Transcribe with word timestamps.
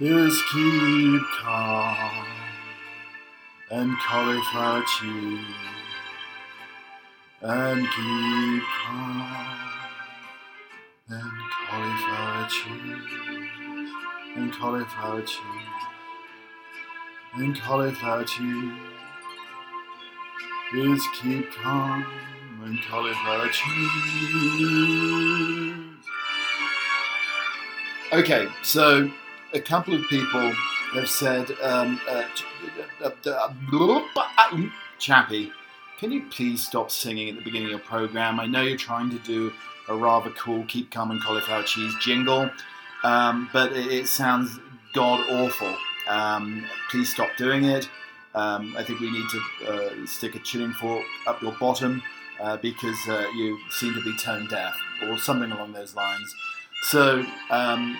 is 0.00 0.42
keep 0.52 1.22
calm 1.40 2.24
and 3.72 3.98
cauliflower 3.98 4.84
cheese 4.84 5.40
and 7.42 7.80
keep 7.80 8.62
calm 8.86 9.58
and 11.08 11.32
cauliflower 11.68 12.48
cheese 12.48 13.90
and 14.36 14.52
cauliflower 14.52 15.22
cheese 15.22 15.42
and 17.34 17.60
cauliflower 17.60 18.22
cheese 18.22 18.72
is 20.76 21.02
keep 21.20 21.50
calm 21.54 22.06
and 22.62 22.78
cauliflower 22.88 23.48
cheese. 23.48 23.88
Okay, 28.12 28.46
so 28.62 29.10
a 29.52 29.60
couple 29.60 29.94
of 29.94 30.02
people 30.08 30.52
have 30.94 31.08
said, 31.08 31.50
um, 31.62 32.00
uh, 32.08 32.24
uh, 33.04 33.10
uh, 33.26 34.68
Chappie, 34.98 35.52
can 35.98 36.12
you 36.12 36.26
please 36.30 36.64
stop 36.64 36.90
singing 36.90 37.28
at 37.28 37.36
the 37.36 37.42
beginning 37.42 37.66
of 37.66 37.70
your 37.70 37.80
program? 37.80 38.40
I 38.40 38.46
know 38.46 38.62
you're 38.62 38.76
trying 38.76 39.10
to 39.10 39.18
do 39.20 39.52
a 39.88 39.94
rather 39.94 40.30
cool 40.30 40.64
Keep 40.68 40.90
Calm 40.90 41.10
and 41.10 41.22
Cauliflower 41.22 41.62
Cheese 41.62 41.94
jingle, 42.00 42.50
um, 43.02 43.48
but 43.52 43.72
it, 43.72 43.86
it, 43.86 44.06
sounds 44.06 44.58
god 44.94 45.20
awful. 45.30 45.74
Um, 46.08 46.64
please 46.90 47.10
stop 47.10 47.30
doing 47.36 47.64
it. 47.64 47.88
Um, 48.34 48.76
I 48.76 48.84
think 48.84 49.00
we 49.00 49.10
need 49.10 49.26
to 49.30 49.40
uh, 49.66 50.06
stick 50.06 50.34
a 50.34 50.38
tuning 50.38 50.72
fork 50.72 51.04
up 51.26 51.40
your 51.42 51.52
bottom 51.52 52.02
uh, 52.40 52.56
because 52.58 52.98
uh, 53.08 53.26
you 53.34 53.58
seem 53.70 53.94
to 53.94 54.02
be 54.02 54.16
tone 54.18 54.46
deaf 54.48 54.74
or 55.04 55.18
something 55.18 55.50
along 55.50 55.72
those 55.72 55.94
lines. 55.94 56.34
So, 56.82 57.24
um, 57.50 57.98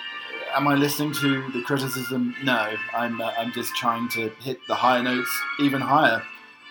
am 0.55 0.67
I 0.67 0.75
listening 0.75 1.13
to 1.13 1.49
the 1.51 1.61
criticism? 1.61 2.35
No, 2.43 2.73
I'm, 2.93 3.21
uh, 3.21 3.31
I'm 3.37 3.51
just 3.51 3.75
trying 3.75 4.09
to 4.09 4.29
hit 4.41 4.59
the 4.67 4.75
higher 4.75 5.03
notes 5.03 5.29
even 5.59 5.81
higher. 5.81 6.23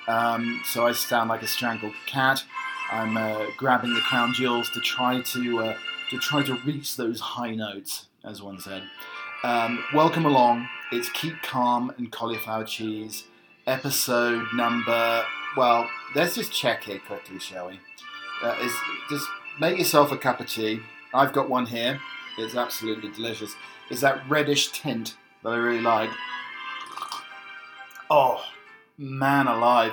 Um, 0.07 0.63
so 0.65 0.87
I 0.87 0.93
sound 0.93 1.29
like 1.29 1.43
a 1.43 1.47
strangled 1.47 1.95
cat. 2.07 2.43
I'm 2.91 3.17
uh, 3.17 3.47
grabbing 3.57 3.95
the 3.95 4.01
crown 4.01 4.33
jewels 4.33 4.71
to 4.71 4.81
try 4.81 5.21
to 5.21 5.59
uh, 5.59 5.77
to 6.11 6.19
try 6.19 6.43
to 6.43 6.55
reach 6.65 6.97
those 6.97 7.21
high 7.21 7.55
notes, 7.55 8.07
as 8.25 8.41
one 8.43 8.59
said. 8.59 8.83
Um, 9.45 9.85
welcome 9.93 10.25
along. 10.25 10.67
It's 10.91 11.11
Keep 11.11 11.43
Calm 11.43 11.93
and 11.99 12.11
Cauliflower 12.11 12.65
Cheese, 12.65 13.25
episode 13.67 14.47
number. 14.55 15.23
Well, 15.55 15.89
let's 16.15 16.35
just 16.35 16.51
check 16.51 16.85
here 16.85 17.01
quickly, 17.07 17.39
shall 17.39 17.69
we? 17.69 17.79
Uh, 18.43 18.57
is, 18.63 18.73
just 19.11 19.29
make 19.61 19.77
yourself 19.77 20.11
a 20.11 20.17
cup 20.17 20.41
of 20.41 20.49
tea. 20.49 20.81
I've 21.13 21.35
got 21.35 21.51
one 21.51 21.67
here. 21.67 22.01
It's 22.39 22.55
absolutely 22.55 23.11
delicious. 23.11 23.55
It's 23.91 24.01
that 24.01 24.29
reddish 24.29 24.73
tint 24.73 25.17
that 25.43 25.51
I 25.51 25.57
really 25.57 25.81
like. 25.81 26.11
Oh, 28.11 28.43
man 28.97 29.47
alive. 29.47 29.93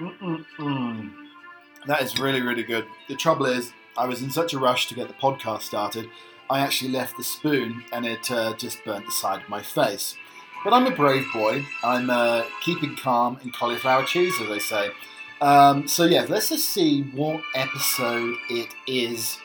Mm-mm-mm. 0.00 1.12
That 1.86 2.02
is 2.02 2.18
really, 2.18 2.40
really 2.40 2.62
good. 2.62 2.86
The 3.08 3.16
trouble 3.16 3.46
is, 3.46 3.72
I 3.96 4.06
was 4.06 4.22
in 4.22 4.30
such 4.30 4.54
a 4.54 4.58
rush 4.58 4.88
to 4.88 4.94
get 4.94 5.08
the 5.08 5.14
podcast 5.14 5.62
started, 5.62 6.08
I 6.48 6.60
actually 6.60 6.90
left 6.90 7.16
the 7.16 7.24
spoon 7.24 7.84
and 7.92 8.06
it 8.06 8.30
uh, 8.30 8.54
just 8.54 8.84
burnt 8.84 9.06
the 9.06 9.12
side 9.12 9.42
of 9.42 9.48
my 9.48 9.62
face. 9.62 10.16
But 10.64 10.72
I'm 10.72 10.86
a 10.86 10.94
brave 10.94 11.26
boy. 11.32 11.64
I'm 11.82 12.08
uh, 12.08 12.44
keeping 12.62 12.94
calm 12.96 13.38
in 13.42 13.50
cauliflower 13.50 14.04
cheese, 14.04 14.34
as 14.40 14.48
they 14.48 14.58
say. 14.58 14.90
Um, 15.40 15.88
so, 15.88 16.04
yeah, 16.04 16.24
let's 16.28 16.50
just 16.50 16.68
see 16.68 17.02
what 17.14 17.42
episode 17.54 18.36
it 18.48 18.68
is, 18.86 19.38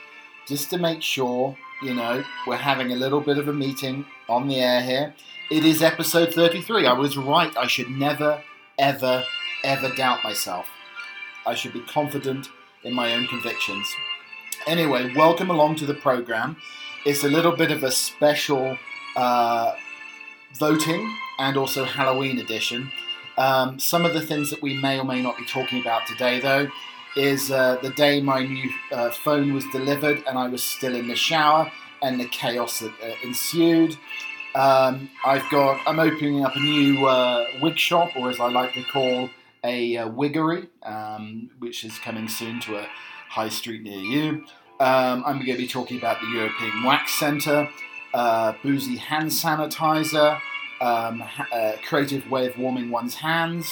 just 0.45 0.69
to 0.69 0.77
make 0.77 1.01
sure, 1.01 1.57
you 1.81 1.93
know, 1.93 2.23
we're 2.45 2.57
having 2.57 2.91
a 2.91 2.95
little 2.95 3.21
bit 3.21 3.37
of 3.37 3.47
a 3.47 3.53
meeting 3.53 4.05
on 4.27 4.47
the 4.47 4.59
air 4.59 4.81
here. 4.81 5.13
It 5.51 5.63
is 5.63 5.81
episode 5.81 6.33
33. 6.33 6.85
I 6.87 6.93
was 6.93 7.17
right. 7.17 7.55
I 7.55 7.67
should 7.67 7.89
never, 7.89 8.41
ever, 8.77 9.23
ever 9.63 9.89
doubt 9.95 10.23
myself. 10.23 10.67
I 11.45 11.53
should 11.53 11.73
be 11.73 11.81
confident 11.81 12.49
in 12.83 12.93
my 12.93 13.13
own 13.13 13.27
convictions. 13.27 13.87
Anyway, 14.65 15.13
welcome 15.15 15.49
along 15.49 15.75
to 15.77 15.85
the 15.85 15.93
program. 15.93 16.57
It's 17.05 17.23
a 17.23 17.29
little 17.29 17.55
bit 17.55 17.71
of 17.71 17.83
a 17.83 17.91
special 17.91 18.77
uh, 19.15 19.75
voting 20.55 21.15
and 21.39 21.57
also 21.57 21.85
Halloween 21.85 22.39
edition. 22.39 22.91
Um, 23.37 23.77
some 23.77 24.03
of 24.03 24.13
the 24.13 24.21
things 24.21 24.49
that 24.49 24.63
we 24.63 24.73
may 24.73 24.99
or 24.99 25.05
may 25.05 25.21
not 25.21 25.37
be 25.37 25.45
talking 25.45 25.79
about 25.79 26.07
today, 26.07 26.39
though, 26.39 26.67
is 27.15 27.51
uh, 27.51 27.77
the 27.81 27.89
day 27.91 28.21
my 28.21 28.45
new 28.45 28.69
uh, 28.91 29.09
phone 29.09 29.53
was 29.53 29.65
delivered 29.71 30.23
and 30.27 30.37
I 30.37 30.47
was 30.47 30.63
still 30.63 30.95
in 30.95 31.07
the 31.07 31.15
shower 31.15 31.71
and 32.01 32.19
the 32.19 32.27
chaos 32.27 32.79
that 32.79 32.91
uh, 33.03 33.15
ensued. 33.23 33.97
Um, 34.55 35.09
I've 35.23 35.47
got. 35.51 35.81
I'm 35.85 35.99
opening 35.99 36.43
up 36.43 36.55
a 36.55 36.59
new 36.59 37.05
uh, 37.05 37.45
wig 37.61 37.77
shop, 37.77 38.15
or 38.15 38.31
as 38.31 38.39
I 38.39 38.49
like 38.49 38.73
to 38.73 38.83
call 38.83 39.29
a 39.63 39.97
uh, 39.97 40.09
wiggery, 40.09 40.67
um, 40.83 41.51
which 41.59 41.83
is 41.83 41.99
coming 41.99 42.27
soon 42.27 42.59
to 42.61 42.77
a 42.77 42.87
high 43.29 43.49
street 43.49 43.83
near 43.83 43.99
you. 43.99 44.45
Um, 44.79 45.23
I'm 45.25 45.37
going 45.37 45.51
to 45.51 45.57
be 45.57 45.67
talking 45.67 45.97
about 45.97 46.21
the 46.21 46.27
European 46.27 46.83
Wax 46.83 47.19
Centre, 47.19 47.69
uh, 48.13 48.53
boozy 48.63 48.97
hand 48.97 49.29
sanitizer, 49.29 50.39
um, 50.81 51.23
a 51.51 51.55
uh, 51.55 51.77
creative 51.87 52.29
way 52.29 52.47
of 52.47 52.57
warming 52.57 52.89
one's 52.89 53.15
hands, 53.15 53.71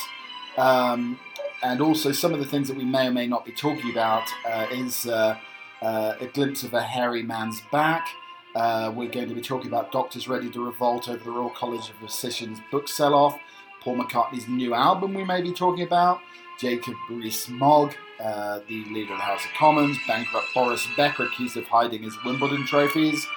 um, 0.58 1.20
and 1.64 1.82
also 1.82 2.12
some 2.12 2.34
of 2.34 2.40
the 2.40 2.46
things 2.46 2.68
that 2.68 2.78
we 2.78 2.86
may 2.86 3.08
or 3.08 3.12
may 3.12 3.28
not 3.28 3.46
be 3.46 3.52
talking 3.52 3.92
about 3.92 4.24
uh, 4.48 4.68
is 4.72 5.08
uh, 5.08 5.38
uh, 5.82 6.14
a 6.20 6.28
glimpse 6.28 6.64
of 6.64 6.74
a 6.74 6.82
hairy 6.82 7.24
man's 7.24 7.62
back. 7.72 8.08
Uh, 8.56 8.92
we're 8.96 9.10
going 9.10 9.28
to 9.28 9.36
be 9.36 9.42
talking 9.42 9.68
about 9.68 9.92
doctors 9.92 10.28
ready 10.28 10.50
to 10.50 10.64
revolt 10.64 11.10
over 11.10 11.24
the 11.24 11.30
Royal 11.30 11.50
College 11.50 11.90
of 11.90 11.96
Physicians 11.98 12.60
book 12.72 12.88
sell-off. 12.88 13.38
Paul 13.82 13.98
McCartney's 13.98 14.48
new 14.48 14.74
album 14.74 15.14
we 15.14 15.24
may 15.24 15.42
be 15.42 15.52
talking 15.52 15.84
about, 15.84 16.20
Jacob 16.60 16.96
Rees-Mogg, 17.10 17.94
uh, 18.20 18.60
the 18.68 18.86
leader 18.86 19.14
of 19.14 19.20
the 19.20 19.24
House 19.24 19.44
of 19.46 19.52
Commons, 19.52 19.98
bankrupt 20.08 20.48
Boris 20.54 20.88
Becker 20.96 21.26
accused 21.26 21.58
of 21.58 21.66
hiding 21.66 22.02
his 22.02 22.16
Wimbledon 22.24 22.66
trophies. 22.66 23.28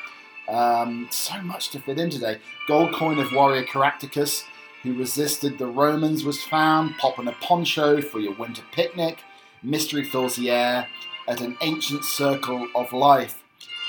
Um, 0.49 1.09
so 1.11 1.39
much 1.43 1.71
to 1.71 1.81
fit 1.81 1.99
in 1.99 2.09
today. 2.09 2.39
Gold 2.67 2.95
coin 2.95 3.19
of 3.19 3.33
warrior 3.33 3.65
Caractacus, 3.65 4.45
who 4.83 4.94
resisted 4.94 5.59
the 5.59 5.66
Romans, 5.66 6.25
was 6.25 6.43
found. 6.43 6.97
popping 6.99 7.28
a 7.28 7.33
poncho 7.33 8.00
for 8.00 8.21
your 8.21 8.34
winter 8.34 8.62
picnic. 8.72 9.19
Mystery 9.62 10.05
fills 10.05 10.37
the 10.37 10.50
air 10.50 10.87
at 11.27 11.41
an 11.41 11.56
ancient 11.61 12.05
circle 12.05 12.69
of 12.75 12.93
life. 12.93 13.43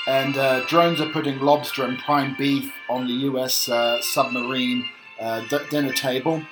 And 0.06 0.36
uh, 0.36 0.66
drones 0.66 1.00
are 1.00 1.12
putting 1.12 1.40
lobster 1.40 1.84
and 1.84 1.98
prime 1.98 2.34
beef 2.36 2.72
on 2.88 3.06
the 3.06 3.12
US 3.12 3.68
uh, 3.68 4.00
submarine 4.02 4.88
uh, 5.20 5.42
d- 5.48 5.58
dinner 5.70 5.92
table. 5.92 6.42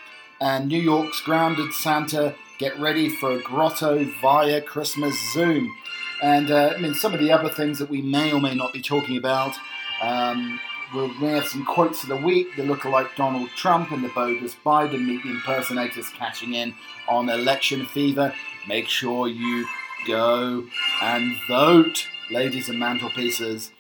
And 0.41 0.69
New 0.69 0.81
York's 0.81 1.21
grounded 1.21 1.73
Santa 1.73 2.35
get 2.59 2.79
ready 2.79 3.09
for 3.09 3.33
a 3.33 3.43
grotto 3.43 4.05
via 4.21 4.61
Christmas 4.61 5.15
Zoom. 5.33 5.75
And 6.23 6.51
uh, 6.51 6.75
I 6.77 6.81
mean, 6.81 6.95
some 6.95 7.15
of 7.15 7.21
the 7.21 7.33
other 7.33 7.49
things 7.49 7.79
that 7.79 7.89
we 7.89 8.03
may 8.03 8.33
or 8.33 8.41
may 8.41 8.55
not 8.55 8.73
be 8.73 8.83
talking 8.83 9.17
about. 9.17 9.55
Um, 10.03 10.61
we'll, 10.95 11.09
we 11.21 11.29
have 11.29 11.47
some 11.47 11.65
quotes 11.65 12.03
of 12.03 12.09
the 12.09 12.17
week. 12.17 12.57
The 12.57 12.63
lookalike 12.63 13.15
Donald 13.17 13.51
Trump 13.57 13.91
and 13.91 14.05
the 14.05 14.09
bogus 14.09 14.55
Biden 14.65 15.07
meet 15.07 15.23
the 15.23 15.31
impersonators 15.31 16.09
cashing 16.11 16.55
in 16.55 16.75
on 17.09 17.29
election 17.29 17.87
fever. 17.87 18.35
Make 18.67 18.89
sure 18.89 19.29
you 19.29 19.67
go 20.07 20.67
and 21.03 21.37
vote, 21.49 22.07
ladies 22.31 22.69
and 22.69 22.79
mantelpieces. 22.79 23.71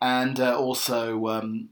And 0.00 0.38
uh, 0.38 0.58
also, 0.58 1.26
um, 1.28 1.68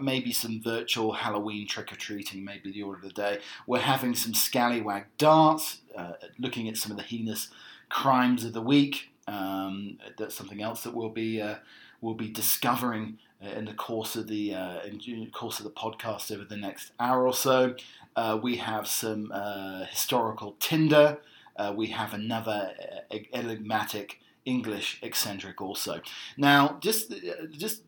maybe 0.00 0.32
some 0.32 0.60
virtual 0.62 1.12
Halloween 1.12 1.66
trick 1.66 1.92
or 1.92 1.96
treating, 1.96 2.44
maybe 2.44 2.72
the 2.72 2.82
order 2.82 2.98
of 2.98 3.04
the 3.04 3.10
day. 3.10 3.40
We're 3.66 3.80
having 3.80 4.14
some 4.14 4.34
scallywag 4.34 5.06
darts, 5.18 5.78
uh, 5.96 6.12
looking 6.38 6.68
at 6.68 6.76
some 6.76 6.92
of 6.92 6.98
the 6.98 7.02
heinous 7.02 7.48
crimes 7.88 8.44
of 8.44 8.52
the 8.52 8.62
week. 8.62 9.10
Um, 9.26 9.98
that's 10.18 10.34
something 10.34 10.62
else 10.62 10.82
that 10.82 10.94
we'll 10.94 11.08
be 11.08 11.40
uh, 11.40 11.56
we'll 12.00 12.14
be 12.14 12.28
discovering 12.28 13.18
in 13.40 13.64
the 13.66 13.74
course 13.74 14.16
of 14.16 14.26
the 14.28 14.54
uh, 14.54 14.80
in 14.84 15.30
course 15.30 15.58
of 15.58 15.64
the 15.64 15.70
podcast 15.70 16.32
over 16.32 16.44
the 16.44 16.56
next 16.56 16.92
hour 16.98 17.26
or 17.26 17.34
so. 17.34 17.74
Uh, 18.16 18.38
we 18.40 18.56
have 18.56 18.86
some 18.86 19.30
uh, 19.32 19.84
historical 19.86 20.56
Tinder. 20.60 21.18
we 21.74 21.88
have 21.88 22.14
another 22.14 22.72
enigmatic 23.32 24.20
English 24.44 24.98
eccentric 25.02 25.60
also. 25.60 26.00
Now, 26.36 26.78
just 26.80 27.12
just 27.50 27.82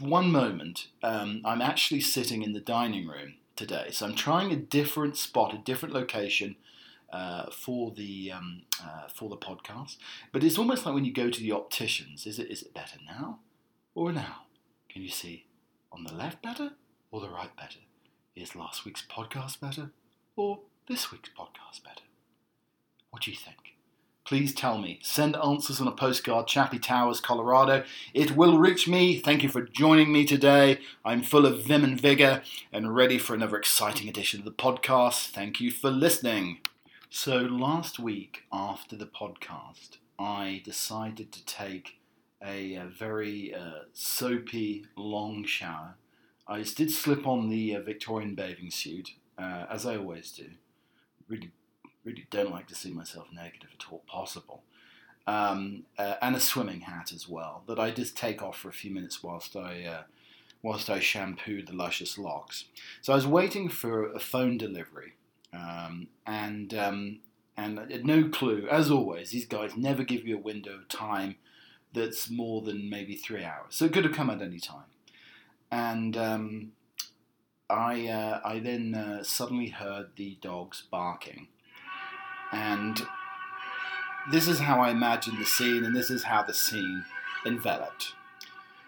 one 0.00 0.30
moment, 0.30 0.88
um, 1.02 1.42
I'm 1.44 1.62
actually 1.62 2.00
sitting 2.00 2.42
in 2.42 2.52
the 2.52 2.60
dining 2.60 3.06
room 3.06 3.34
today. 3.56 3.88
So 3.90 4.06
I'm 4.06 4.14
trying 4.14 4.52
a 4.52 4.56
different 4.56 5.16
spot, 5.16 5.54
a 5.54 5.58
different 5.58 5.94
location 5.94 6.56
uh, 7.12 7.50
for 7.50 7.90
the 7.92 8.32
um, 8.32 8.62
uh, 8.82 9.08
for 9.12 9.28
the 9.28 9.36
podcast. 9.36 9.96
But 10.32 10.44
it's 10.44 10.58
almost 10.58 10.84
like 10.84 10.94
when 10.94 11.04
you 11.04 11.12
go 11.12 11.30
to 11.30 11.40
the 11.40 11.52
opticians. 11.52 12.26
Is 12.26 12.38
it 12.38 12.50
is 12.50 12.62
it 12.62 12.74
better 12.74 12.98
now 13.06 13.40
or 13.94 14.12
now? 14.12 14.47
Can 14.98 15.04
you 15.04 15.10
see 15.12 15.44
on 15.92 16.02
the 16.02 16.12
left 16.12 16.42
better 16.42 16.72
or 17.12 17.20
the 17.20 17.28
right 17.28 17.54
better? 17.56 17.78
Is 18.34 18.56
last 18.56 18.84
week's 18.84 19.06
podcast 19.08 19.60
better 19.60 19.92
or 20.34 20.58
this 20.88 21.12
week's 21.12 21.28
podcast 21.28 21.84
better? 21.84 22.02
What 23.10 23.22
do 23.22 23.30
you 23.30 23.36
think? 23.36 23.76
please 24.24 24.52
tell 24.52 24.76
me. 24.76 24.98
Send 25.00 25.36
answers 25.36 25.80
on 25.80 25.86
a 25.86 25.92
postcard, 25.92 26.48
Chappie 26.48 26.80
Towers, 26.80 27.20
Colorado. 27.20 27.84
It 28.12 28.32
will 28.32 28.58
reach 28.58 28.88
me. 28.88 29.20
Thank 29.20 29.44
you 29.44 29.48
for 29.48 29.62
joining 29.62 30.12
me 30.12 30.24
today. 30.24 30.80
I'm 31.04 31.22
full 31.22 31.46
of 31.46 31.62
vim 31.62 31.84
and 31.84 31.98
vigor 31.98 32.42
and 32.72 32.94
ready 32.94 33.18
for 33.18 33.34
another 33.34 33.56
exciting 33.56 34.08
edition 34.08 34.40
of 34.40 34.44
the 34.44 34.50
podcast. 34.50 35.28
Thank 35.28 35.60
you 35.60 35.70
for 35.70 35.90
listening. 35.90 36.58
So, 37.08 37.36
last 37.36 38.00
week 38.00 38.42
after 38.52 38.96
the 38.96 39.06
podcast, 39.06 39.98
I 40.18 40.60
decided 40.64 41.30
to 41.30 41.46
take 41.46 41.97
a, 42.44 42.74
a 42.74 42.84
very 42.86 43.54
uh, 43.54 43.84
soapy 43.92 44.86
long 44.96 45.44
shower. 45.44 45.96
I 46.46 46.62
did 46.62 46.90
slip 46.90 47.26
on 47.26 47.48
the 47.48 47.76
uh, 47.76 47.80
Victorian 47.80 48.34
bathing 48.34 48.70
suit, 48.70 49.10
uh, 49.38 49.66
as 49.70 49.84
I 49.84 49.96
always 49.96 50.32
do. 50.32 50.46
Really, 51.28 51.50
really 52.04 52.26
don't 52.30 52.50
like 52.50 52.66
to 52.68 52.74
see 52.74 52.90
myself 52.90 53.28
negative 53.32 53.70
at 53.78 53.92
all 53.92 54.02
possible. 54.06 54.62
Um, 55.26 55.84
uh, 55.98 56.14
and 56.22 56.34
a 56.34 56.40
swimming 56.40 56.80
hat 56.82 57.12
as 57.12 57.28
well 57.28 57.62
that 57.66 57.78
I 57.78 57.90
just 57.90 58.16
take 58.16 58.42
off 58.42 58.56
for 58.56 58.70
a 58.70 58.72
few 58.72 58.90
minutes 58.90 59.22
whilst 59.22 59.54
I 59.56 59.84
uh, 59.84 60.02
whilst 60.62 60.88
I 60.88 61.00
shampooed 61.00 61.66
the 61.66 61.74
luscious 61.74 62.16
locks. 62.16 62.64
So 63.02 63.12
I 63.12 63.16
was 63.16 63.26
waiting 63.26 63.68
for 63.68 64.10
a 64.10 64.18
phone 64.18 64.56
delivery, 64.56 65.16
um, 65.52 66.08
and 66.26 66.72
um, 66.72 67.18
and 67.58 68.04
no 68.04 68.30
clue. 68.30 68.66
As 68.70 68.90
always, 68.90 69.32
these 69.32 69.44
guys 69.44 69.76
never 69.76 70.02
give 70.02 70.26
you 70.26 70.36
a 70.38 70.40
window 70.40 70.76
of 70.76 70.88
time 70.88 71.36
that's 71.92 72.30
more 72.30 72.62
than 72.62 72.90
maybe 72.90 73.16
three 73.16 73.44
hours. 73.44 73.70
So 73.70 73.86
it 73.86 73.92
could 73.92 74.04
have 74.04 74.14
come 74.14 74.30
at 74.30 74.42
any 74.42 74.60
time. 74.60 74.84
And 75.70 76.16
um, 76.16 76.72
I, 77.68 78.06
uh, 78.08 78.40
I 78.44 78.58
then 78.60 78.94
uh, 78.94 79.22
suddenly 79.22 79.68
heard 79.68 80.08
the 80.16 80.38
dogs 80.40 80.82
barking. 80.90 81.48
And 82.52 83.02
this 84.30 84.48
is 84.48 84.60
how 84.60 84.80
I 84.80 84.90
imagined 84.90 85.38
the 85.38 85.44
scene, 85.46 85.84
and 85.84 85.94
this 85.94 86.10
is 86.10 86.24
how 86.24 86.42
the 86.42 86.54
scene 86.54 87.04
enveloped. 87.46 88.14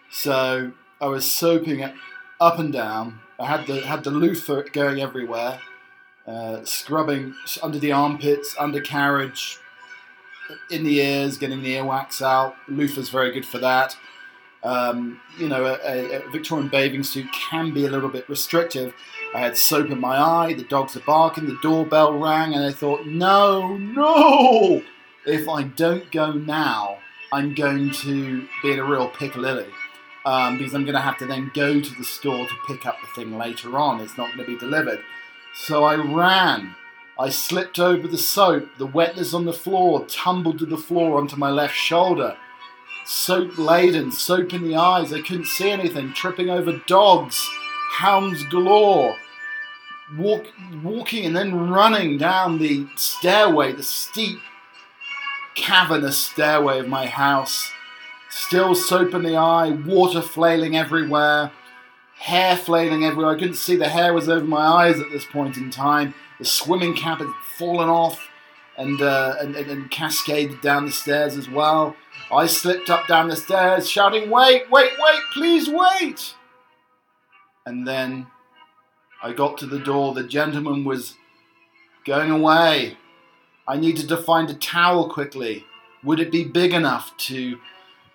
So 0.09 0.73
I 0.99 1.07
was 1.07 1.29
soaping 1.29 1.79
it 1.79 1.93
up 2.39 2.59
and 2.59 2.73
down. 2.73 3.19
I 3.39 3.47
had 3.47 3.65
the 3.65 3.81
had 3.81 4.03
the 4.03 4.11
loofah 4.11 4.63
going 4.73 4.99
everywhere, 4.99 5.59
uh, 6.27 6.63
scrubbing 6.63 7.33
under 7.63 7.79
the 7.79 7.91
armpits, 7.91 8.55
undercarriage, 8.59 9.57
in 10.69 10.83
the 10.83 10.99
ears, 10.99 11.37
getting 11.37 11.61
the 11.61 11.75
earwax 11.75 12.21
out. 12.21 12.55
Loofah's 12.69 13.09
very 13.09 13.31
good 13.31 13.45
for 13.45 13.57
that. 13.59 13.95
Um, 14.63 15.19
you 15.39 15.49
know, 15.49 15.65
a, 15.65 16.17
a, 16.17 16.29
Victorian 16.31 16.67
bathing 16.67 17.03
suit 17.03 17.25
can 17.31 17.73
be 17.73 17.85
a 17.85 17.89
little 17.89 18.09
bit 18.09 18.29
restrictive. 18.29 18.93
I 19.33 19.39
had 19.39 19.57
soap 19.57 19.89
in 19.89 19.99
my 19.99 20.17
eye, 20.17 20.53
the 20.53 20.63
dogs 20.63 20.95
are 20.95 21.01
barking, 21.01 21.47
the 21.47 21.57
doorbell 21.61 22.17
rang, 22.17 22.53
and 22.53 22.63
I 22.63 22.71
thought, 22.71 23.07
no, 23.07 23.75
no! 23.77 24.83
If 25.25 25.47
I 25.49 25.63
don't 25.63 26.11
go 26.11 26.33
now, 26.33 26.99
I'm 27.31 27.55
going 27.55 27.91
to 27.91 28.47
be 28.61 28.71
in 28.71 28.79
a 28.79 28.83
real 28.83 29.09
piccalilli. 29.09 29.69
Um, 30.23 30.59
because 30.59 30.75
I'm 30.75 30.83
going 30.83 30.95
to 30.95 31.01
have 31.01 31.17
to 31.17 31.25
then 31.25 31.49
go 31.55 31.81
to 31.81 31.95
the 31.95 32.03
store 32.03 32.47
to 32.47 32.53
pick 32.67 32.85
up 32.85 32.97
the 33.01 33.07
thing 33.15 33.39
later 33.39 33.79
on. 33.79 34.01
It's 34.01 34.17
not 34.17 34.27
going 34.35 34.45
to 34.45 34.53
be 34.53 34.59
delivered. 34.59 34.99
So 35.55 35.83
I 35.83 35.95
ran 35.95 36.75
I 37.21 37.29
slipped 37.29 37.77
over 37.77 38.07
the 38.07 38.17
soap. 38.17 38.67
The 38.79 38.87
wetness 38.87 39.35
on 39.35 39.45
the 39.45 39.53
floor 39.53 40.03
tumbled 40.07 40.57
to 40.57 40.65
the 40.65 40.75
floor 40.75 41.19
onto 41.19 41.35
my 41.35 41.51
left 41.51 41.75
shoulder. 41.75 42.35
Soap 43.05 43.59
laden, 43.59 44.11
soap 44.11 44.55
in 44.55 44.63
the 44.63 44.75
eyes. 44.75 45.13
I 45.13 45.21
couldn't 45.21 45.45
see 45.45 45.69
anything. 45.69 46.13
Tripping 46.13 46.49
over 46.49 46.81
dogs, 46.87 47.47
hounds 47.91 48.43
galore. 48.45 49.15
Walk, 50.17 50.47
walking 50.83 51.27
and 51.27 51.35
then 51.35 51.69
running 51.69 52.17
down 52.17 52.57
the 52.57 52.87
stairway, 52.95 53.71
the 53.71 53.83
steep, 53.83 54.39
cavernous 55.53 56.17
stairway 56.17 56.79
of 56.79 56.87
my 56.87 57.05
house. 57.05 57.71
Still 58.31 58.73
soap 58.73 59.13
in 59.13 59.21
the 59.21 59.37
eye, 59.37 59.69
water 59.69 60.23
flailing 60.23 60.75
everywhere, 60.75 61.51
hair 62.17 62.57
flailing 62.57 63.05
everywhere. 63.05 63.35
I 63.35 63.39
couldn't 63.39 63.55
see 63.55 63.75
the 63.75 63.89
hair 63.89 64.11
was 64.11 64.27
over 64.27 64.45
my 64.45 64.65
eyes 64.65 64.99
at 64.99 65.11
this 65.11 65.25
point 65.25 65.57
in 65.57 65.69
time. 65.69 66.15
The 66.41 66.47
swimming 66.47 66.95
cap 66.95 67.19
had 67.19 67.31
fallen 67.55 67.87
off 67.87 68.27
and, 68.75 68.99
uh, 68.99 69.35
and, 69.39 69.55
and, 69.55 69.69
and 69.69 69.91
cascaded 69.91 70.59
down 70.59 70.87
the 70.87 70.91
stairs 70.91 71.37
as 71.37 71.47
well. 71.47 71.95
I 72.31 72.47
slipped 72.47 72.89
up 72.89 73.05
down 73.07 73.29
the 73.29 73.35
stairs, 73.35 73.87
shouting, 73.87 74.27
Wait, 74.31 74.63
wait, 74.71 74.91
wait, 74.99 75.21
please 75.33 75.69
wait! 75.69 76.33
And 77.67 77.87
then 77.87 78.25
I 79.21 79.33
got 79.33 79.59
to 79.59 79.67
the 79.67 79.77
door. 79.77 80.15
The 80.15 80.23
gentleman 80.23 80.83
was 80.83 81.13
going 82.05 82.31
away. 82.31 82.97
I 83.67 83.77
needed 83.77 84.09
to 84.09 84.17
find 84.17 84.49
a 84.49 84.55
towel 84.55 85.09
quickly. 85.09 85.67
Would 86.03 86.19
it 86.19 86.31
be 86.31 86.43
big 86.43 86.73
enough 86.73 87.15
to 87.17 87.59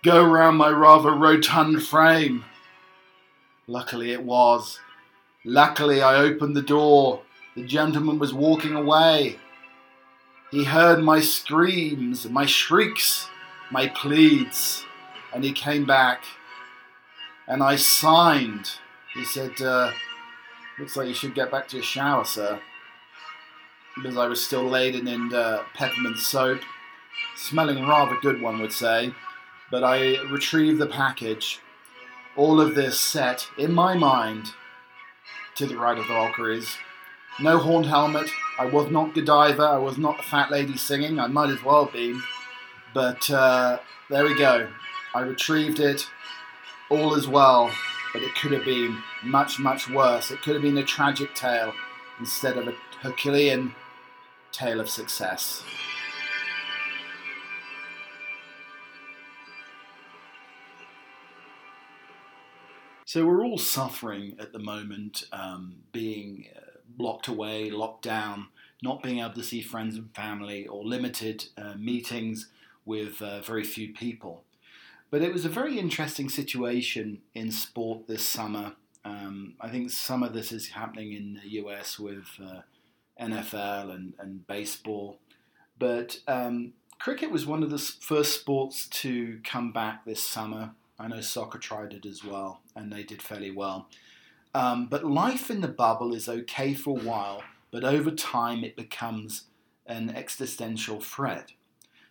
go 0.03 0.25
around 0.25 0.57
my 0.57 0.71
rather 0.71 1.13
rotund 1.13 1.85
frame? 1.85 2.45
Luckily, 3.69 4.11
it 4.11 4.25
was. 4.25 4.81
Luckily, 5.45 6.03
I 6.03 6.17
opened 6.17 6.57
the 6.57 6.63
door 6.63 7.23
the 7.57 7.65
gentleman 7.65 8.19
was 8.19 8.35
walking 8.35 8.75
away. 8.75 9.37
He 10.51 10.65
heard 10.65 11.03
my 11.03 11.21
screams, 11.21 12.29
my 12.29 12.45
shrieks, 12.47 13.29
my 13.71 13.89
pleads, 13.89 14.85
and 15.35 15.43
he 15.43 15.53
came 15.53 15.87
back. 15.87 16.23
And 17.49 17.63
I 17.63 17.77
signed. 17.77 18.71
He 19.15 19.25
said, 19.25 19.61
uh, 19.61 19.91
Looks 20.79 20.97
like 20.97 21.09
you 21.09 21.15
should 21.15 21.35
get 21.35 21.51
back 21.51 21.69
to 21.69 21.77
your 21.77 21.85
shower, 21.85 22.25
sir. 22.25 22.61
Because 23.97 24.19
I 24.19 24.27
was 24.27 24.45
still 24.45 24.69
laden 24.69 25.09
in 25.09 25.33
uh, 25.33 25.63
peppermint 25.75 26.19
soap, 26.19 26.61
smelling 27.35 27.87
rather 27.89 28.19
good, 28.21 28.43
one 28.43 28.61
would 28.61 28.73
say. 28.73 29.15
But 29.71 29.83
I 29.83 30.21
retrieved 30.25 30.79
the 30.79 30.87
package. 30.87 31.61
All 32.37 32.61
of 32.61 32.75
this 32.75 33.01
set 33.01 33.49
in 33.57 33.73
my 33.73 33.97
mind 33.97 34.49
to 35.55 35.65
the 35.65 35.79
right 35.79 35.97
of 35.97 36.07
the 36.07 36.13
Valkyries 36.13 36.77
no 37.41 37.59
horned 37.59 37.87
helmet. 37.87 38.31
I 38.59 38.67
was 38.67 38.91
not 38.91 39.15
Godiva. 39.15 39.63
I 39.63 39.79
was 39.79 39.99
not 39.99 40.17
the 40.17 40.23
fat 40.23 40.51
lady 40.51 40.77
singing. 40.77 41.19
I 41.19 41.27
might 41.27 41.51
as 41.51 41.63
well 41.63 41.85
have 41.85 41.93
been. 41.93 42.21
But 42.95 43.29
uh, 43.31 43.79
there 44.09 44.25
we 44.25 44.37
go. 44.39 44.69
I 45.15 45.21
retrieved 45.21 45.81
it. 45.81 46.07
All 46.91 47.15
is 47.15 47.29
well. 47.29 47.71
But 48.13 48.23
it 48.23 48.35
could 48.35 48.53
have 48.53 48.65
been 48.65 49.03
much, 49.23 49.59
much 49.59 49.91
worse. 49.91 50.31
It 50.31 50.41
could 50.43 50.55
have 50.55 50.63
been 50.63 50.79
a 50.79 50.85
tragic 50.85 51.35
tale 51.35 51.73
instead 52.19 52.57
of 52.57 52.69
a 52.69 52.75
Herculean 53.03 53.75
tale 54.53 54.81
of 54.81 54.89
success. 54.89 55.63
So 63.05 63.25
we're 63.25 63.45
all 63.45 63.59
suffering 63.59 64.37
at 64.39 64.53
the 64.53 64.59
moment, 64.59 65.25
um, 65.33 65.77
being 65.93 66.49
uh, 66.57 66.76
locked 66.99 67.29
away, 67.29 67.71
locked 67.71 68.03
down, 68.03 68.49
not 68.83 69.03
being 69.03 69.21
able 69.21 69.35
to 69.35 69.43
see 69.43 69.63
friends 69.63 69.97
and 69.97 70.15
family, 70.15 70.67
or 70.67 70.85
limited 70.85 71.47
uh, 71.57 71.75
meetings 71.79 72.49
with 72.85 73.21
uh, 73.21 73.41
very 73.41 73.65
few 73.65 73.93
people. 73.93 74.45
But 75.11 75.23
it 75.23 75.33
was 75.33 75.45
a 75.45 75.51
very 75.51 75.79
interesting 75.79 76.29
situation 76.29 77.21
in 77.35 77.51
sport 77.51 78.07
this 78.07 78.27
summer. 78.27 78.73
Um, 79.05 79.55
I 79.61 79.69
think 79.69 79.91
some 79.91 80.23
of 80.23 80.33
this 80.33 80.51
is 80.51 80.69
happening 80.69 81.13
in 81.13 81.41
the 81.43 81.49
US 81.61 81.99
with 81.99 82.27
uh, 82.43 82.63
NFL 83.21 83.95
and, 83.95 84.15
and 84.19 84.47
baseball. 84.47 85.19
But 85.79 86.19
um, 86.27 86.73
cricket 86.99 87.31
was 87.31 87.47
one 87.47 87.63
of 87.63 87.71
the 87.71 87.79
first 87.79 88.35
sports 88.35 88.89
to 88.89 89.41
come 89.45 89.73
back 89.73 90.05
this 90.05 90.23
summer. 90.23 90.71
I 90.99 91.09
know 91.09 91.21
soccer 91.21 91.59
tried 91.59 91.93
it 91.93 92.07
as 92.07 92.25
well, 92.25 92.61
and 92.75 92.93
they 92.93 93.03
did 93.03 93.23
fairly 93.23 93.51
well. 93.51 93.89
Um, 94.57 94.87
but 94.87 95.05
life 95.05 95.51
in 95.51 95.61
the 95.61 95.69
bubble 95.69 96.15
is 96.15 96.31
okay 96.31 96.73
for 96.73 96.99
a 96.99 97.03
while, 97.03 97.43
but 97.71 97.85
over 97.85 98.11
time 98.11 98.65
it 98.65 98.75
becomes 98.75 99.49
an 99.85 100.09
existential 100.09 100.99
threat. 100.99 101.53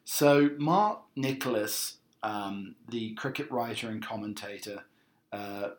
So, 0.03 0.51
Mark 0.59 0.99
Nicholas, 1.15 1.97
um, 2.21 2.75
the 2.87 3.15
cricket 3.15 3.49
writer 3.49 3.89
and 3.89 4.05
commentator, 4.05 4.83
uh, 5.33 5.69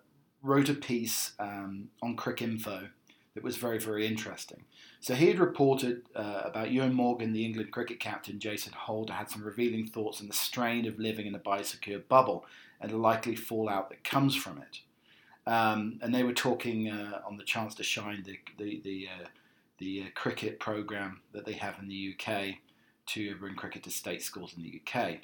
wrote 0.42 0.68
a 0.68 0.75
piece 0.75 1.35
um, 1.38 1.90
on 2.02 2.16
Cricinfo 2.16 2.88
that 3.35 3.44
was 3.44 3.58
very, 3.58 3.78
very 3.78 4.04
interesting. 4.04 4.64
So, 4.99 5.14
he 5.14 5.28
had 5.28 5.38
reported 5.38 6.02
uh, 6.16 6.40
about 6.46 6.70
Eoin 6.70 6.94
Morgan, 6.94 7.32
the 7.32 7.44
England 7.44 7.70
cricket 7.70 8.00
captain, 8.00 8.40
Jason 8.40 8.73
Holder, 8.73 9.12
had 9.12 9.30
some 9.30 9.44
revealing 9.44 9.87
thoughts 9.87 10.20
on 10.20 10.26
the 10.26 10.35
strain 10.35 10.88
of 10.88 10.99
living 10.99 11.26
in 11.26 11.35
a 11.37 11.38
biosecure 11.38 12.02
bubble 12.08 12.44
and 12.80 12.90
the 12.90 12.96
likely 12.96 13.37
fallout 13.37 13.88
that 13.90 14.02
comes 14.02 14.35
from 14.35 14.58
it. 14.58 14.80
Um, 15.46 15.98
and 16.02 16.14
they 16.14 16.24
were 16.24 16.32
talking 16.32 16.90
uh, 16.90 17.20
on 17.26 17.36
the 17.36 17.44
Chance 17.44 17.76
to 17.76 17.82
Shine, 17.82 18.22
the 18.24 18.38
the 18.58 18.80
the, 18.82 19.08
uh, 19.08 19.26
the 19.78 20.02
uh, 20.02 20.10
cricket 20.14 20.58
program 20.58 21.20
that 21.32 21.44
they 21.44 21.52
have 21.52 21.78
in 21.80 21.88
the 21.88 22.14
UK 22.14 22.56
to 23.06 23.36
bring 23.36 23.54
cricket 23.54 23.84
to 23.84 23.90
state 23.90 24.22
schools 24.22 24.54
in 24.56 24.62
the 24.62 24.80
UK. 24.80 25.18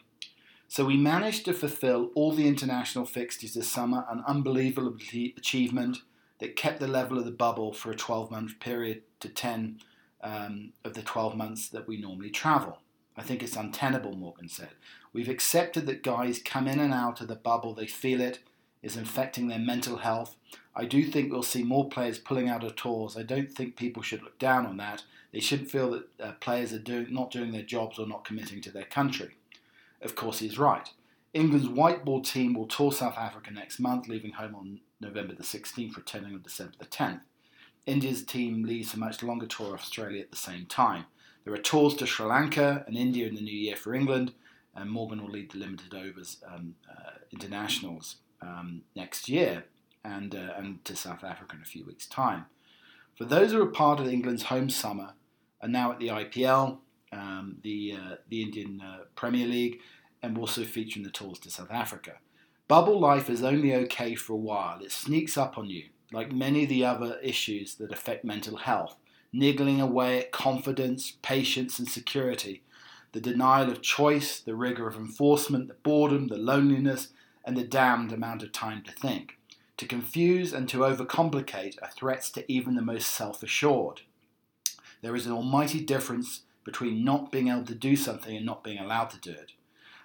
So 0.68 0.86
we 0.86 0.96
managed 0.96 1.44
to 1.46 1.52
fulfil 1.52 2.10
all 2.14 2.32
the 2.32 2.48
international 2.48 3.04
fixtures 3.04 3.54
this 3.54 3.68
summer, 3.68 4.06
an 4.08 4.22
unbelievable 4.26 4.96
achievement 5.36 5.98
that 6.38 6.56
kept 6.56 6.80
the 6.80 6.88
level 6.88 7.18
of 7.18 7.24
the 7.24 7.30
bubble 7.30 7.72
for 7.72 7.90
a 7.90 7.96
12 7.96 8.30
month 8.30 8.58
period 8.58 9.02
to 9.20 9.28
10 9.28 9.80
um, 10.22 10.72
of 10.84 10.94
the 10.94 11.02
12 11.02 11.36
months 11.36 11.68
that 11.68 11.86
we 11.86 12.00
normally 12.00 12.30
travel. 12.30 12.78
I 13.16 13.22
think 13.22 13.42
it's 13.42 13.56
untenable, 13.56 14.16
Morgan 14.16 14.48
said. 14.48 14.70
We've 15.12 15.28
accepted 15.28 15.86
that 15.86 16.02
guys 16.02 16.40
come 16.42 16.66
in 16.66 16.80
and 16.80 16.94
out 16.94 17.20
of 17.20 17.28
the 17.28 17.36
bubble, 17.36 17.74
they 17.74 17.86
feel 17.86 18.20
it, 18.20 18.38
is 18.82 18.96
infecting 18.96 19.48
their 19.48 19.58
mental 19.58 19.98
health. 19.98 20.36
I 20.74 20.84
do 20.84 21.04
think 21.04 21.30
we'll 21.30 21.42
see 21.42 21.62
more 21.62 21.88
players 21.88 22.18
pulling 22.18 22.48
out 22.48 22.64
of 22.64 22.76
tours. 22.76 23.16
I 23.16 23.22
don't 23.22 23.52
think 23.52 23.76
people 23.76 24.02
should 24.02 24.22
look 24.22 24.38
down 24.38 24.66
on 24.66 24.76
that. 24.78 25.04
They 25.32 25.40
shouldn't 25.40 25.70
feel 25.70 25.90
that 25.92 26.08
uh, 26.20 26.32
players 26.40 26.72
are 26.72 26.78
doing, 26.78 27.08
not 27.10 27.30
doing 27.30 27.52
their 27.52 27.62
jobs 27.62 27.98
or 27.98 28.06
not 28.06 28.24
committing 28.24 28.60
to 28.62 28.70
their 28.70 28.84
country. 28.84 29.36
Of 30.00 30.14
course, 30.14 30.40
he's 30.40 30.58
right. 30.58 30.88
England's 31.32 31.68
white 31.68 32.04
ball 32.04 32.20
team 32.20 32.54
will 32.54 32.66
tour 32.66 32.92
South 32.92 33.16
Africa 33.16 33.50
next 33.50 33.78
month, 33.78 34.08
leaving 34.08 34.32
home 34.32 34.54
on 34.54 34.80
November 35.00 35.34
the 35.34 35.42
16th, 35.42 35.96
returning 35.96 36.34
on 36.34 36.42
December 36.42 36.74
the 36.78 36.86
10th. 36.86 37.20
India's 37.86 38.22
team 38.22 38.64
leaves 38.64 38.94
a 38.94 38.98
much 38.98 39.22
longer 39.22 39.46
tour 39.46 39.74
of 39.74 39.80
Australia 39.80 40.20
at 40.20 40.30
the 40.30 40.36
same 40.36 40.66
time. 40.66 41.06
There 41.44 41.54
are 41.54 41.58
tours 41.58 41.94
to 41.96 42.06
Sri 42.06 42.26
Lanka 42.26 42.84
and 42.86 42.96
India 42.96 43.26
in 43.26 43.34
the 43.34 43.40
new 43.40 43.56
year 43.56 43.76
for 43.76 43.94
England, 43.94 44.32
and 44.74 44.90
Morgan 44.90 45.22
will 45.22 45.30
lead 45.30 45.50
the 45.50 45.58
limited 45.58 45.94
overs 45.94 46.38
um, 46.46 46.76
uh, 46.88 47.12
internationals 47.32 48.16
um, 48.42 48.82
next 48.94 49.28
year 49.28 49.64
and, 50.04 50.34
uh, 50.34 50.54
and 50.56 50.84
to 50.84 50.96
South 50.96 51.25
Africa 51.25 51.56
in 51.56 51.62
a 51.62 51.66
few 51.66 51.84
weeks' 51.84 52.06
time. 52.06 52.46
For 53.16 53.25
those 53.25 53.52
who 53.52 53.62
are 53.62 53.66
part 53.66 54.00
of 54.00 54.08
England's 54.08 54.44
home 54.44 54.68
summer 54.68 55.14
and 55.61 55.72
now 55.72 55.92
at 55.92 55.99
the 55.99 56.08
IPL, 56.08 56.78
um, 57.12 57.56
the, 57.62 57.96
uh, 57.96 58.14
the 58.28 58.42
Indian 58.42 58.80
uh, 58.84 59.04
Premier 59.14 59.46
League, 59.46 59.78
and 60.22 60.38
also 60.38 60.64
featuring 60.64 61.04
the 61.04 61.11
tours 61.11 61.38
to 61.40 61.50
South 61.50 61.70
Africa. 61.70 62.14
Bubble 62.68 62.99
life 62.99 63.28
is 63.28 63.42
only 63.42 63.75
okay 63.75 64.14
for 64.14 64.32
a 64.32 64.37
while. 64.37 64.80
It 64.82 64.92
sneaks 64.92 65.37
up 65.37 65.58
on 65.58 65.68
you, 65.68 65.88
like 66.12 66.32
many 66.32 66.62
of 66.62 66.68
the 66.68 66.84
other 66.84 67.18
issues 67.22 67.75
that 67.75 67.92
affect 67.92 68.25
mental 68.25 68.56
health, 68.56 68.96
niggling 69.32 69.80
away 69.80 70.20
at 70.20 70.32
confidence, 70.32 71.18
patience, 71.22 71.78
and 71.78 71.88
security. 71.88 72.62
The 73.12 73.20
denial 73.20 73.70
of 73.70 73.82
choice, 73.82 74.40
the 74.40 74.54
rigor 74.54 74.87
of 74.87 74.96
enforcement, 74.96 75.68
the 75.68 75.75
boredom, 75.75 76.28
the 76.28 76.38
loneliness, 76.38 77.08
and 77.44 77.56
the 77.56 77.64
damned 77.64 78.12
amount 78.12 78.42
of 78.42 78.52
time 78.52 78.82
to 78.82 78.92
think. 78.92 79.38
To 79.78 79.87
confuse 79.87 80.52
and 80.52 80.68
to 80.68 80.78
overcomplicate 80.78 81.82
are 81.82 81.90
threats 81.90 82.30
to 82.32 82.50
even 82.50 82.75
the 82.75 82.82
most 82.82 83.08
self 83.08 83.42
assured. 83.42 84.02
There 85.00 85.16
is 85.16 85.26
an 85.26 85.32
almighty 85.32 85.80
difference 85.80 86.42
between 86.64 87.04
not 87.04 87.32
being 87.32 87.49
able 87.49 87.64
to 87.64 87.75
do 87.75 87.96
something 87.96 88.37
and 88.37 88.46
not 88.46 88.62
being 88.62 88.78
allowed 88.78 89.11
to 89.11 89.20
do 89.20 89.32
it. 89.32 89.52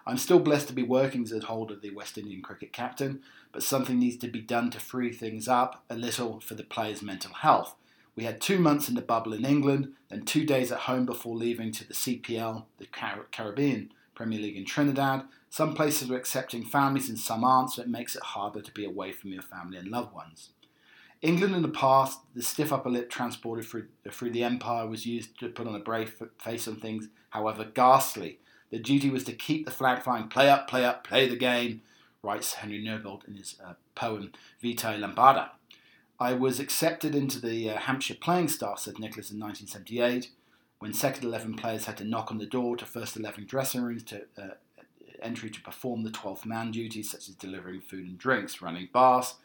I'm 0.07 0.17
still 0.17 0.39
blessed 0.39 0.67
to 0.69 0.73
be 0.73 0.83
working 0.83 1.23
as 1.23 1.33
a 1.33 1.45
holder 1.45 1.73
of 1.73 1.81
the 1.81 1.93
West 1.93 2.17
Indian 2.17 2.41
cricket 2.41 2.71
captain, 2.71 3.21
but 3.51 3.61
something 3.61 3.99
needs 3.99 4.17
to 4.17 4.27
be 4.29 4.39
done 4.39 4.71
to 4.71 4.79
free 4.79 5.11
things 5.11 5.47
up 5.47 5.83
a 5.89 5.95
little 5.95 6.39
for 6.39 6.55
the 6.55 6.63
players' 6.63 7.01
mental 7.01 7.33
health. 7.33 7.75
We 8.15 8.23
had 8.23 8.41
two 8.41 8.57
months 8.57 8.89
in 8.89 8.95
the 8.95 9.01
bubble 9.01 9.33
in 9.33 9.45
England, 9.45 9.93
then 10.09 10.23
two 10.23 10.45
days 10.45 10.71
at 10.71 10.79
home 10.79 11.05
before 11.05 11.35
leaving 11.35 11.71
to 11.73 11.87
the 11.87 11.93
CPL, 11.93 12.63
the 12.79 12.87
Car- 12.87 13.27
Caribbean 13.31 13.91
Premier 14.17 14.39
League 14.39 14.57
in 14.57 14.65
Trinidad. 14.65 15.25
Some 15.51 15.75
places 15.75 16.09
are 16.09 16.17
accepting 16.17 16.65
families 16.65 17.07
and 17.07 17.19
some 17.19 17.43
aren't, 17.43 17.71
so 17.71 17.83
it 17.83 17.87
makes 17.87 18.15
it 18.15 18.23
harder 18.23 18.61
to 18.61 18.71
be 18.71 18.83
away 18.83 19.11
from 19.11 19.31
your 19.31 19.43
family 19.43 19.77
and 19.77 19.89
loved 19.89 20.11
ones. 20.11 20.49
England 21.21 21.55
in 21.55 21.61
the 21.61 21.67
past, 21.67 22.19
the 22.35 22.41
stiff 22.41 22.73
upper 22.73 22.89
lip 22.89 23.11
transported 23.11 23.65
through, 23.65 23.85
through 24.11 24.31
the 24.31 24.43
empire 24.43 24.87
was 24.87 25.05
used 25.05 25.39
to 25.39 25.49
put 25.49 25.67
on 25.67 25.75
a 25.75 25.79
brave 25.79 26.19
face 26.39 26.67
on 26.67 26.77
things, 26.77 27.09
however 27.29 27.63
ghastly. 27.63 28.39
The 28.71 28.79
duty 28.79 29.11
was 29.11 29.23
to 29.25 29.33
keep 29.33 29.65
the 29.65 29.71
flag 29.71 30.01
flying, 30.01 30.27
play 30.27 30.49
up, 30.49 30.67
play 30.67 30.83
up, 30.83 31.03
play 31.03 31.29
the 31.29 31.35
game, 31.37 31.81
writes 32.23 32.55
Henry 32.55 32.83
Newbolt 32.83 33.23
in 33.27 33.35
his 33.35 33.55
uh, 33.63 33.73
poem 33.93 34.31
Vitai 34.61 34.99
Lampada. 34.99 35.51
I 36.19 36.33
was 36.33 36.59
accepted 36.59 37.13
into 37.13 37.39
the 37.39 37.69
uh, 37.69 37.77
Hampshire 37.77 38.17
playing 38.19 38.47
staff, 38.47 38.79
said 38.79 38.99
Nicholas 38.99 39.29
in 39.29 39.39
1978, 39.39 40.31
when 40.79 40.93
second 40.93 41.23
11 41.25 41.55
players 41.55 41.85
had 41.85 41.97
to 41.97 42.03
knock 42.03 42.31
on 42.31 42.37
the 42.37 42.45
door 42.45 42.77
to 42.77 42.85
first 42.85 43.17
11 43.17 43.45
dressing 43.45 43.81
rooms 43.81 44.03
to 44.03 44.23
uh, 44.37 44.49
entry 45.21 45.49
to 45.49 45.61
perform 45.61 46.03
the 46.03 46.11
12th 46.11 46.45
man 46.45 46.71
duties, 46.71 47.11
such 47.11 47.27
as 47.29 47.35
delivering 47.35 47.81
food 47.81 48.05
and 48.05 48.17
drinks, 48.17 48.61
running 48.61 48.89
bars. 48.91 49.35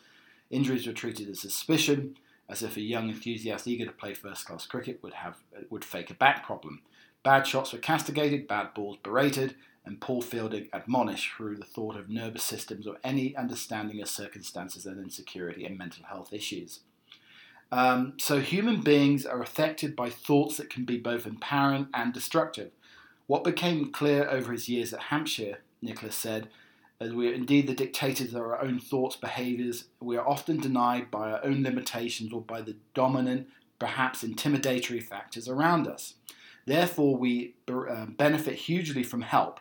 Injuries 0.50 0.86
were 0.86 0.92
treated 0.92 1.28
as 1.28 1.40
suspicion, 1.40 2.16
as 2.48 2.62
if 2.62 2.76
a 2.76 2.82
young 2.82 3.08
enthusiast 3.08 3.66
eager 3.66 3.86
to 3.86 3.92
play 3.92 4.14
first 4.14 4.46
class 4.46 4.66
cricket 4.66 5.02
would, 5.02 5.14
have, 5.14 5.38
would 5.70 5.84
fake 5.84 6.10
a 6.10 6.14
back 6.14 6.44
problem. 6.44 6.82
Bad 7.22 7.46
shots 7.46 7.72
were 7.72 7.78
castigated, 7.78 8.48
bad 8.48 8.74
balls 8.74 8.98
berated, 9.02 9.54
and 9.84 10.00
poor 10.00 10.22
fielding 10.22 10.68
admonished 10.72 11.32
through 11.32 11.56
the 11.56 11.64
thought 11.64 11.96
of 11.96 12.08
nervous 12.08 12.42
systems 12.42 12.86
or 12.86 12.98
any 13.02 13.34
understanding 13.36 14.00
of 14.00 14.08
circumstances 14.08 14.86
and 14.86 15.00
insecurity 15.00 15.64
and 15.64 15.78
mental 15.78 16.04
health 16.04 16.32
issues. 16.32 16.80
Um, 17.72 18.12
so 18.18 18.38
human 18.40 18.82
beings 18.82 19.24
are 19.24 19.42
affected 19.42 19.96
by 19.96 20.10
thoughts 20.10 20.58
that 20.58 20.68
can 20.68 20.84
be 20.84 20.98
both 20.98 21.26
empowering 21.26 21.88
and 21.94 22.12
destructive. 22.12 22.70
What 23.26 23.44
became 23.44 23.90
clear 23.90 24.28
over 24.28 24.52
his 24.52 24.68
years 24.68 24.92
at 24.92 25.04
Hampshire, 25.04 25.60
Nicholas 25.80 26.14
said, 26.14 26.48
as 27.00 27.12
we 27.12 27.28
are 27.28 27.32
indeed 27.32 27.66
the 27.66 27.74
dictators 27.74 28.34
of 28.34 28.42
our 28.42 28.60
own 28.60 28.78
thoughts, 28.78 29.16
behaviours, 29.16 29.86
we 30.00 30.18
are 30.18 30.28
often 30.28 30.60
denied 30.60 31.10
by 31.10 31.32
our 31.32 31.44
own 31.44 31.62
limitations 31.62 32.30
or 32.30 32.42
by 32.42 32.60
the 32.60 32.76
dominant, 32.94 33.48
perhaps 33.78 34.22
intimidatory 34.22 35.02
factors 35.02 35.48
around 35.48 35.88
us. 35.88 36.14
Therefore, 36.66 37.16
we 37.16 37.54
uh, 37.68 38.06
benefit 38.06 38.54
hugely 38.54 39.02
from 39.02 39.22
help 39.22 39.58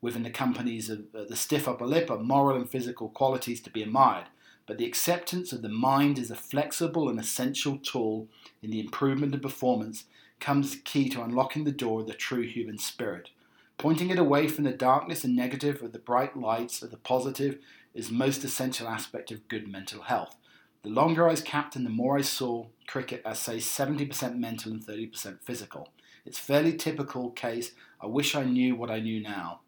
within 0.00 0.22
the 0.22 0.30
companies 0.30 0.90
of 0.90 1.06
uh, 1.14 1.24
the 1.28 1.34
stiff 1.34 1.66
upper 1.66 1.86
lip 1.86 2.10
moral 2.20 2.56
and 2.56 2.68
physical 2.68 3.08
qualities 3.08 3.60
to 3.62 3.70
be 3.70 3.82
admired, 3.82 4.26
but 4.66 4.78
the 4.78 4.86
acceptance 4.86 5.52
of 5.52 5.62
the 5.62 5.68
mind 5.68 6.18
as 6.18 6.30
a 6.30 6.36
flexible 6.36 7.08
and 7.08 7.20
essential 7.20 7.78
tool 7.78 8.28
in 8.62 8.70
the 8.70 8.80
improvement 8.80 9.34
of 9.34 9.42
performance 9.42 10.04
comes 10.40 10.76
key 10.84 11.08
to 11.08 11.22
unlocking 11.22 11.64
the 11.64 11.72
door 11.72 12.00
of 12.00 12.06
the 12.06 12.14
true 12.14 12.42
human 12.42 12.78
spirit. 12.78 13.30
Pointing 13.78 14.10
it 14.10 14.18
away 14.18 14.48
from 14.48 14.64
the 14.64 14.72
darkness 14.72 15.22
and 15.22 15.36
negative 15.36 15.82
of 15.82 15.92
the 15.92 15.98
bright 15.98 16.36
lights 16.36 16.82
of 16.82 16.90
the 16.90 16.96
positive 16.96 17.58
is 17.94 18.10
most 18.10 18.42
essential 18.44 18.88
aspect 18.88 19.30
of 19.30 19.48
good 19.48 19.68
mental 19.68 20.02
health. 20.02 20.36
The 20.82 20.90
longer 20.90 21.26
I 21.26 21.32
was 21.32 21.40
captain, 21.40 21.84
the 21.84 21.90
more 21.90 22.16
I 22.16 22.22
saw 22.22 22.66
cricket 22.86 23.22
as, 23.24 23.38
say, 23.38 23.56
70% 23.56 24.38
mental 24.38 24.72
and 24.72 24.80
30% 24.80 25.40
physical. 25.42 25.90
It's 26.24 26.38
fairly 26.38 26.74
typical 26.74 27.30
case. 27.30 27.72
I 28.00 28.06
wish 28.06 28.34
I 28.34 28.44
knew 28.44 28.76
what 28.76 28.90
I 28.90 29.00
knew 29.00 29.20
now, 29.20 29.60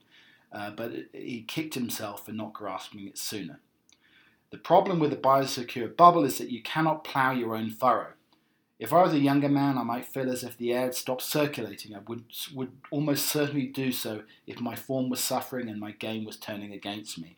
uh, 0.52 0.70
but 0.70 0.92
he 1.12 1.44
kicked 1.46 1.74
himself 1.74 2.26
for 2.26 2.32
not 2.32 2.52
grasping 2.52 3.06
it 3.06 3.18
sooner. 3.18 3.60
The 4.50 4.58
problem 4.58 4.98
with 4.98 5.10
the 5.10 5.16
biosecure 5.16 5.94
bubble 5.94 6.24
is 6.24 6.38
that 6.38 6.50
you 6.50 6.62
cannot 6.62 7.04
plough 7.04 7.32
your 7.32 7.54
own 7.54 7.70
furrow. 7.70 8.12
If 8.78 8.92
I 8.92 9.02
was 9.02 9.12
a 9.12 9.18
younger 9.18 9.48
man, 9.48 9.76
I 9.76 9.82
might 9.82 10.06
feel 10.06 10.30
as 10.30 10.44
if 10.44 10.56
the 10.56 10.72
air 10.72 10.82
had 10.82 10.94
stopped 10.94 11.22
circulating. 11.22 11.94
I 11.94 11.98
would, 12.06 12.24
would 12.54 12.72
almost 12.90 13.26
certainly 13.26 13.66
do 13.66 13.90
so 13.90 14.22
if 14.46 14.60
my 14.60 14.76
form 14.76 15.10
was 15.10 15.20
suffering 15.20 15.68
and 15.68 15.80
my 15.80 15.90
game 15.90 16.24
was 16.24 16.36
turning 16.36 16.72
against 16.72 17.18
me. 17.18 17.36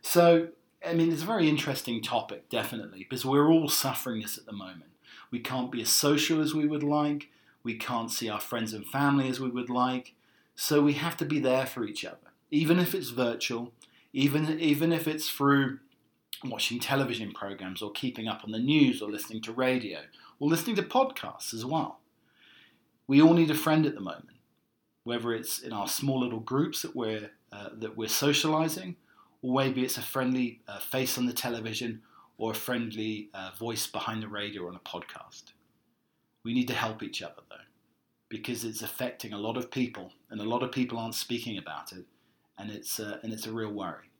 So, 0.00 0.48
I 0.84 0.94
mean, 0.94 1.12
it's 1.12 1.22
a 1.22 1.26
very 1.26 1.48
interesting 1.48 2.02
topic, 2.02 2.48
definitely, 2.48 3.00
because 3.00 3.24
we're 3.24 3.50
all 3.50 3.68
suffering 3.68 4.22
this 4.22 4.38
at 4.38 4.46
the 4.46 4.52
moment. 4.52 4.90
We 5.30 5.40
can't 5.40 5.70
be 5.70 5.82
as 5.82 5.90
social 5.90 6.40
as 6.40 6.54
we 6.54 6.66
would 6.66 6.82
like. 6.82 7.28
We 7.62 7.74
can't 7.74 8.10
see 8.10 8.28
our 8.28 8.40
friends 8.40 8.72
and 8.72 8.86
family 8.86 9.28
as 9.28 9.38
we 9.38 9.50
would 9.50 9.68
like. 9.68 10.14
So 10.54 10.80
we 10.80 10.94
have 10.94 11.16
to 11.18 11.24
be 11.24 11.38
there 11.38 11.66
for 11.66 11.84
each 11.84 12.04
other, 12.04 12.16
even 12.50 12.78
if 12.78 12.94
it's 12.94 13.10
virtual, 13.10 13.72
even, 14.12 14.58
even 14.58 14.92
if 14.92 15.06
it's 15.06 15.28
through 15.28 15.80
watching 16.44 16.78
television 16.78 17.32
programs 17.32 17.82
or 17.82 17.90
keeping 17.92 18.28
up 18.28 18.42
on 18.44 18.52
the 18.52 18.58
news 18.58 19.00
or 19.02 19.10
listening 19.10 19.42
to 19.42 19.52
radio 19.52 20.00
or 20.38 20.48
listening 20.48 20.76
to 20.76 20.82
podcasts 20.82 21.54
as 21.54 21.64
well. 21.64 22.00
We 23.06 23.22
all 23.22 23.34
need 23.34 23.50
a 23.50 23.54
friend 23.54 23.86
at 23.86 23.94
the 23.94 24.00
moment, 24.00 24.36
whether 25.04 25.32
it's 25.32 25.60
in 25.60 25.72
our 25.72 25.88
small 25.88 26.20
little 26.20 26.40
groups 26.40 26.82
that 26.82 26.94
we're, 26.94 27.30
uh, 27.52 27.70
that 27.74 27.96
we're 27.96 28.08
socializing, 28.08 28.96
or 29.42 29.54
maybe 29.54 29.82
it's 29.82 29.96
a 29.96 30.02
friendly 30.02 30.60
uh, 30.66 30.78
face 30.78 31.16
on 31.16 31.26
the 31.26 31.32
television 31.32 32.02
or 32.38 32.50
a 32.52 32.54
friendly 32.54 33.30
uh, 33.32 33.50
voice 33.58 33.86
behind 33.86 34.22
the 34.22 34.28
radio 34.28 34.68
on 34.68 34.76
a 34.76 34.80
podcast. 34.80 35.52
We 36.44 36.52
need 36.52 36.68
to 36.68 36.74
help 36.74 37.02
each 37.02 37.22
other 37.22 37.42
though, 37.48 37.56
because 38.28 38.64
it's 38.64 38.82
affecting 38.82 39.32
a 39.32 39.38
lot 39.38 39.56
of 39.56 39.70
people, 39.70 40.12
and 40.30 40.40
a 40.40 40.44
lot 40.44 40.62
of 40.62 40.72
people 40.72 40.98
aren't 40.98 41.14
speaking 41.14 41.58
about 41.58 41.92
it, 41.92 42.04
and 42.58 42.70
it's 42.70 43.00
uh, 43.00 43.18
and 43.22 43.32
it's 43.32 43.46
a 43.46 43.52
real 43.52 43.72
worry. 43.72 44.10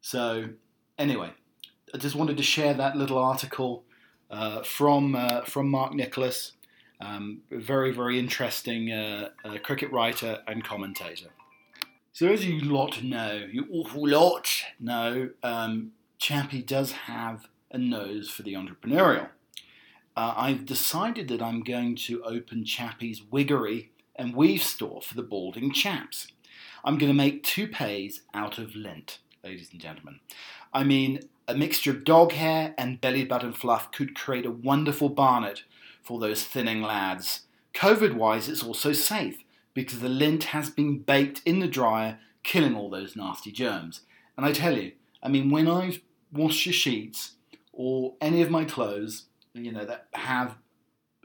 So 0.00 0.50
anyway, 0.98 1.30
I 1.92 1.98
just 1.98 2.14
wanted 2.14 2.36
to 2.36 2.42
share 2.42 2.74
that 2.74 2.96
little 2.96 3.18
article 3.18 3.84
uh, 4.30 4.62
from 4.62 5.14
uh, 5.14 5.42
from 5.42 5.70
Mark 5.70 5.94
Nicholas, 5.94 6.52
um, 7.00 7.42
very 7.50 7.92
very 7.92 8.18
interesting 8.18 8.90
uh, 8.90 9.28
uh, 9.44 9.58
cricket 9.58 9.90
writer 9.92 10.42
and 10.46 10.64
commentator. 10.64 11.30
So 12.12 12.28
as 12.28 12.44
you 12.44 12.60
lot 12.60 13.02
know, 13.02 13.46
you 13.50 13.66
awful 13.72 14.08
lot 14.08 14.48
know, 14.78 15.30
um, 15.42 15.92
Chappie 16.18 16.62
does 16.62 16.92
have 16.92 17.48
a 17.72 17.78
nose 17.78 18.30
for 18.30 18.42
the 18.42 18.54
entrepreneurial 18.54 19.28
uh, 20.16 20.34
I've 20.36 20.64
decided 20.64 21.28
that 21.28 21.42
I'm 21.42 21.62
going 21.62 21.96
to 21.96 22.22
open 22.22 22.64
Chappie's 22.64 23.22
Wiggery 23.22 23.90
and 24.16 24.34
Weave 24.34 24.62
store 24.62 25.02
for 25.02 25.14
the 25.14 25.22
balding 25.22 25.72
chaps. 25.72 26.28
I'm 26.84 26.98
going 26.98 27.10
to 27.10 27.16
make 27.16 27.42
toupees 27.42 28.22
out 28.32 28.58
of 28.58 28.76
lint, 28.76 29.18
ladies 29.44 29.68
and 29.72 29.80
gentlemen. 29.80 30.20
I 30.72 30.84
mean, 30.84 31.20
a 31.46 31.54
mixture 31.54 31.90
of 31.90 32.04
dog 32.04 32.32
hair 32.32 32.74
and 32.78 33.00
belly 33.00 33.24
button 33.24 33.52
fluff 33.52 33.92
could 33.92 34.16
create 34.16 34.46
a 34.46 34.50
wonderful 34.50 35.10
barnet 35.10 35.64
for 36.02 36.18
those 36.18 36.44
thinning 36.44 36.80
lads. 36.82 37.42
COVID 37.74 38.14
wise, 38.14 38.48
it's 38.48 38.62
also 38.62 38.92
safe. 38.92 39.38
because 39.74 39.98
the 39.98 40.08
lint 40.08 40.44
has 40.44 40.70
been 40.70 41.00
baked 41.00 41.42
in 41.44 41.58
the 41.58 41.66
dryer, 41.66 42.20
killing 42.44 42.76
all 42.76 42.88
those 42.88 43.16
nasty 43.16 43.50
germs. 43.50 44.02
And 44.36 44.46
I 44.46 44.52
tell 44.52 44.78
you, 44.78 44.92
I 45.20 45.28
mean, 45.28 45.50
when 45.50 45.66
I've 45.66 46.00
washed 46.32 46.64
your 46.64 46.72
sheets 46.72 47.32
or 47.72 48.14
any 48.20 48.40
of 48.40 48.50
my 48.50 48.64
clothes, 48.64 49.24
you 49.52 49.72
know, 49.72 49.84
that 49.84 50.06
have 50.12 50.54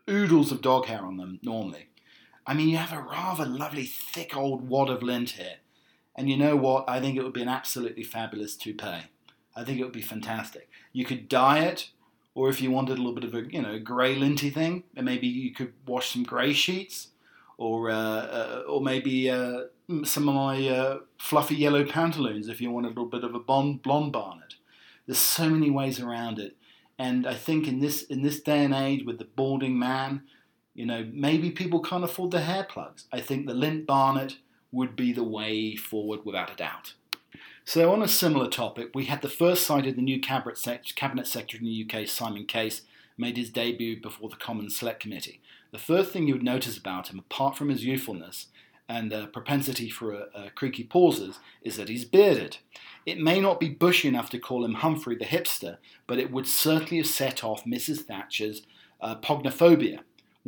oodles 0.10 0.52
of 0.52 0.64
dog 0.64 0.88
hair 0.88 1.06
on 1.06 1.18
them 1.18 1.40
normally, 1.44 1.90
I 2.48 2.56
mean, 2.56 2.70
you 2.70 2.78
have 2.78 2.92
a 2.92 3.04
rather 3.04 3.46
lovely 3.46 3.86
thick 3.86 4.36
old 4.36 4.68
wad 4.68 4.90
of 4.90 5.04
lint 5.04 5.32
here. 5.32 5.58
And 6.16 6.30
you 6.30 6.38
know 6.38 6.56
what? 6.56 6.90
I 6.90 7.00
think 7.00 7.18
it 7.18 7.24
would 7.24 7.34
be 7.34 7.42
an 7.42 7.50
absolutely 7.50 8.04
fabulous 8.04 8.56
toupee. 8.56 9.04
I 9.56 9.64
think 9.64 9.80
it 9.80 9.84
would 9.84 9.94
be 9.94 10.02
fantastic. 10.02 10.70
You 10.94 11.06
could 11.06 11.30
dye 11.30 11.60
it, 11.60 11.90
or 12.36 12.50
if 12.50 12.62
you 12.62 12.72
wanted 12.72 12.94
a 12.94 13.02
little 13.02 13.14
bit 13.14 13.24
of 13.24 13.34
a 13.34 13.44
you 13.52 13.62
know 13.62 13.80
grey 13.80 14.16
linty 14.16 14.50
thing, 14.50 14.84
and 14.96 15.06
maybe 15.06 15.28
you 15.28 15.54
could 15.54 15.74
wash 15.86 16.14
some 16.14 16.24
grey 16.24 16.54
sheets 16.54 17.10
or 17.58 17.90
uh, 17.90 17.94
uh, 17.94 18.64
or 18.68 18.82
maybe 18.82 19.30
uh, 19.30 19.64
some 20.04 20.30
of 20.30 20.36
my 20.36 20.68
uh, 20.68 21.00
fluffy 21.18 21.56
yellow 21.56 21.84
pantaloons 21.86 22.48
if 22.48 22.62
you 22.62 22.72
want 22.72 22.86
a 22.86 22.90
little 22.90 23.06
bit 23.06 23.24
of 23.24 23.36
a 23.36 23.40
blonde 23.40 23.82
blonde 23.82 24.14
barnet. 24.14 24.56
There's 25.06 25.20
so 25.20 25.50
many 25.50 25.70
ways 25.70 26.00
around 26.00 26.40
it, 26.40 26.56
and 26.98 27.28
I 27.28 27.34
think 27.34 27.68
in 27.68 27.80
this 27.80 28.04
in 28.04 28.22
this 28.22 28.40
day 28.40 28.64
and 28.64 28.74
age 28.74 29.06
with 29.06 29.18
the 29.18 29.26
balding 29.26 29.78
man, 29.78 30.22
you 30.74 30.86
know 30.86 31.06
maybe 31.12 31.52
people 31.52 31.82
can't 31.82 32.04
afford 32.04 32.32
the 32.32 32.42
hair 32.42 32.64
plugs. 32.64 33.06
I 33.12 33.20
think 33.20 33.46
the 33.46 33.54
lint 33.54 33.86
barnet 33.86 34.38
would 34.72 34.96
be 34.96 35.12
the 35.12 35.24
way 35.24 35.76
forward 35.76 36.26
without 36.26 36.52
a 36.52 36.56
doubt. 36.56 36.94
So, 37.66 37.92
on 37.92 38.02
a 38.02 38.08
similar 38.08 38.50
topic, 38.50 38.90
we 38.96 39.06
had 39.06 39.22
the 39.22 39.30
first 39.30 39.66
sight 39.66 39.86
of 39.86 39.96
the 39.96 40.02
new 40.02 40.20
cabinet, 40.20 40.58
sec- 40.58 40.96
cabinet 40.96 41.28
secretary 41.28 41.60
in 41.60 41.66
the 41.66 42.02
UK, 42.02 42.08
Simon 42.08 42.46
Case, 42.46 42.82
made 43.18 43.38
his 43.38 43.50
debut 43.50 44.02
before 44.02 44.30
the 44.30 44.36
Commons 44.36 44.76
Select 44.76 45.00
Committee. 45.00 45.42
The 45.72 45.78
first 45.78 46.12
thing 46.12 46.28
you 46.28 46.34
would 46.34 46.44
notice 46.44 46.78
about 46.78 47.10
him, 47.10 47.20
apart 47.20 47.56
from 47.56 47.70
his 47.70 47.86
youthfulness 47.86 48.48
and 48.88 49.14
uh, 49.14 49.28
propensity 49.28 49.90
for 49.90 50.16
uh, 50.16 50.26
uh, 50.34 50.50
creaky 50.56 50.84
pauses, 50.84 51.38
is 51.62 51.78
that 51.78 51.90
he's 51.90 52.06
bearded. 52.06 52.58
It 53.06 53.20
may 53.20 53.40
not 53.40 53.60
be 53.60 53.70
bushy 53.70 54.08
enough 54.08 54.32
to 54.32 54.40
call 54.40 54.66
him 54.66 54.76
Humphrey 54.76 55.16
the 55.16 55.26
hipster, 55.26 55.78
but 56.08 56.18
it 56.18 56.32
would 56.32 56.48
certainly 56.48 56.98
have 56.98 57.08
set 57.08 57.44
off 57.44 57.66
Mrs. 57.66 58.00
Thatcher's 58.00 58.64
pogonophobia. 59.02 60.00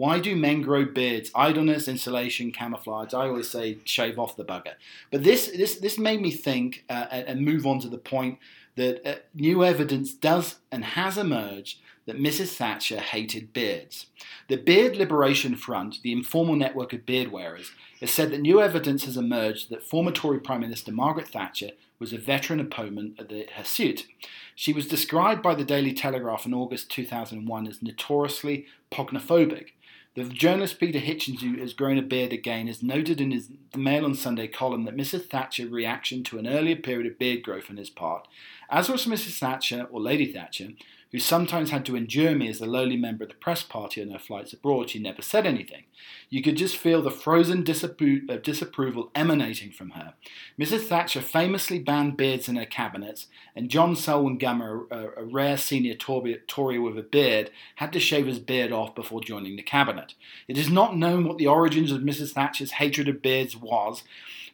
Why 0.02 0.18
do 0.18 0.36
men 0.36 0.64
grow 0.64 0.84
beards? 0.84 1.30
Idleness, 1.36 1.88
insulation, 1.88 2.52
camouflage. 2.52 3.14
I 3.14 3.28
always 3.28 3.48
say 3.48 3.78
shave 3.84 4.18
off 4.18 4.36
the 4.36 4.44
bugger. 4.44 4.74
But 5.12 5.24
this 5.24 5.52
this 5.56 5.76
this 5.76 6.00
made 6.00 6.24
me 6.24 6.32
think 6.32 6.84
uh, 6.90 7.06
and 7.12 7.46
move 7.46 7.68
on 7.68 7.80
to 7.82 7.88
the 7.88 8.00
point 8.00 8.40
that 8.78 9.08
uh, 9.08 9.20
new 9.36 9.64
evidence 9.64 10.12
does 10.12 10.56
and 10.72 10.84
has 10.84 11.20
emerged 11.20 11.82
that 12.08 12.18
Mrs. 12.18 12.56
Thatcher 12.56 13.00
hated 13.00 13.54
beards. 13.54 14.08
The 14.48 14.56
Beard 14.58 14.96
Liberation 14.96 15.56
Front, 15.56 16.02
the 16.02 16.14
informal 16.14 16.56
network 16.56 16.94
of 16.94 17.06
beard 17.06 17.32
wearers, 17.32 17.72
has 18.00 18.10
said 18.10 18.32
that 18.32 18.42
new 18.42 18.60
evidence 18.60 19.06
has 19.06 19.18
emerged 19.18 19.70
that 19.70 19.84
former 19.84 20.12
Tory 20.12 20.40
Prime 20.40 20.62
Minister 20.62 20.92
Margaret 20.92 21.28
Thatcher 21.28 21.74
was 22.00 22.12
a 22.12 22.18
veteran 22.18 22.60
opponent 22.60 23.20
of 23.20 23.28
the, 23.28 23.46
her 23.56 23.64
suit. 23.64 24.08
She 24.56 24.74
was 24.74 24.88
described 24.88 25.44
by 25.44 25.54
the 25.54 25.64
Daily 25.64 25.94
Telegraph 25.94 26.48
in 26.48 26.56
August 26.56 26.90
2001 26.90 27.68
as 27.68 27.84
notoriously 27.84 28.66
pogonophobic. 28.92 29.68
The 30.14 30.26
journalist 30.26 30.78
Peter 30.78 31.00
Hitchens, 31.00 31.40
who 31.40 31.58
has 31.62 31.74
grown 31.74 31.98
a 31.98 32.02
beard 32.02 32.34
again, 32.34 32.68
has 32.68 32.84
noted 32.84 33.22
in 33.22 33.32
his 33.32 33.50
The 33.72 33.78
Mail 33.78 34.04
on 34.04 34.14
Sunday 34.14 34.48
column 34.48 34.84
that 34.84 34.98
Mrs. 34.98 35.28
Thatcher's 35.28 35.70
reaction 35.70 36.22
to 36.26 36.38
an 36.38 36.48
earlier 36.48 36.76
period 36.76 37.10
of 37.10 37.18
beard 37.18 37.44
growth 37.44 37.70
on 37.70 37.78
his 37.78 37.90
part, 37.90 38.28
as 38.70 38.90
was 38.90 39.06
Mrs. 39.06 39.40
Thatcher, 39.40 39.88
or 39.90 40.02
Lady 40.02 40.30
Thatcher, 40.30 40.70
who 41.12 41.20
sometimes 41.20 41.72
had 41.72 41.86
to 41.86 41.96
endure 41.96 42.34
me 42.34 42.48
as 42.48 42.62
a 42.62 42.66
lowly 42.66 42.96
member 42.96 43.24
of 43.24 43.30
the 43.30 43.36
press 43.36 43.64
party 43.64 44.02
on 44.02 44.10
her 44.12 44.20
flights 44.20 44.54
abroad, 44.54 44.90
she 44.90 45.00
never 45.00 45.22
said 45.22 45.46
anything. 45.46 45.84
You 46.30 46.42
could 46.42 46.56
just 46.56 46.78
feel 46.78 47.02
the 47.02 47.12
frozen 47.12 47.64
disappro- 47.64 48.30
uh, 48.30 48.38
disapproval 48.38 49.12
emanating 49.14 49.72
from 49.72 49.92
her. 49.92 50.14
Mrs. 50.58 50.88
Thatcher 50.88 51.22
famously 51.22 51.80
banned 51.80 52.16
beards 52.16 52.48
in 52.48 52.56
her 52.56 52.66
cabinets, 52.66 53.28
and 53.56 53.70
John 53.70 53.96
Selwyn 53.96 54.40
Gummer, 54.40 54.90
a, 54.90 55.22
a 55.22 55.24
rare 55.26 55.58
senior 55.58 55.96
Tory, 55.96 56.40
Tory 56.48 56.80
with 56.80 56.98
a 56.98 57.04
beard, 57.04 57.52
had 57.76 57.92
to 57.94 58.00
shave 58.00 58.28
his 58.28 58.40
beard 58.40 58.72
off 58.72 58.96
before 58.96 59.22
joining 59.22 59.58
the 59.58 59.64
cabinet. 59.64 60.14
It 60.48 60.58
is 60.58 60.70
not 60.70 60.96
known 60.96 61.26
what 61.26 61.38
the 61.38 61.48
origins 61.48 61.92
of 61.92 62.02
Mrs. 62.02 62.32
Thatcher's 62.32 62.72
hatred 62.72 63.10
of 63.10 63.22
beards 63.22 63.58
was, 63.58 64.04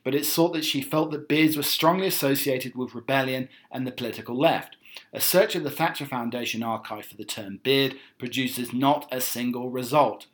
but 0.04 0.16
it's 0.16 0.34
thought 0.34 0.54
that 0.54 0.66
she 0.66 0.82
felt 0.82 1.12
that 1.12 1.28
beards 1.28 1.56
were 1.56 1.64
strongly 1.64 2.08
associated 2.08 2.76
with 2.76 2.96
rebellion 2.96 3.50
and 3.70 3.86
the 3.86 3.92
political 3.92 4.36
left. 4.36 4.78
A 5.14 5.20
search 5.20 5.56
of 5.56 5.64
the 5.64 5.72
Thatcher 5.72 6.06
Foundation 6.06 6.64
archive 6.64 7.06
for 7.06 7.16
the 7.18 7.26
term 7.26 7.60
beard 7.64 7.96
produces 8.18 8.74
not 8.74 9.08
a 9.12 9.22
single 9.22 9.70
result. 9.70 10.28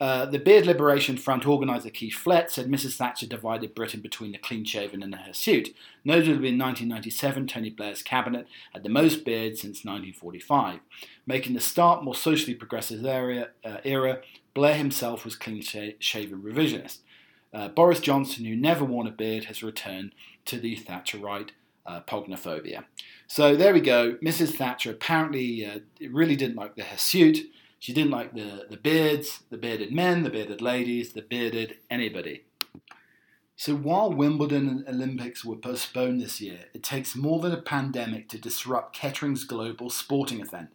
Uh, 0.00 0.24
the 0.24 0.38
Beard 0.38 0.64
Liberation 0.64 1.18
Front 1.18 1.46
organiser 1.46 1.90
Keith 1.90 2.14
Flett 2.14 2.50
said 2.50 2.68
Mrs. 2.68 2.96
Thatcher 2.96 3.26
divided 3.26 3.74
Britain 3.74 4.00
between 4.00 4.32
the 4.32 4.38
clean 4.38 4.64
shaven 4.64 5.02
and 5.02 5.12
the 5.12 5.18
hirsute. 5.18 5.74
Notably, 6.06 6.48
in 6.48 6.58
1997, 6.58 7.46
Tony 7.46 7.68
Blair's 7.68 8.02
cabinet 8.02 8.46
had 8.72 8.82
the 8.82 8.88
most 8.88 9.26
beards 9.26 9.60
since 9.60 9.84
1945. 9.84 10.80
Making 11.26 11.52
the 11.52 11.60
start 11.60 12.02
more 12.02 12.14
socially 12.14 12.54
progressive 12.54 13.04
area, 13.04 13.50
uh, 13.62 13.76
era, 13.84 14.22
Blair 14.54 14.74
himself 14.74 15.22
was 15.22 15.36
clean 15.36 15.60
shaven 15.60 16.40
revisionist. 16.40 16.98
Uh, 17.52 17.68
Boris 17.68 18.00
Johnson, 18.00 18.46
who 18.46 18.56
never 18.56 18.86
worn 18.86 19.06
a 19.06 19.10
beard, 19.10 19.44
has 19.44 19.62
returned 19.62 20.12
to 20.46 20.58
the 20.58 20.76
Thatcherite 20.76 21.50
uh, 21.84 22.00
pogonophobia. 22.00 22.84
So 23.30 23.54
there 23.54 23.72
we 23.72 23.80
go. 23.80 24.14
Mrs. 24.14 24.56
Thatcher 24.56 24.90
apparently 24.90 25.64
uh, 25.64 25.78
really 26.10 26.34
didn't 26.34 26.56
like 26.56 26.74
the 26.74 26.82
hirsute. 26.82 27.48
She 27.78 27.92
didn't 27.92 28.10
like 28.10 28.34
the, 28.34 28.66
the 28.68 28.76
beards, 28.76 29.44
the 29.50 29.56
bearded 29.56 29.92
men, 29.92 30.24
the 30.24 30.30
bearded 30.30 30.60
ladies, 30.60 31.12
the 31.12 31.22
bearded 31.22 31.76
anybody. 31.88 32.42
So 33.54 33.76
while 33.76 34.12
Wimbledon 34.12 34.68
and 34.68 34.88
Olympics 34.88 35.44
were 35.44 35.54
postponed 35.54 36.20
this 36.20 36.40
year, 36.40 36.64
it 36.74 36.82
takes 36.82 37.14
more 37.14 37.38
than 37.38 37.52
a 37.52 37.62
pandemic 37.62 38.28
to 38.30 38.36
disrupt 38.36 38.96
Kettering's 38.96 39.44
global 39.44 39.90
sporting 39.90 40.40
event. 40.40 40.70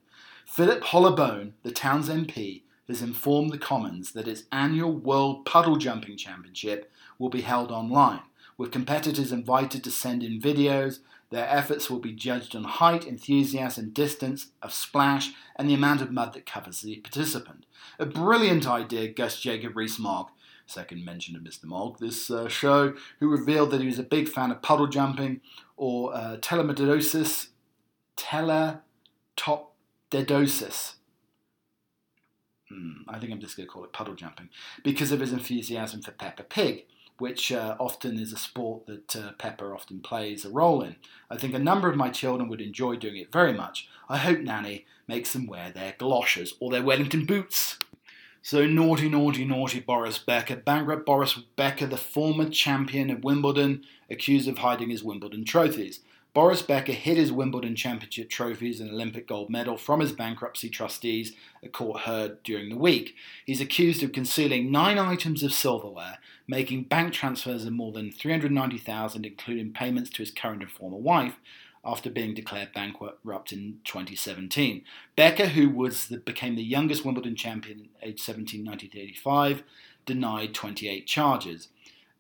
Philip 0.45 0.81
Hollobone, 0.81 1.51
the 1.63 1.71
town's 1.71 2.07
MP, 2.07 2.61
has 2.87 3.01
informed 3.01 3.51
the 3.51 3.57
Commons 3.57 4.13
that 4.13 4.29
its 4.29 4.43
annual 4.53 4.93
World 4.93 5.45
Puddle 5.45 5.75
Jumping 5.75 6.15
Championship 6.15 6.89
will 7.19 7.29
be 7.29 7.41
held 7.41 7.69
online 7.69 8.21
with 8.57 8.71
competitors 8.71 9.31
invited 9.31 9.83
to 9.83 9.91
send 9.91 10.23
in 10.23 10.39
videos. 10.39 10.99
Their 11.29 11.47
efforts 11.47 11.89
will 11.89 11.99
be 11.99 12.13
judged 12.13 12.55
on 12.55 12.63
height, 12.63 13.05
enthusiasm, 13.05 13.89
distance 13.89 14.47
of 14.61 14.73
splash, 14.73 15.31
and 15.55 15.69
the 15.69 15.73
amount 15.73 16.01
of 16.01 16.11
mud 16.11 16.33
that 16.33 16.45
covers 16.45 16.81
the 16.81 16.97
participant. 16.97 17.65
A 17.99 18.05
brilliant 18.05 18.67
idea, 18.67 19.07
Gus 19.07 19.39
Jacob 19.39 19.75
Rees-Mogg, 19.75 20.29
second 20.67 21.03
mention 21.03 21.35
of 21.35 21.41
Mr. 21.41 21.65
Mogg, 21.65 21.99
this 21.99 22.31
uh, 22.31 22.47
show, 22.47 22.93
who 23.19 23.27
revealed 23.27 23.71
that 23.71 23.81
he 23.81 23.87
was 23.87 23.99
a 23.99 24.03
big 24.03 24.29
fan 24.29 24.51
of 24.51 24.61
puddle 24.61 24.87
jumping 24.87 25.41
or 25.75 26.15
uh, 26.15 26.37
telematodosis, 26.37 27.47
teletopdedosis. 28.17 30.93
Hmm, 32.69 32.91
I 33.07 33.19
think 33.19 33.31
I'm 33.31 33.39
just 33.39 33.57
going 33.57 33.67
to 33.67 33.71
call 33.71 33.83
it 33.83 33.93
puddle 33.93 34.15
jumping 34.15 34.49
because 34.83 35.11
of 35.11 35.19
his 35.19 35.33
enthusiasm 35.33 36.01
for 36.01 36.11
Peppa 36.11 36.41
Pig 36.43 36.85
which 37.17 37.51
uh, 37.51 37.75
often 37.79 38.19
is 38.19 38.33
a 38.33 38.37
sport 38.37 38.85
that 38.87 39.15
uh, 39.15 39.31
Peppa 39.37 39.65
often 39.65 40.01
plays 40.01 40.43
a 40.43 40.49
role 40.49 40.81
in. 40.81 40.95
I 41.29 41.37
think 41.37 41.53
a 41.53 41.59
number 41.59 41.89
of 41.89 41.95
my 41.95 42.09
children 42.09 42.49
would 42.49 42.61
enjoy 42.61 42.97
doing 42.97 43.17
it 43.17 43.31
very 43.31 43.53
much. 43.53 43.87
I 44.09 44.17
hope 44.17 44.39
Nanny 44.39 44.85
makes 45.07 45.33
them 45.33 45.47
wear 45.47 45.71
their 45.71 45.95
galoshes 45.97 46.53
or 46.59 46.71
their 46.71 46.83
Wellington 46.83 47.25
boots. 47.25 47.79
So 48.41 48.67
naughty, 48.67 49.09
naughty, 49.09 49.43
naughty 49.43 49.79
Boris 49.79 50.19
Becker. 50.19 50.57
Bankrupt 50.57 51.05
Boris 51.05 51.33
Becker, 51.55 51.87
the 51.87 51.97
former 51.97 52.47
champion 52.49 53.09
of 53.09 53.23
Wimbledon, 53.23 53.83
accused 54.09 54.47
of 54.47 54.59
hiding 54.59 54.91
his 54.91 55.03
Wimbledon 55.03 55.45
trophies. 55.45 56.01
Boris 56.35 56.61
Becker 56.61 56.91
hid 56.91 57.15
his 57.15 57.31
Wimbledon 57.31 57.77
Championship 57.77 58.29
trophies 58.29 58.81
and 58.81 58.91
Olympic 58.91 59.25
gold 59.25 59.49
medal 59.49 59.77
from 59.77 60.01
his 60.01 60.11
bankruptcy 60.11 60.69
trustees, 60.69 61.31
a 61.63 61.69
court 61.69 62.01
heard 62.01 62.43
during 62.43 62.67
the 62.67 62.77
week. 62.77 63.15
He's 63.45 63.61
accused 63.61 64.03
of 64.03 64.11
concealing 64.11 64.69
nine 64.69 64.99
items 64.99 65.43
of 65.43 65.53
silverware, 65.53 66.17
making 66.45 66.83
bank 66.83 67.13
transfers 67.13 67.63
of 67.63 67.71
more 67.71 67.93
than 67.93 68.11
390,000, 68.11 69.25
including 69.25 69.71
payments 69.71 70.09
to 70.09 70.17
his 70.17 70.29
current 70.29 70.61
and 70.61 70.69
former 70.69 70.97
wife, 70.97 71.35
after 71.85 72.09
being 72.09 72.33
declared 72.33 72.73
bankrupt 72.73 73.53
in 73.53 73.79
2017. 73.85 74.83
Becker, 75.15 75.47
who 75.47 75.69
was 75.69 76.07
the, 76.07 76.17
became 76.17 76.57
the 76.57 76.63
youngest 76.63 77.05
Wimbledon 77.05 77.37
champion 77.37 77.87
aged 78.03 78.19
17, 78.19 78.65
1985, 78.65 79.63
denied 80.05 80.53
28 80.53 81.07
charges. 81.07 81.69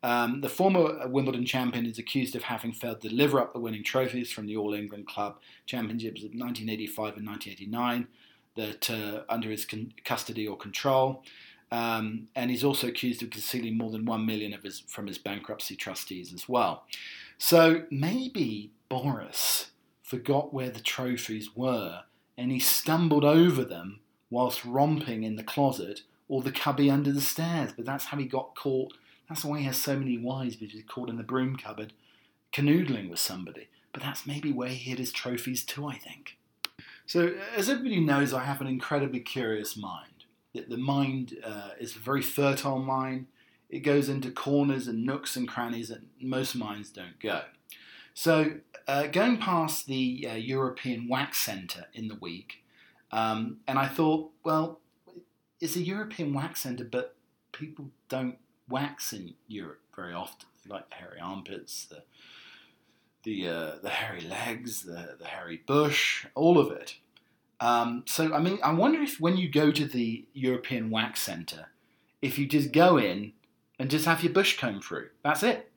Um, 0.05 0.41
the 0.41 0.49
former 0.49 1.07
Wimbledon 1.07 1.45
champion 1.45 1.87
is 1.87 1.97
accused 1.97 2.35
of 2.35 2.43
having 2.43 2.73
failed 2.73 3.01
to 3.01 3.09
deliver 3.09 3.39
up 3.39 3.53
the 3.53 3.59
winning 3.59 3.83
trophies 3.83 4.31
from 4.31 4.45
the 4.45 4.55
All 4.55 4.75
England 4.75 5.07
Club 5.07 5.39
Championships 5.65 6.19
of 6.19 6.29
1985 6.29 7.17
and 7.17 7.27
1989 7.27 8.07
that 8.55 8.89
uh, 8.91 9.23
under 9.27 9.49
his 9.49 9.65
con- 9.65 9.95
custody 10.03 10.47
or 10.47 10.57
control. 10.57 11.23
Um, 11.71 12.27
and 12.35 12.51
he's 12.51 12.63
also 12.63 12.85
accused 12.85 13.23
of 13.23 13.31
concealing 13.31 13.79
more 13.79 13.89
than 13.89 14.05
one 14.05 14.27
million 14.27 14.53
of 14.53 14.61
his 14.61 14.81
from 14.81 15.07
his 15.07 15.17
bankruptcy 15.17 15.75
trustees 15.75 16.31
as 16.31 16.47
well. 16.47 16.83
So 17.39 17.85
maybe 17.89 18.69
Boris 18.89 19.71
forgot 20.03 20.53
where 20.53 20.69
the 20.69 20.81
trophies 20.81 21.55
were, 21.55 22.01
and 22.37 22.51
he 22.51 22.59
stumbled 22.59 23.25
over 23.25 23.63
them 23.63 24.01
whilst 24.29 24.63
romping 24.65 25.23
in 25.23 25.35
the 25.35 25.43
closet 25.43 26.01
or 26.27 26.43
the 26.43 26.51
cubby 26.51 26.91
under 26.91 27.11
the 27.11 27.21
stairs. 27.21 27.71
But 27.75 27.87
that's 27.87 28.05
how 28.05 28.17
he 28.17 28.25
got 28.25 28.55
caught 28.55 28.93
That's 29.27 29.43
why 29.43 29.59
he 29.59 29.65
has 29.65 29.77
so 29.77 29.97
many 29.97 30.17
wives 30.17 30.55
because 30.55 30.73
he's 30.73 30.83
caught 30.87 31.09
in 31.09 31.17
the 31.17 31.23
broom 31.23 31.55
cupboard 31.55 31.93
canoodling 32.53 33.09
with 33.09 33.19
somebody. 33.19 33.67
But 33.91 34.03
that's 34.03 34.27
maybe 34.27 34.51
where 34.51 34.69
he 34.69 34.75
hid 34.75 34.99
his 34.99 35.11
trophies 35.11 35.63
too, 35.63 35.87
I 35.87 35.95
think. 35.95 36.37
So, 37.05 37.33
as 37.55 37.69
everybody 37.69 37.99
knows, 37.99 38.33
I 38.33 38.43
have 38.43 38.61
an 38.61 38.67
incredibly 38.67 39.19
curious 39.19 39.77
mind. 39.77 40.25
The 40.53 40.77
mind 40.77 41.37
uh, 41.43 41.71
is 41.79 41.95
a 41.95 41.99
very 41.99 42.21
fertile 42.21 42.79
mind. 42.79 43.27
It 43.69 43.79
goes 43.79 44.09
into 44.09 44.31
corners 44.31 44.87
and 44.87 45.05
nooks 45.05 45.35
and 45.35 45.47
crannies 45.47 45.89
that 45.89 46.01
most 46.21 46.55
minds 46.55 46.89
don't 46.89 47.19
go. 47.19 47.41
So, 48.13 48.57
uh, 48.87 49.07
going 49.07 49.37
past 49.37 49.87
the 49.87 50.27
uh, 50.31 50.35
European 50.35 51.07
Wax 51.07 51.37
Centre 51.39 51.87
in 51.93 52.07
the 52.07 52.15
week, 52.15 52.63
um, 53.11 53.57
and 53.67 53.77
I 53.77 53.87
thought, 53.87 54.31
well, 54.43 54.79
it's 55.61 55.75
a 55.75 55.81
European 55.81 56.33
wax 56.33 56.61
centre, 56.61 56.83
but 56.83 57.15
people 57.51 57.89
don't 58.09 58.37
wax 58.69 59.13
in 59.13 59.33
Europe 59.47 59.81
very 59.95 60.13
often, 60.13 60.47
They 60.63 60.73
like 60.73 60.89
the 60.89 60.95
hairy 60.95 61.19
armpits, 61.21 61.85
the 61.85 62.03
the 63.23 63.47
uh, 63.47 63.71
the 63.81 63.89
hairy 63.89 64.21
legs, 64.21 64.83
the 64.83 65.15
the 65.19 65.25
hairy 65.25 65.61
bush, 65.65 66.25
all 66.35 66.57
of 66.57 66.71
it. 66.71 66.97
Um, 67.59 68.03
so 68.05 68.33
I 68.33 68.39
mean, 68.39 68.59
I 68.63 68.73
wonder 68.73 69.01
if 69.01 69.19
when 69.19 69.37
you 69.37 69.49
go 69.49 69.71
to 69.71 69.85
the 69.85 70.25
European 70.33 70.89
Wax 70.89 71.21
Centre, 71.21 71.67
if 72.21 72.37
you 72.37 72.47
just 72.47 72.71
go 72.71 72.97
in 72.97 73.33
and 73.79 73.89
just 73.89 74.05
have 74.05 74.23
your 74.23 74.33
bush 74.33 74.57
comb 74.57 74.81
through, 74.81 75.09
that's 75.23 75.43
it. 75.43 75.71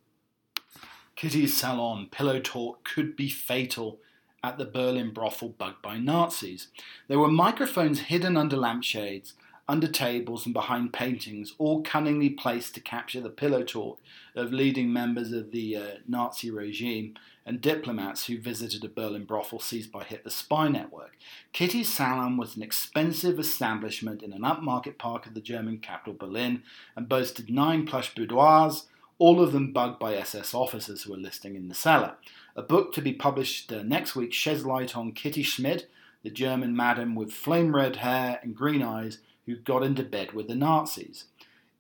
Kitty's 1.17 1.57
salon 1.57 2.09
pillow 2.11 2.39
talk 2.39 2.85
could 2.85 3.17
be 3.17 3.29
fatal 3.29 3.99
at 4.45 4.57
the 4.57 4.65
Berlin 4.65 5.13
brothel 5.13 5.49
bugged 5.49 5.83
by 5.83 5.99
Nazis. 5.99 6.69
There 7.09 7.19
were 7.19 7.29
microphones 7.29 8.01
hidden 8.03 8.37
under 8.37 8.57
lampshades 8.57 9.35
under 9.69 9.87
tables 9.87 10.47
and 10.47 10.55
behind 10.55 10.95
paintings, 10.95 11.55
all 11.59 11.83
cunningly 11.83 12.31
placed 12.31 12.75
to 12.75 12.81
capture 12.81 13.21
the 13.21 13.29
pillow 13.29 13.63
talk 13.63 14.01
of 14.35 14.53
leading 14.53 14.91
members 14.91 15.31
of 15.33 15.51
the 15.51 15.77
uh, 15.77 15.87
Nazi 16.07 16.51
regime 16.51 17.15
and 17.45 17.61
diplomats 17.61 18.27
who 18.27 18.41
visited 18.41 18.83
a 18.83 18.89
Berlin 18.89 19.25
brothel 19.25 19.61
seized 19.61 19.93
by 19.93 20.05
Hitler's 20.05 20.35
spy 20.35 20.69
network. 20.69 21.19
Kitty's 21.53 21.93
Salon 21.93 22.39
was 22.39 22.57
an 22.57 22.63
expensive 22.63 23.39
establishment 23.39 24.23
in 24.23 24.33
an 24.33 24.43
upmarket 24.43 24.97
park 24.97 25.27
of 25.27 25.35
the 25.35 25.41
German 25.41 25.79
capital 25.79 26.15
Berlin 26.15 26.63
and 26.97 27.09
boasted 27.09 27.51
nine 27.51 27.87
plush 27.87 28.15
boudoirs, 28.15 28.87
all 29.19 29.43
of 29.43 29.53
them 29.53 29.73
bugged 29.73 29.99
by 29.99 30.15
SS 30.15 30.55
officers 30.55 31.03
who 31.03 31.13
were 31.13 31.19
listing 31.19 31.57
in 31.57 31.69
the 31.69 31.75
cellar. 31.75 32.15
A 32.57 32.63
book 32.63 32.95
to 32.95 33.03
be 33.03 33.13
published 33.13 33.71
uh, 33.71 33.83
next 33.83 34.17
week 34.17 34.33
sheds 34.33 34.65
light 34.65 34.97
on 34.97 35.13
Kitty 35.13 35.43
Schmidt, 35.43 35.91
the 36.23 36.31
German 36.31 36.75
madam 36.75 37.15
with 37.15 37.33
flame 37.33 37.75
red 37.75 37.97
hair 37.97 38.41
and 38.43 38.55
green 38.55 38.83
eyes 38.83 39.19
who 39.49 39.57
got 39.57 39.83
into 39.83 40.03
bed 40.03 40.33
with 40.33 40.47
the 40.47 40.55
Nazis. 40.55 41.25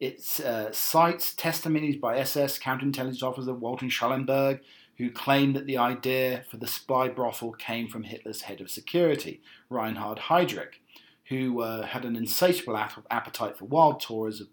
It 0.00 0.40
uh, 0.40 0.72
cites 0.72 1.34
testimonies 1.34 1.96
by 1.96 2.16
SS 2.16 2.58
counterintelligence 2.58 3.22
officer 3.22 3.52
Walter 3.52 3.90
Schellenberg, 3.90 4.60
who 4.96 5.10
claimed 5.10 5.54
that 5.54 5.66
the 5.66 5.76
idea 5.76 6.44
for 6.50 6.56
the 6.56 6.66
spy 6.66 7.08
brothel 7.08 7.52
came 7.52 7.86
from 7.86 8.04
Hitler's 8.04 8.42
head 8.42 8.62
of 8.62 8.70
security, 8.70 9.42
Reinhard 9.68 10.18
Heydrich, 10.18 10.80
who 11.26 11.60
uh, 11.60 11.84
had 11.84 12.06
an 12.06 12.16
insatiable 12.16 12.76
appetite 12.76 13.58
for 13.58 13.66
wild 13.66 14.00
tours 14.00 14.40
of 14.40 14.48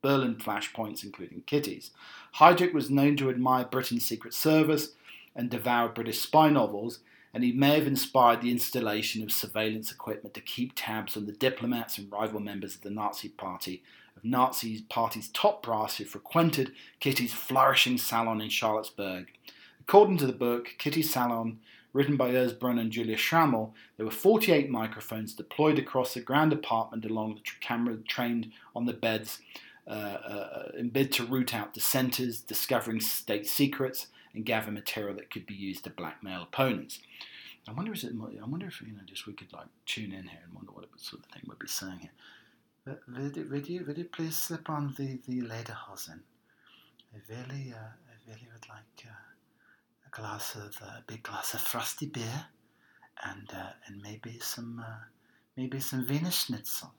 Berlin 0.00 0.36
flashpoints, 0.36 1.02
including 1.02 1.42
Kitty's. 1.46 1.90
Heydrich 2.36 2.72
was 2.72 2.88
known 2.88 3.16
to 3.16 3.30
admire 3.30 3.64
Britain's 3.64 4.06
Secret 4.06 4.32
Service 4.32 4.92
and 5.34 5.50
devour 5.50 5.88
British 5.88 6.20
spy 6.20 6.50
novels, 6.50 7.00
and 7.32 7.44
he 7.44 7.52
may 7.52 7.78
have 7.78 7.86
inspired 7.86 8.40
the 8.40 8.50
installation 8.50 9.22
of 9.22 9.30
surveillance 9.30 9.92
equipment 9.92 10.34
to 10.34 10.40
keep 10.40 10.72
tabs 10.74 11.16
on 11.16 11.26
the 11.26 11.32
diplomats 11.32 11.98
and 11.98 12.10
rival 12.10 12.40
members 12.40 12.74
of 12.74 12.82
the 12.82 12.90
Nazi 12.90 13.28
Party, 13.28 13.82
of 14.16 14.24
Nazi 14.24 14.84
Party's 14.88 15.28
top 15.28 15.62
brass 15.62 15.96
who 15.96 16.04
frequented 16.04 16.72
Kitty's 16.98 17.32
flourishing 17.32 17.98
salon 17.98 18.40
in 18.40 18.48
Charlottenburg. 18.48 19.26
According 19.80 20.18
to 20.18 20.26
the 20.26 20.32
book, 20.32 20.74
Kitty's 20.78 21.10
Salon, 21.10 21.58
written 21.92 22.16
by 22.16 22.30
Urs 22.30 22.56
Brunn 22.56 22.78
and 22.78 22.92
Julia 22.92 23.16
Schrammel, 23.16 23.74
there 23.96 24.06
were 24.06 24.12
48 24.12 24.70
microphones 24.70 25.34
deployed 25.34 25.78
across 25.78 26.14
the 26.14 26.20
grand 26.20 26.52
apartment 26.52 27.04
along 27.04 27.34
the 27.34 27.40
camera 27.60 27.96
trained 28.06 28.52
on 28.74 28.86
the 28.86 28.92
beds 28.92 29.40
uh, 29.88 29.90
uh, 29.90 30.68
in 30.78 30.90
bid 30.90 31.10
to 31.12 31.24
root 31.24 31.54
out 31.54 31.74
dissenters, 31.74 32.40
discovering 32.40 33.00
state 33.00 33.46
secrets, 33.46 34.06
and 34.34 34.44
gather 34.44 34.70
material 34.70 35.14
that 35.16 35.30
could 35.30 35.46
be 35.46 35.54
used 35.54 35.84
to 35.84 35.90
blackmail 35.90 36.42
opponents. 36.42 37.00
I 37.68 37.72
wonder, 37.72 37.92
is 37.92 38.04
it? 38.04 38.12
I 38.12 38.46
wonder 38.46 38.66
if 38.66 38.80
you 38.80 38.88
know, 38.88 39.02
just 39.06 39.26
we 39.26 39.34
could 39.34 39.52
like 39.52 39.66
tune 39.86 40.12
in 40.12 40.28
here 40.28 40.40
and 40.44 40.54
wonder 40.54 40.72
what 40.72 40.86
sort 40.96 41.22
of 41.24 41.30
thing 41.30 41.42
we'd 41.46 41.58
be 41.58 41.68
saying 41.68 41.98
here. 42.00 42.10
Would, 42.86 43.50
would 43.50 43.68
you, 43.68 43.84
would 43.86 43.98
you 43.98 44.04
please 44.04 44.36
slip 44.36 44.70
on 44.70 44.94
the 44.96 45.18
the 45.26 45.42
lederhosen? 45.42 46.20
I 47.12 47.18
really, 47.28 47.72
uh, 47.72 47.92
I 48.10 48.14
really 48.26 48.48
would 48.52 48.68
like 48.68 49.06
uh, 49.06 50.06
a 50.06 50.10
glass 50.10 50.54
of 50.54 50.76
uh, 50.82 50.98
a 50.98 51.04
big 51.06 51.22
glass 51.22 51.54
of 51.54 51.60
frosty 51.60 52.06
beer, 52.06 52.46
and 53.24 53.48
uh, 53.52 53.72
and 53.86 54.00
maybe 54.02 54.38
some 54.40 54.82
uh, 54.84 55.04
maybe 55.56 55.80
some 55.80 56.06
Wiener 56.06 56.30
Schnitzel. 56.30 56.94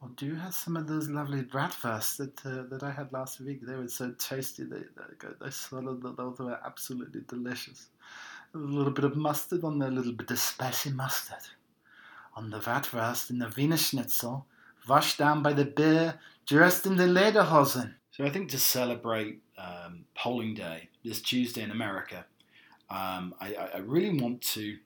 Well, 0.00 0.12
do 0.16 0.24
you 0.24 0.34
have 0.36 0.54
some 0.54 0.78
of 0.78 0.86
those 0.86 1.10
lovely 1.10 1.42
bratwursts 1.42 2.16
that 2.16 2.46
uh, 2.46 2.62
that 2.70 2.82
I 2.82 2.90
had 2.90 3.12
last 3.12 3.38
week? 3.40 3.60
They 3.60 3.74
were 3.74 3.88
so 3.88 4.12
tasty. 4.12 4.64
They 4.64 4.78
they, 4.78 5.28
they 5.42 5.50
swallowed 5.50 6.02
those 6.16 6.38
were 6.38 6.58
absolutely 6.64 7.20
delicious. 7.28 7.88
A 8.54 8.58
little 8.58 8.92
bit 8.92 9.04
of 9.04 9.16
mustard 9.16 9.62
on 9.62 9.78
there, 9.78 9.90
a 9.90 9.92
little 9.92 10.14
bit 10.14 10.30
of 10.30 10.38
spicy 10.38 10.90
mustard 10.90 11.44
on 12.34 12.48
the 12.48 12.60
bratwurst 12.60 13.28
and 13.28 13.42
the 13.42 13.52
Wiener 13.54 13.76
Schnitzel, 13.76 14.46
washed 14.88 15.18
down 15.18 15.42
by 15.42 15.52
the 15.52 15.66
beer, 15.66 16.18
dressed 16.46 16.86
in 16.86 16.96
the 16.96 17.04
lederhosen. 17.04 17.94
So 18.10 18.24
I 18.24 18.30
think 18.30 18.48
to 18.50 18.58
celebrate 18.58 19.42
um, 19.58 20.06
polling 20.14 20.54
day 20.54 20.88
this 21.04 21.20
Tuesday 21.20 21.62
in 21.62 21.70
America, 21.70 22.24
um, 22.88 23.34
I, 23.38 23.54
I 23.74 23.78
really 23.78 24.18
want 24.18 24.40
to 24.54 24.78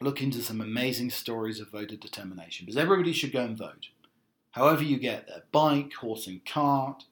look 0.00 0.22
into 0.22 0.40
some 0.40 0.60
amazing 0.60 1.10
stories 1.10 1.58
of 1.58 1.70
voter 1.70 1.96
determination 1.96 2.66
because 2.66 2.80
everybody 2.80 3.12
should 3.12 3.32
go 3.32 3.44
and 3.44 3.56
vote 3.56 3.88
however 4.56 4.82
you 4.82 4.98
get 4.98 5.26
there 5.26 5.42
bike, 5.52 5.92
horse 5.92 6.26
and 6.26 6.44
cart, 6.46 7.04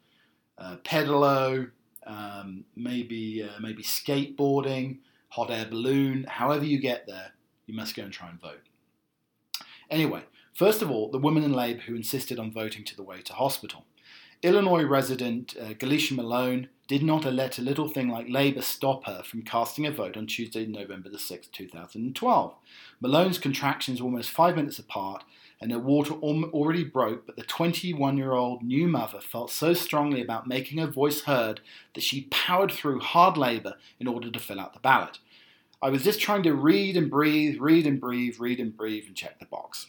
uh, 0.57 0.76
pedalo, 0.83 1.70
um, 2.07 2.64
maybe, 2.74 3.42
uh, 3.42 3.61
maybe 3.61 3.83
skateboarding, 3.83 4.98
hot 5.28 5.50
air 5.50 5.66
balloon, 5.66 6.24
however 6.26 6.64
you 6.64 6.78
get 6.80 7.07
there, 7.07 7.33
you 7.66 7.74
must 7.74 7.94
go 7.94 8.02
and 8.02 8.12
try 8.12 8.30
and 8.30 8.40
vote. 8.40 8.62
Anyway, 9.90 10.22
first 10.54 10.80
of 10.80 10.90
all, 10.90 11.11
the 11.11 11.18
woman 11.18 11.44
in 11.44 11.52
Labour 11.52 11.83
who 11.83 11.94
insisted 11.94 12.38
on 12.38 12.50
voting 12.50 12.83
to 12.85 12.96
the 12.96 13.02
way 13.02 13.20
to 13.20 13.35
hospital. 13.35 13.85
Illinois 14.42 14.85
resident 14.85 15.54
uh, 15.61 15.74
Galicia 15.78 16.14
Malone 16.14 16.68
did 16.88 17.02
not 17.02 17.24
let 17.24 17.59
a 17.59 17.62
little 17.62 17.88
thing 17.88 18.09
like 18.09 18.26
Labour 18.28 18.62
stop 18.62 19.04
her 19.04 19.22
from 19.22 19.42
casting 19.42 19.87
a 19.87 19.90
vote 19.90 20.16
on 20.16 20.26
Tuesday, 20.26 20.66
November 20.66 21.11
the 21.11 21.18
6th, 21.18 21.50
2012. 21.52 22.54
Malone's 23.00 23.38
contractions 23.38 24.00
were 24.00 24.07
almost 24.07 24.30
five 24.30 24.57
minutes 24.57 24.78
apart, 24.78 25.24
and 25.64 25.72
her 25.72 25.79
water 25.79 26.12
already 26.12 26.85
broke, 26.85 27.24
but 27.24 27.37
the 27.37 27.42
21 27.42 28.18
year 28.18 28.33
old 28.33 28.62
new 28.62 28.87
mother 28.87 29.18
felt 29.18 29.50
so 29.50 29.72
strongly 29.72 30.20
about 30.20 30.46
making 30.46 30.77
her 30.77 30.87
voice 30.87 31.22
heard 31.22 31.61
that 31.94 32.03
she 32.03 32.29
powered 32.31 32.70
through 32.70 33.00
hard 33.00 33.38
labour 33.38 33.77
in 33.98 34.07
order 34.07 34.31
to 34.31 34.38
fill 34.38 34.61
out 34.61 34.74
the 34.74 34.81
ballot. 34.81 35.20
I 35.81 35.88
was 35.88 36.05
just 36.05 36.20
trying 36.20 36.42
to 36.42 36.53
read 36.53 36.98
and 36.98 37.11
breathe, 37.11 37.59
read 37.59 37.87
and 37.87 37.98
breathe, 37.98 38.38
read 38.38 38.61
and 38.61 38.77
breathe, 38.77 39.05
and 39.07 39.16
check 39.16 39.40
the 39.40 39.46
box. 39.46 39.87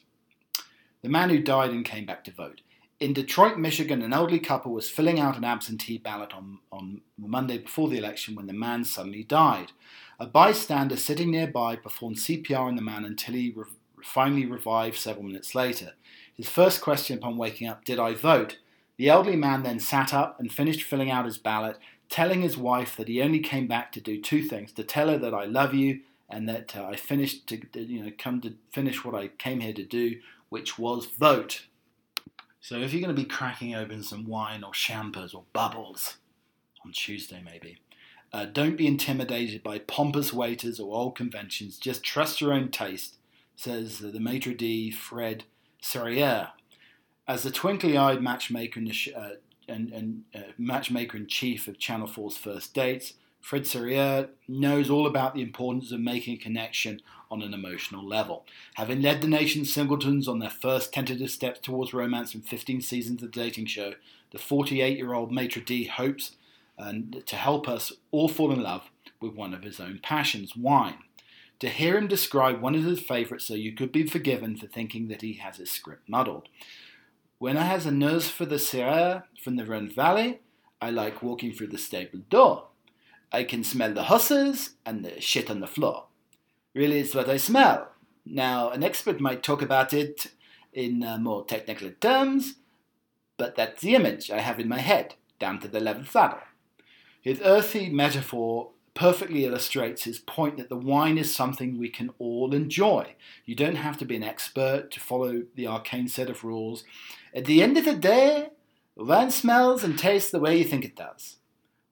The 1.01 1.09
man 1.09 1.29
who 1.29 1.39
died 1.39 1.71
and 1.71 1.83
came 1.83 2.05
back 2.05 2.23
to 2.23 2.31
vote. 2.31 2.61
In 3.01 3.11
Detroit, 3.11 3.57
Michigan, 3.57 4.01
an 4.01 4.13
elderly 4.13 4.39
couple 4.39 4.71
was 4.71 4.89
filling 4.89 5.19
out 5.19 5.35
an 5.35 5.43
absentee 5.43 5.97
ballot 5.97 6.31
on, 6.33 6.59
on 6.71 7.01
the 7.17 7.27
Monday 7.27 7.57
before 7.57 7.89
the 7.89 7.97
election 7.97 8.35
when 8.35 8.47
the 8.47 8.53
man 8.53 8.85
suddenly 8.85 9.23
died. 9.23 9.73
A 10.21 10.25
bystander 10.25 10.95
sitting 10.95 11.31
nearby 11.31 11.75
performed 11.75 12.15
CPR 12.15 12.61
on 12.61 12.77
the 12.77 12.81
man 12.81 13.03
until 13.03 13.33
he 13.33 13.51
re- 13.53 13.65
finally 14.05 14.45
revived 14.45 14.97
several 14.97 15.25
minutes 15.25 15.55
later. 15.55 15.93
His 16.35 16.47
first 16.47 16.81
question 16.81 17.17
upon 17.17 17.37
waking 17.37 17.67
up, 17.67 17.83
Did 17.83 17.99
I 17.99 18.13
vote? 18.13 18.59
The 18.97 19.09
elderly 19.09 19.35
man 19.35 19.63
then 19.63 19.79
sat 19.79 20.13
up 20.13 20.39
and 20.39 20.51
finished 20.51 20.83
filling 20.83 21.11
out 21.11 21.25
his 21.25 21.37
ballot, 21.37 21.77
telling 22.09 22.41
his 22.41 22.57
wife 22.57 22.95
that 22.97 23.07
he 23.07 23.21
only 23.21 23.39
came 23.39 23.67
back 23.67 23.91
to 23.91 24.01
do 24.01 24.21
two 24.21 24.43
things 24.43 24.71
to 24.73 24.83
tell 24.83 25.09
her 25.09 25.17
that 25.17 25.33
I 25.33 25.45
love 25.45 25.73
you 25.73 26.01
and 26.29 26.47
that 26.47 26.75
uh, 26.75 26.85
I 26.85 26.95
finished 26.95 27.47
to, 27.47 27.59
you 27.73 28.03
know, 28.03 28.11
come 28.17 28.41
to 28.41 28.53
finish 28.71 29.03
what 29.03 29.15
I 29.15 29.27
came 29.27 29.59
here 29.59 29.73
to 29.73 29.83
do, 29.83 30.19
which 30.49 30.79
was 30.79 31.07
vote. 31.07 31.65
So 32.61 32.77
if 32.77 32.93
you're 32.93 33.01
going 33.01 33.15
to 33.15 33.21
be 33.21 33.27
cracking 33.27 33.75
open 33.75 34.01
some 34.01 34.27
wine 34.27 34.63
or 34.63 34.71
champers 34.71 35.33
or 35.33 35.43
bubbles 35.51 36.17
on 36.85 36.91
Tuesday, 36.93 37.41
maybe, 37.43 37.79
uh, 38.31 38.45
don't 38.45 38.77
be 38.77 38.87
intimidated 38.87 39.61
by 39.61 39.79
pompous 39.79 40.33
waiters 40.33 40.79
or 40.79 40.95
old 40.95 41.15
conventions. 41.15 41.77
Just 41.77 42.03
trust 42.03 42.41
your 42.41 42.53
own 42.53 42.69
taste 42.69 43.17
says 43.55 43.99
the 43.99 44.19
maitre 44.19 44.53
d' 44.53 44.93
Fred 44.93 45.45
Sirieix. 45.81 46.49
As 47.27 47.43
the 47.43 47.51
twinkly-eyed 47.51 48.21
matchmaker 48.21 48.79
in 48.79 48.91
sh- 48.91 49.09
uh, 49.15 49.31
and, 49.67 49.91
and 49.91 50.23
uh, 50.35 50.51
matchmaker 50.57 51.17
in 51.17 51.27
chief 51.27 51.67
of 51.67 51.79
Channel 51.79 52.07
4's 52.07 52.37
First 52.37 52.73
Dates, 52.73 53.13
Fred 53.41 53.63
Sirieix 53.63 54.29
knows 54.47 54.89
all 54.89 55.07
about 55.07 55.33
the 55.33 55.41
importance 55.41 55.91
of 55.91 55.99
making 55.99 56.35
a 56.35 56.37
connection 56.37 57.01
on 57.29 57.41
an 57.41 57.53
emotional 57.53 58.03
level. 58.03 58.45
Having 58.75 59.01
led 59.01 59.21
the 59.21 59.27
nation's 59.27 59.73
singletons 59.73 60.27
on 60.27 60.39
their 60.39 60.49
first 60.49 60.93
tentative 60.93 61.29
steps 61.29 61.59
towards 61.59 61.93
romance 61.93 62.33
in 62.35 62.41
15 62.41 62.81
seasons 62.81 63.21
of 63.21 63.31
the 63.31 63.39
dating 63.39 63.67
show, 63.67 63.93
the 64.31 64.37
48 64.39 64.97
year 64.97 65.13
old 65.13 65.31
maitre 65.31 65.61
d' 65.61 65.87
hopes 65.87 66.31
uh, 66.77 66.93
to 67.25 67.35
help 67.35 67.69
us 67.69 67.93
all 68.11 68.27
fall 68.27 68.51
in 68.51 68.61
love 68.61 68.89
with 69.21 69.33
one 69.33 69.53
of 69.53 69.63
his 69.63 69.79
own 69.79 69.99
passions, 70.01 70.55
wine. 70.55 70.97
To 71.59 71.69
hear 71.69 71.97
him 71.97 72.07
describe 72.07 72.61
one 72.61 72.75
of 72.75 72.83
his 72.83 72.99
favourites 72.99 73.45
so 73.45 73.53
you 73.53 73.73
could 73.73 73.91
be 73.91 74.05
forgiven 74.05 74.57
for 74.57 74.67
thinking 74.67 75.07
that 75.07 75.21
he 75.21 75.33
has 75.33 75.57
his 75.57 75.71
script 75.71 76.09
muddled. 76.09 76.49
When 77.37 77.57
I 77.57 77.63
has 77.63 77.85
a 77.85 77.91
nose 77.91 78.29
for 78.29 78.45
the 78.45 78.55
Syrah 78.55 79.23
from 79.41 79.55
the 79.55 79.65
Rhone 79.65 79.89
Valley, 79.89 80.39
I 80.81 80.89
like 80.89 81.23
walking 81.23 81.53
through 81.53 81.67
the 81.67 81.77
stable 81.77 82.19
door. 82.29 82.67
I 83.31 83.43
can 83.43 83.63
smell 83.63 83.93
the 83.93 84.03
husses 84.03 84.71
and 84.85 85.03
the 85.03 85.19
shit 85.21 85.49
on 85.49 85.59
the 85.59 85.67
floor. 85.67 86.05
Really, 86.73 86.99
it's 86.99 87.15
what 87.15 87.29
I 87.29 87.37
smell. 87.37 87.89
Now, 88.25 88.69
an 88.69 88.83
expert 88.83 89.19
might 89.19 89.43
talk 89.43 89.61
about 89.61 89.93
it 89.93 90.27
in 90.73 91.03
uh, 91.03 91.17
more 91.17 91.45
technical 91.45 91.91
terms, 92.01 92.55
but 93.37 93.55
that's 93.55 93.81
the 93.81 93.95
image 93.95 94.29
I 94.29 94.39
have 94.39 94.59
in 94.59 94.67
my 94.67 94.79
head, 94.79 95.15
down 95.39 95.59
to 95.59 95.67
the 95.67 95.79
level 95.79 96.05
saddle. 96.05 96.39
His 97.21 97.41
earthy 97.41 97.89
metaphor 97.89 98.71
perfectly 98.95 99.45
illustrates 99.45 100.05
his 100.05 100.19
point 100.19 100.57
that 100.57 100.69
the 100.69 100.77
wine 100.77 101.17
is 101.19 101.35
something 101.35 101.77
we 101.77 101.89
can 101.89 102.09
all 102.17 102.55
enjoy. 102.55 103.13
You 103.45 103.53
don't 103.53 103.75
have 103.75 103.97
to 103.99 104.05
be 104.05 104.15
an 104.15 104.23
expert 104.23 104.89
to 104.91 104.99
follow 104.99 105.43
the 105.53 105.67
arcane 105.67 106.07
set 106.07 106.29
of 106.29 106.43
rules. 106.43 106.83
At 107.35 107.45
the 107.45 107.61
end 107.61 107.77
of 107.77 107.85
the 107.85 107.93
day, 107.93 108.47
wine 108.95 109.29
smells 109.29 109.83
and 109.83 109.99
tastes 109.99 110.31
the 110.31 110.39
way 110.39 110.57
you 110.57 110.63
think 110.63 110.85
it 110.85 110.95
does. 110.95 111.35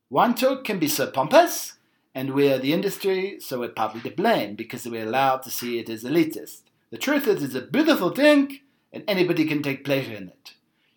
Wine 0.10 0.34
talk 0.34 0.64
can 0.64 0.80
be 0.80 0.88
so 0.88 1.12
pompous, 1.12 1.74
and 2.16 2.34
we're 2.34 2.58
the 2.58 2.74
industry, 2.74 3.38
so 3.40 3.60
we're 3.60 3.70
partly 3.70 4.00
to 4.02 4.12
blame 4.12 4.56
because 4.56 4.86
we're 4.88 5.06
allowed 5.06 5.44
to 5.44 5.52
see 5.52 5.80
it 5.80 5.90
as 5.90 6.04
elitist. 6.04 6.62
The 6.90 6.98
truth 6.98 7.28
is, 7.28 7.44
it's 7.44 7.56
a 7.56 7.62
beautiful 7.62 8.12
drink, 8.12 8.62
and 8.94 9.04
anybody 9.08 9.46
can 9.46 9.62
take 9.62 9.84
pleasure 9.84 10.14
in 10.14 10.30
it. 10.30 10.54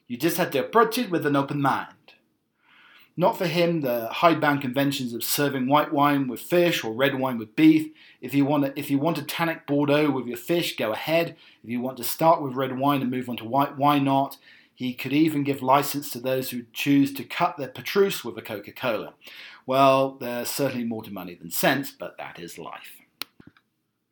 You 0.06 0.16
just 0.16 0.36
have 0.36 0.52
to 0.52 0.60
approach 0.60 0.98
it 0.98 1.10
with 1.10 1.26
an 1.26 1.34
open 1.34 1.60
mind. 1.60 1.95
Not 3.18 3.38
for 3.38 3.46
him 3.46 3.80
the 3.80 4.08
hidebound 4.08 4.60
conventions 4.60 5.14
of 5.14 5.24
serving 5.24 5.68
white 5.68 5.92
wine 5.92 6.28
with 6.28 6.40
fish 6.40 6.84
or 6.84 6.92
red 6.92 7.18
wine 7.18 7.38
with 7.38 7.56
beef. 7.56 7.90
If 8.20 8.34
you 8.34 8.44
want 8.44 8.64
to, 8.64 8.78
if 8.78 8.90
you 8.90 8.98
want 8.98 9.16
a 9.18 9.22
tannic 9.22 9.66
Bordeaux 9.66 10.10
with 10.10 10.26
your 10.26 10.36
fish, 10.36 10.76
go 10.76 10.92
ahead. 10.92 11.34
If 11.64 11.70
you 11.70 11.80
want 11.80 11.96
to 11.96 12.04
start 12.04 12.42
with 12.42 12.54
red 12.54 12.78
wine 12.78 13.00
and 13.00 13.10
move 13.10 13.30
on 13.30 13.38
to 13.38 13.44
white, 13.44 13.78
why 13.78 13.98
not? 13.98 14.36
He 14.74 14.92
could 14.92 15.14
even 15.14 15.44
give 15.44 15.62
license 15.62 16.10
to 16.10 16.20
those 16.20 16.50
who 16.50 16.64
choose 16.74 17.14
to 17.14 17.24
cut 17.24 17.56
their 17.56 17.68
Petrus 17.68 18.22
with 18.22 18.36
a 18.36 18.42
Coca 18.42 18.72
Cola. 18.72 19.14
Well, 19.64 20.18
there's 20.20 20.50
certainly 20.50 20.84
more 20.84 21.02
to 21.02 21.10
money 21.10 21.34
than 21.34 21.50
sense, 21.50 21.90
but 21.90 22.18
that 22.18 22.38
is 22.38 22.58
life. 22.58 23.00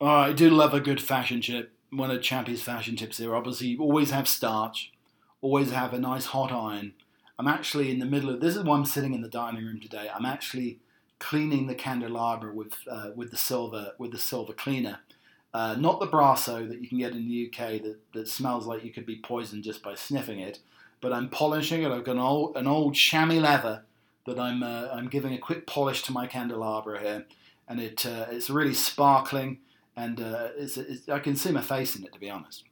Oh, 0.01 0.07
I 0.07 0.33
do 0.33 0.49
love 0.49 0.73
a 0.73 0.81
good 0.81 1.03
fashion 1.03 1.43
chip. 1.43 1.73
One 1.91 2.11
of 2.11 2.23
Chappie's 2.23 2.63
fashion 2.63 2.97
tips 2.97 3.19
here. 3.19 3.37
Obviously, 3.37 3.77
always 3.77 4.11
have 4.11 4.27
starch, 4.27 4.91
always 5.43 5.71
have 5.71 5.93
a 5.93 5.99
nice 5.99 6.27
hot 6.27 6.51
iron 6.51 6.95
I'm 7.39 7.49
actually 7.49 7.91
in 7.91 7.99
the 7.99 8.07
middle 8.07 8.31
of 8.31 8.41
this 8.41 8.57
is 8.57 8.63
why 8.63 8.77
I'm 8.77 8.85
sitting 8.85 9.15
in 9.15 9.23
the 9.23 9.29
dining 9.29 9.65
room 9.65 9.81
today. 9.81 10.09
I'm 10.15 10.27
actually 10.27 10.79
cleaning 11.19 11.67
the 11.67 11.75
candelabra 11.75 12.55
with 12.55 12.75
uh, 12.91 13.11
with 13.15 13.31
the 13.31 13.37
silver 13.37 13.93
with 13.99 14.13
the 14.13 14.19
silver 14.19 14.53
cleaner, 14.53 15.01
uh, 15.53 15.75
not 15.79 16.01
the 16.01 16.07
Brasso 16.07 16.69
that 16.69 16.81
you 16.81 16.89
can 16.89 16.99
get 16.99 17.13
in 17.13 17.29
the 17.29 17.49
UK 17.49 17.83
that, 17.83 17.99
that 18.13 18.29
smells 18.29 18.67
like 18.67 18.85
you 18.85 18.93
could 18.93 19.07
be 19.07 19.17
poisoned 19.17 19.65
just 19.65 19.83
by 19.83 19.95
sniffing 19.95 20.39
it. 20.39 20.61
But 21.01 21.13
I'm 21.13 21.29
polishing 21.29 21.83
it. 21.83 21.91
I've 21.91 22.05
got 22.05 22.17
an 22.17 22.19
old 22.19 22.57
an 22.57 22.67
old 22.67 22.95
chamois 22.95 23.41
leather 23.41 23.83
that 24.27 24.39
I'm 24.39 24.63
uh, 24.63 24.89
I'm 24.93 25.09
giving 25.09 25.33
a 25.35 25.39
quick 25.39 25.67
polish 25.67 26.03
to 26.05 26.13
my 26.13 26.27
candelabra 26.27 27.01
here, 27.01 27.27
and 27.69 27.81
it 27.81 28.07
uh, 28.07 28.27
it's 28.31 28.49
really 28.49 28.75
sparkling 28.75 29.59
and 29.97 30.21
uh, 30.21 30.49
it's, 30.57 30.77
it's, 30.77 31.09
I 31.09 31.19
can 31.19 31.37
see 31.37 31.53
my 31.53 31.61
face 31.61 31.97
in 31.97 32.05
it 32.05 32.13
to 32.13 32.21
be 32.21 32.31
honest. 32.31 32.65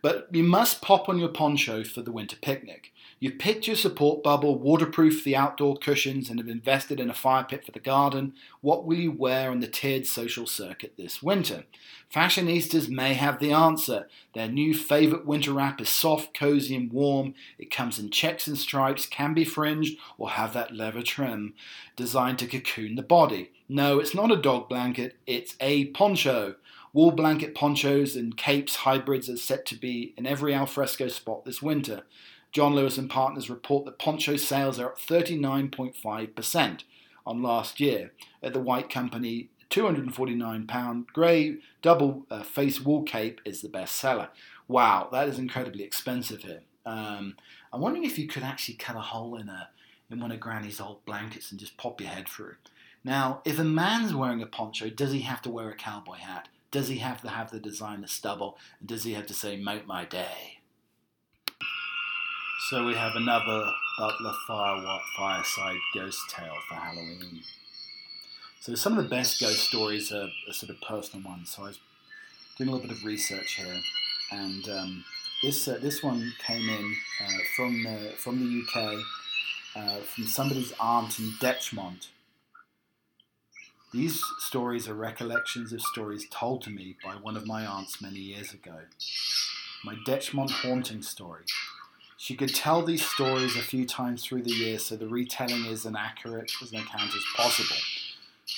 But 0.00 0.28
you 0.30 0.44
must 0.44 0.80
pop 0.80 1.08
on 1.08 1.18
your 1.18 1.28
poncho 1.28 1.82
for 1.84 2.02
the 2.02 2.12
winter 2.12 2.36
picnic. 2.40 2.92
You've 3.20 3.38
picked 3.38 3.66
your 3.66 3.74
support 3.74 4.22
bubble, 4.22 4.56
waterproof 4.56 5.24
the 5.24 5.34
outdoor 5.34 5.76
cushions, 5.76 6.30
and 6.30 6.38
have 6.38 6.48
invested 6.48 7.00
in 7.00 7.10
a 7.10 7.14
fire 7.14 7.42
pit 7.42 7.64
for 7.64 7.72
the 7.72 7.80
garden. 7.80 8.34
What 8.60 8.84
will 8.84 8.96
you 8.96 9.10
wear 9.10 9.50
on 9.50 9.58
the 9.58 9.66
tiered 9.66 10.06
social 10.06 10.46
circuit 10.46 10.94
this 10.96 11.20
winter? 11.20 11.64
Fashionistas 12.14 12.88
may 12.88 13.14
have 13.14 13.40
the 13.40 13.50
answer. 13.50 14.06
Their 14.34 14.46
new 14.46 14.72
favourite 14.72 15.26
winter 15.26 15.52
wrap 15.52 15.80
is 15.80 15.88
soft, 15.88 16.32
cosy, 16.32 16.76
and 16.76 16.92
warm. 16.92 17.34
It 17.58 17.72
comes 17.72 17.98
in 17.98 18.10
checks 18.10 18.46
and 18.46 18.56
stripes, 18.56 19.04
can 19.04 19.34
be 19.34 19.44
fringed, 19.44 19.98
or 20.16 20.30
have 20.30 20.52
that 20.54 20.74
leather 20.74 21.02
trim 21.02 21.54
designed 21.96 22.38
to 22.38 22.46
cocoon 22.46 22.94
the 22.94 23.02
body. 23.02 23.50
No, 23.68 23.98
it's 23.98 24.14
not 24.14 24.30
a 24.30 24.36
dog 24.36 24.68
blanket, 24.68 25.16
it's 25.26 25.56
a 25.60 25.86
poncho. 25.86 26.54
Wool 26.92 27.12
blanket 27.12 27.54
ponchos 27.54 28.16
and 28.16 28.36
capes 28.36 28.76
hybrids 28.76 29.28
are 29.28 29.36
set 29.36 29.66
to 29.66 29.74
be 29.74 30.14
in 30.16 30.26
every 30.26 30.54
alfresco 30.54 31.08
spot 31.08 31.44
this 31.44 31.62
winter. 31.62 32.02
John 32.50 32.74
Lewis 32.74 32.96
and 32.96 33.10
Partners 33.10 33.50
report 33.50 33.84
that 33.84 33.98
poncho 33.98 34.36
sales 34.36 34.80
are 34.80 34.86
up 34.86 34.98
39.5% 34.98 36.82
on 37.26 37.42
last 37.42 37.78
year. 37.78 38.12
At 38.42 38.54
the 38.54 38.60
White 38.60 38.88
Company, 38.88 39.50
£249 39.70 41.06
grey 41.12 41.56
double 41.82 42.26
uh, 42.30 42.42
face 42.42 42.80
wool 42.80 43.02
cape 43.02 43.40
is 43.44 43.60
the 43.60 43.68
best 43.68 43.96
seller. 43.96 44.30
Wow, 44.66 45.08
that 45.12 45.28
is 45.28 45.38
incredibly 45.38 45.84
expensive 45.84 46.42
here. 46.42 46.62
Um, 46.86 47.36
I'm 47.70 47.82
wondering 47.82 48.04
if 48.04 48.18
you 48.18 48.26
could 48.26 48.42
actually 48.42 48.76
cut 48.76 48.96
a 48.96 49.00
hole 49.00 49.36
in 49.36 49.48
a 49.48 49.68
in 50.10 50.20
one 50.20 50.32
of 50.32 50.40
Granny's 50.40 50.80
old 50.80 51.04
blankets 51.04 51.50
and 51.50 51.60
just 51.60 51.76
pop 51.76 52.00
your 52.00 52.08
head 52.08 52.26
through. 52.26 52.54
Now, 53.04 53.42
if 53.44 53.58
a 53.58 53.64
man's 53.64 54.14
wearing 54.14 54.40
a 54.40 54.46
poncho, 54.46 54.88
does 54.88 55.12
he 55.12 55.20
have 55.20 55.42
to 55.42 55.50
wear 55.50 55.68
a 55.68 55.74
cowboy 55.74 56.16
hat? 56.16 56.48
Does 56.70 56.88
he 56.88 56.98
have 56.98 57.22
to 57.22 57.28
have 57.28 57.50
the 57.50 57.60
designer 57.60 58.06
stubble? 58.06 58.58
And 58.80 58.88
does 58.88 59.04
he 59.04 59.14
have 59.14 59.26
to 59.26 59.34
say, 59.34 59.56
"Make 59.56 59.86
my 59.86 60.04
day"? 60.04 60.58
So 62.68 62.84
we 62.84 62.94
have 62.94 63.16
another 63.16 63.72
Butler 63.98 64.34
Fire 64.46 65.00
Fireside 65.16 65.78
ghost 65.94 66.20
tale 66.28 66.58
for 66.68 66.74
Halloween. 66.74 67.42
So 68.60 68.74
some 68.74 68.98
of 68.98 69.04
the 69.04 69.08
best 69.08 69.40
ghost 69.40 69.68
stories 69.68 70.12
are, 70.12 70.28
are, 70.48 70.52
sort 70.52 70.70
of 70.70 70.80
personal 70.82 71.26
ones. 71.26 71.50
So 71.50 71.62
I 71.62 71.68
was 71.68 71.78
doing 72.56 72.68
a 72.68 72.72
little 72.72 72.86
bit 72.86 72.96
of 72.96 73.04
research 73.04 73.54
here, 73.54 73.80
and 74.30 74.68
um, 74.68 75.04
this 75.42 75.66
uh, 75.66 75.78
this 75.80 76.02
one 76.02 76.34
came 76.46 76.68
in 76.68 76.96
uh, 77.24 77.38
from 77.56 77.86
uh, 77.86 78.10
from 78.16 78.38
the 78.40 78.62
UK, 78.62 78.98
uh, 79.76 80.00
from 80.00 80.26
somebody's 80.26 80.72
aunt 80.78 81.18
in 81.18 81.30
Dechmont. 81.40 82.08
These 83.90 84.22
stories 84.38 84.86
are 84.86 84.94
recollections 84.94 85.72
of 85.72 85.80
stories 85.80 86.26
told 86.30 86.60
to 86.62 86.70
me 86.70 86.96
by 87.02 87.12
one 87.12 87.38
of 87.38 87.46
my 87.46 87.64
aunts 87.64 88.02
many 88.02 88.18
years 88.18 88.52
ago. 88.52 88.80
My 89.82 89.94
Dechmont 90.06 90.50
haunting 90.50 91.00
story. 91.00 91.44
She 92.18 92.36
could 92.36 92.54
tell 92.54 92.84
these 92.84 93.06
stories 93.06 93.56
a 93.56 93.62
few 93.62 93.86
times 93.86 94.22
through 94.22 94.42
the 94.42 94.52
year, 94.52 94.78
so 94.78 94.96
the 94.96 95.08
retelling 95.08 95.64
is 95.64 95.86
as 95.86 95.94
accurate 95.96 96.52
as 96.60 96.70
an 96.72 96.80
account 96.80 97.14
as 97.14 97.24
possible. 97.34 97.76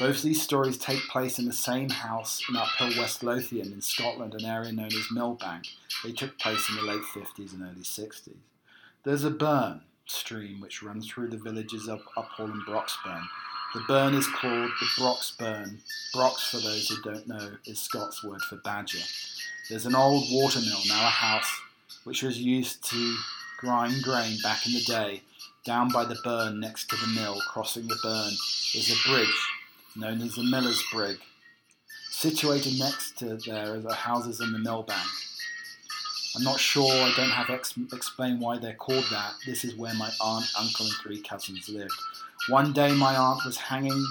Both 0.00 0.22
these 0.22 0.42
stories 0.42 0.78
take 0.78 1.06
place 1.08 1.38
in 1.38 1.44
the 1.44 1.52
same 1.52 1.90
house 1.90 2.42
in 2.48 2.56
Uphall 2.56 2.98
West 2.98 3.22
Lothian 3.22 3.72
in 3.72 3.82
Scotland, 3.82 4.34
an 4.34 4.44
area 4.44 4.72
known 4.72 4.86
as 4.86 5.08
Millbank. 5.14 5.68
They 6.02 6.12
took 6.12 6.38
place 6.38 6.68
in 6.68 6.74
the 6.74 6.82
late 6.82 7.02
50s 7.02 7.52
and 7.52 7.62
early 7.62 7.82
60s. 7.82 8.34
There's 9.04 9.24
a 9.24 9.30
burn 9.30 9.82
stream 10.06 10.60
which 10.60 10.82
runs 10.82 11.08
through 11.08 11.28
the 11.28 11.36
villages 11.36 11.86
of 11.86 12.00
Uphall 12.16 12.50
and 12.50 12.66
Broxburn. 12.66 13.22
The 13.72 13.80
burn 13.86 14.14
is 14.14 14.26
called 14.26 14.72
the 14.80 14.88
Brox 14.98 15.30
Burn. 15.38 15.78
Brox, 16.12 16.50
for 16.50 16.58
those 16.58 16.88
who 16.88 17.00
don't 17.02 17.28
know, 17.28 17.52
is 17.66 17.78
Scots 17.78 18.24
word 18.24 18.42
for 18.42 18.56
badger. 18.56 18.98
There's 19.68 19.86
an 19.86 19.94
old 19.94 20.24
watermill, 20.32 20.80
now 20.88 21.06
a 21.06 21.10
house, 21.10 21.60
which 22.02 22.24
was 22.24 22.40
used 22.40 22.82
to 22.90 23.16
grind 23.58 24.02
grain 24.02 24.38
back 24.42 24.66
in 24.66 24.72
the 24.72 24.80
day, 24.80 25.22
down 25.64 25.88
by 25.92 26.04
the 26.04 26.18
burn 26.24 26.58
next 26.58 26.90
to 26.90 26.96
the 26.96 27.12
mill, 27.20 27.40
crossing 27.48 27.86
the 27.86 27.98
burn, 28.02 28.32
is 28.74 28.90
a 28.90 29.08
bridge 29.08 29.48
known 29.94 30.20
as 30.20 30.34
the 30.34 30.42
Miller's 30.42 30.82
Brig. 30.92 31.18
Situated 32.10 32.76
next 32.76 33.18
to 33.18 33.36
there 33.36 33.74
are 33.74 33.78
the 33.78 33.94
houses 33.94 34.40
in 34.40 34.52
the 34.52 34.58
mill 34.58 34.82
bank. 34.82 35.08
I'm 36.36 36.42
not 36.42 36.58
sure, 36.58 36.90
I 36.90 37.12
don't 37.16 37.30
have 37.30 37.50
ex- 37.50 37.74
explain 37.92 38.40
why 38.40 38.58
they're 38.58 38.74
called 38.74 39.06
that. 39.10 39.34
This 39.46 39.64
is 39.64 39.76
where 39.76 39.94
my 39.94 40.10
aunt, 40.20 40.46
uncle, 40.58 40.86
and 40.86 40.94
three 41.02 41.20
cousins 41.20 41.68
lived. 41.68 41.92
One 42.50 42.72
day 42.72 42.90
my 42.90 43.14
aunt 43.14 43.44
was 43.44 43.56
hanging 43.56 44.04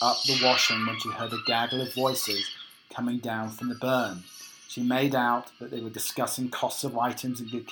up 0.00 0.22
the 0.22 0.38
washing 0.44 0.86
when 0.86 1.00
she 1.00 1.08
heard 1.08 1.32
a 1.32 1.38
gaggle 1.44 1.80
of 1.80 1.92
voices 1.92 2.48
coming 2.94 3.18
down 3.18 3.50
from 3.50 3.68
the 3.68 3.74
burn. 3.74 4.22
She 4.68 4.80
made 4.80 5.16
out 5.16 5.50
that 5.58 5.72
they 5.72 5.80
were 5.80 5.90
discussing 5.90 6.50
costs 6.50 6.84
of 6.84 6.96
items 6.96 7.40
and 7.40 7.50
good 7.50 7.66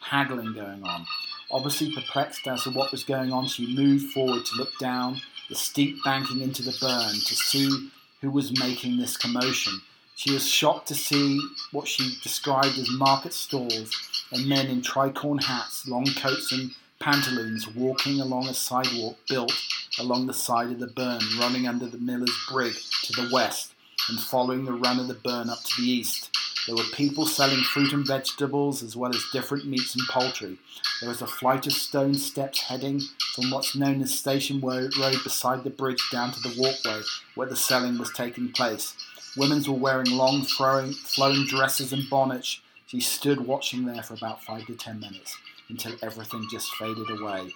haggling 0.00 0.54
going 0.54 0.82
on. 0.82 1.04
Obviously 1.50 1.94
perplexed 1.94 2.48
as 2.48 2.64
to 2.64 2.70
what 2.70 2.90
was 2.90 3.04
going 3.04 3.34
on, 3.34 3.48
she 3.48 3.76
moved 3.76 4.14
forward 4.14 4.46
to 4.46 4.56
look 4.56 4.78
down 4.80 5.20
the 5.50 5.54
steep 5.54 6.02
banking 6.04 6.40
into 6.40 6.62
the 6.62 6.74
burn 6.80 7.12
to 7.12 7.34
see 7.34 7.90
who 8.22 8.30
was 8.30 8.58
making 8.58 8.96
this 8.96 9.18
commotion. 9.18 9.82
She 10.16 10.32
was 10.32 10.48
shocked 10.48 10.88
to 10.88 10.94
see 10.94 11.38
what 11.70 11.86
she 11.86 12.16
described 12.22 12.78
as 12.78 12.90
market 12.92 13.34
stalls 13.34 13.94
and 14.32 14.48
men 14.48 14.68
in 14.68 14.80
tricorn 14.80 15.42
hats, 15.42 15.86
long 15.86 16.06
coats, 16.16 16.50
and 16.50 16.70
pantaloons 17.00 17.66
walking 17.66 18.20
along 18.20 18.46
a 18.46 18.52
sidewalk 18.52 19.16
built 19.26 19.52
along 19.98 20.26
the 20.26 20.34
side 20.34 20.70
of 20.70 20.78
the 20.78 20.86
burn, 20.86 21.20
running 21.38 21.66
under 21.66 21.86
the 21.86 21.98
miller's 21.98 22.36
brig 22.48 22.74
to 23.02 23.12
the 23.14 23.30
west 23.32 23.72
and 24.10 24.20
following 24.20 24.64
the 24.64 24.72
run 24.72 25.00
of 25.00 25.08
the 25.08 25.14
burn 25.14 25.48
up 25.48 25.62
to 25.64 25.82
the 25.82 25.88
east. 25.88 26.30
There 26.66 26.76
were 26.76 26.94
people 26.94 27.24
selling 27.24 27.62
fruit 27.62 27.94
and 27.94 28.06
vegetables 28.06 28.82
as 28.82 28.96
well 28.96 29.14
as 29.14 29.24
different 29.32 29.66
meats 29.66 29.94
and 29.94 30.06
poultry. 30.08 30.58
There 31.00 31.08
was 31.08 31.22
a 31.22 31.26
flight 31.26 31.66
of 31.66 31.72
stone 31.72 32.14
steps 32.14 32.60
heading 32.60 33.00
from 33.34 33.50
what's 33.50 33.74
known 33.74 34.02
as 34.02 34.16
Station 34.16 34.60
Road 34.60 34.92
beside 35.24 35.64
the 35.64 35.70
bridge 35.70 36.06
down 36.12 36.32
to 36.32 36.40
the 36.40 36.54
walkway 36.60 37.00
where 37.34 37.48
the 37.48 37.56
selling 37.56 37.98
was 37.98 38.12
taking 38.12 38.52
place. 38.52 38.94
Women 39.38 39.62
were 39.66 39.72
wearing 39.72 40.10
long, 40.10 40.42
flowing, 40.42 41.46
dresses 41.46 41.94
and 41.94 42.08
bonnets. 42.10 42.60
She 42.88 43.00
stood 43.00 43.46
watching 43.46 43.86
there 43.86 44.02
for 44.02 44.14
about 44.14 44.44
five 44.44 44.66
to 44.66 44.74
ten 44.74 45.00
minutes 45.00 45.34
until 45.70 45.96
everything 46.02 46.46
just 46.50 46.74
faded 46.74 47.10
away 47.10 47.52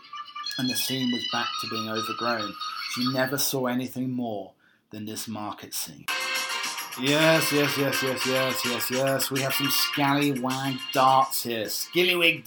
and 0.58 0.70
the 0.70 0.74
scene 0.74 1.10
was 1.12 1.24
back 1.32 1.48
to 1.60 1.68
being 1.68 1.88
overgrown. 1.88 2.54
She 2.92 3.12
never 3.12 3.38
saw 3.38 3.66
anything 3.66 4.12
more 4.12 4.52
than 4.90 5.04
this 5.04 5.26
market 5.26 5.74
scene. 5.74 6.06
Yes, 7.00 7.52
yes, 7.52 7.76
yes, 7.76 8.02
yes, 8.02 8.24
yes, 8.24 8.64
yes, 8.64 8.90
yes. 8.90 9.30
We 9.30 9.40
have 9.40 9.52
some 9.52 9.68
scallywag 9.68 10.76
darts 10.92 11.42
here. 11.42 11.66
Skillywig. 11.66 12.44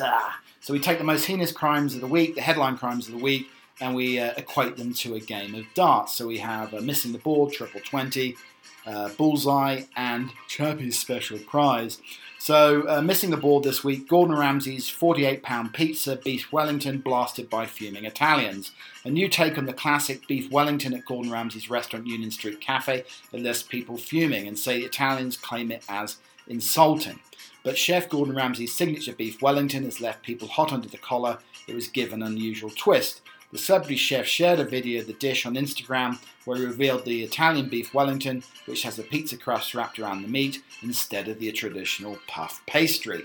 Ah. 0.00 0.40
So 0.60 0.72
we 0.72 0.80
take 0.80 0.98
the 0.98 1.04
most 1.04 1.26
heinous 1.26 1.52
crimes 1.52 1.94
of 1.94 2.00
the 2.00 2.08
week, 2.08 2.34
the 2.34 2.40
headline 2.40 2.76
crimes 2.76 3.06
of 3.06 3.14
the 3.14 3.22
week, 3.22 3.46
and 3.80 3.94
we 3.94 4.18
uh, 4.18 4.32
equate 4.36 4.76
them 4.76 4.92
to 4.94 5.14
a 5.14 5.20
game 5.20 5.54
of 5.54 5.64
darts. 5.74 6.14
So 6.14 6.26
we 6.26 6.38
have 6.38 6.74
uh, 6.74 6.80
missing 6.80 7.12
the 7.12 7.18
board, 7.18 7.52
triple 7.52 7.80
twenty, 7.82 8.36
uh, 8.84 9.10
bullseye, 9.10 9.82
and 9.96 10.30
Chappie's 10.48 10.98
special 10.98 11.38
prize. 11.38 12.00
So, 12.44 12.82
uh, 12.88 13.00
missing 13.00 13.30
the 13.30 13.36
board 13.36 13.62
this 13.62 13.84
week, 13.84 14.08
Gordon 14.08 14.36
Ramsay's 14.36 14.90
£48 14.90 15.72
pizza 15.72 16.16
beef 16.16 16.52
Wellington 16.52 16.98
blasted 16.98 17.48
by 17.48 17.66
fuming 17.66 18.04
Italians. 18.04 18.72
A 19.04 19.10
new 19.10 19.28
take 19.28 19.58
on 19.58 19.66
the 19.66 19.72
classic 19.72 20.26
beef 20.26 20.50
Wellington 20.50 20.92
at 20.92 21.04
Gordon 21.04 21.30
Ramsay's 21.30 21.70
restaurant 21.70 22.08
Union 22.08 22.32
Street 22.32 22.60
Cafe 22.60 23.04
that 23.30 23.40
left 23.40 23.68
people 23.68 23.96
fuming 23.96 24.48
and 24.48 24.58
say 24.58 24.80
Italians 24.80 25.36
claim 25.36 25.70
it 25.70 25.84
as 25.88 26.16
insulting. 26.48 27.20
But 27.62 27.78
Chef 27.78 28.08
Gordon 28.08 28.34
Ramsay's 28.34 28.74
signature 28.74 29.12
beef 29.12 29.40
Wellington 29.40 29.84
has 29.84 30.00
left 30.00 30.24
people 30.24 30.48
hot 30.48 30.72
under 30.72 30.88
the 30.88 30.98
collar. 30.98 31.38
It 31.68 31.76
was 31.76 31.86
given 31.86 32.24
an 32.24 32.32
unusual 32.32 32.70
twist. 32.70 33.20
The 33.52 33.58
celebrity 33.58 33.96
chef 33.96 34.26
shared 34.26 34.60
a 34.60 34.64
video 34.64 35.02
of 35.02 35.06
the 35.06 35.12
dish 35.12 35.44
on 35.44 35.56
Instagram 35.56 36.18
where 36.46 36.56
he 36.56 36.64
revealed 36.64 37.04
the 37.04 37.22
Italian 37.22 37.68
beef 37.68 37.92
Wellington, 37.92 38.42
which 38.64 38.82
has 38.82 38.98
a 38.98 39.02
pizza 39.02 39.36
crust 39.36 39.74
wrapped 39.74 39.98
around 39.98 40.22
the 40.22 40.28
meat 40.28 40.62
instead 40.82 41.28
of 41.28 41.38
the 41.38 41.52
traditional 41.52 42.18
puff 42.26 42.62
pastry. 42.66 43.24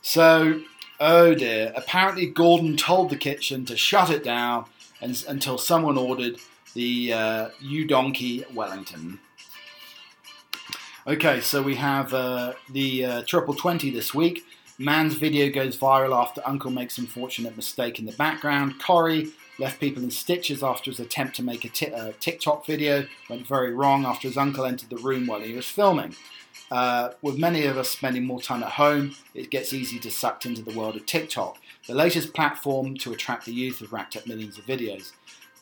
So, 0.00 0.62
oh 0.98 1.34
dear, 1.34 1.74
apparently 1.76 2.24
Gordon 2.24 2.78
told 2.78 3.10
the 3.10 3.16
kitchen 3.16 3.66
to 3.66 3.76
shut 3.76 4.08
it 4.08 4.24
down 4.24 4.64
and, 5.02 5.22
until 5.28 5.58
someone 5.58 5.98
ordered 5.98 6.38
the 6.72 7.12
uh, 7.12 7.48
U 7.60 7.86
Donkey 7.86 8.46
Wellington. 8.54 9.20
Okay, 11.06 11.42
so 11.42 11.62
we 11.62 11.74
have 11.74 12.14
uh, 12.14 12.54
the 12.70 13.04
uh, 13.04 13.22
Triple 13.26 13.54
20 13.54 13.90
this 13.90 14.14
week. 14.14 14.42
Man's 14.78 15.14
video 15.14 15.50
goes 15.50 15.76
viral 15.76 16.18
after 16.18 16.40
Uncle 16.46 16.70
makes 16.70 16.96
unfortunate 16.96 17.54
mistake 17.54 17.98
in 17.98 18.06
the 18.06 18.12
background. 18.12 18.80
Corrie 18.80 19.30
left 19.60 19.78
people 19.78 20.02
in 20.02 20.10
stitches 20.10 20.62
after 20.62 20.90
his 20.90 20.98
attempt 20.98 21.36
to 21.36 21.42
make 21.42 21.64
a 21.64 21.68
t- 21.68 21.92
uh, 21.92 22.12
TikTok 22.18 22.66
video 22.66 23.06
went 23.28 23.46
very 23.46 23.72
wrong 23.72 24.04
after 24.04 24.26
his 24.26 24.36
uncle 24.36 24.64
entered 24.64 24.90
the 24.90 24.96
room 24.96 25.26
while 25.26 25.40
he 25.40 25.52
was 25.52 25.68
filming. 25.68 26.16
Uh, 26.70 27.10
with 27.20 27.36
many 27.36 27.66
of 27.66 27.76
us 27.76 27.90
spending 27.90 28.24
more 28.24 28.40
time 28.40 28.62
at 28.62 28.70
home, 28.70 29.14
it 29.34 29.50
gets 29.50 29.72
easy 29.72 29.98
to 29.98 30.10
sucked 30.10 30.46
into 30.46 30.62
the 30.62 30.76
world 30.76 30.96
of 30.96 31.04
TikTok, 31.04 31.58
the 31.86 31.94
latest 31.94 32.32
platform 32.32 32.96
to 32.98 33.12
attract 33.12 33.44
the 33.44 33.52
youth 33.52 33.80
has 33.80 33.92
racked 33.92 34.16
up 34.16 34.26
millions 34.26 34.56
of 34.56 34.66
videos. 34.66 35.12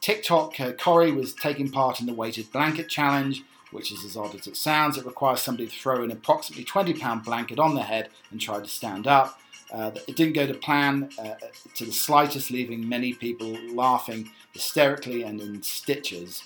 TikTok, 0.01 0.61
uh, 0.61 0.73
Corrie 0.73 1.13
was 1.13 1.35
taking 1.35 1.71
part 1.71 2.01
in 2.01 2.07
the 2.07 2.15
weighted 2.15 2.53
blanket 2.53 2.89
challenge, 2.89 3.43
which 3.71 3.91
is 3.91 4.05
as 4.05 4.17
odd 4.17 4.35
as 4.35 4.47
it 4.47 4.57
sounds. 4.57 4.97
It 4.97 5.07
requires 5.07 5.41
somebody 5.41 5.69
to 5.69 5.75
throw 5.75 6.03
an 6.03 6.11
approximately 6.11 6.65
20 6.65 6.95
pound 6.95 7.25
blanket 7.25 7.59
on 7.59 7.75
their 7.75 7.85
head 7.85 8.11
and 8.31 8.41
try 8.41 8.61
to 8.61 8.69
stand 8.69 9.07
up. 9.07 9.41
Uh, 9.73 9.91
it 10.07 10.17
didn't 10.17 10.35
go 10.35 10.47
to 10.47 10.55
plan 10.55 11.11
uh, 11.19 11.35
to 11.75 11.85
the 11.85 11.93
slightest, 11.93 12.51
leaving 12.51 12.89
many 12.89 13.13
people 13.13 13.57
laughing 13.73 14.31
hysterically 14.53 15.23
and 15.23 15.41
in 15.41 15.63
stitches. 15.63 16.43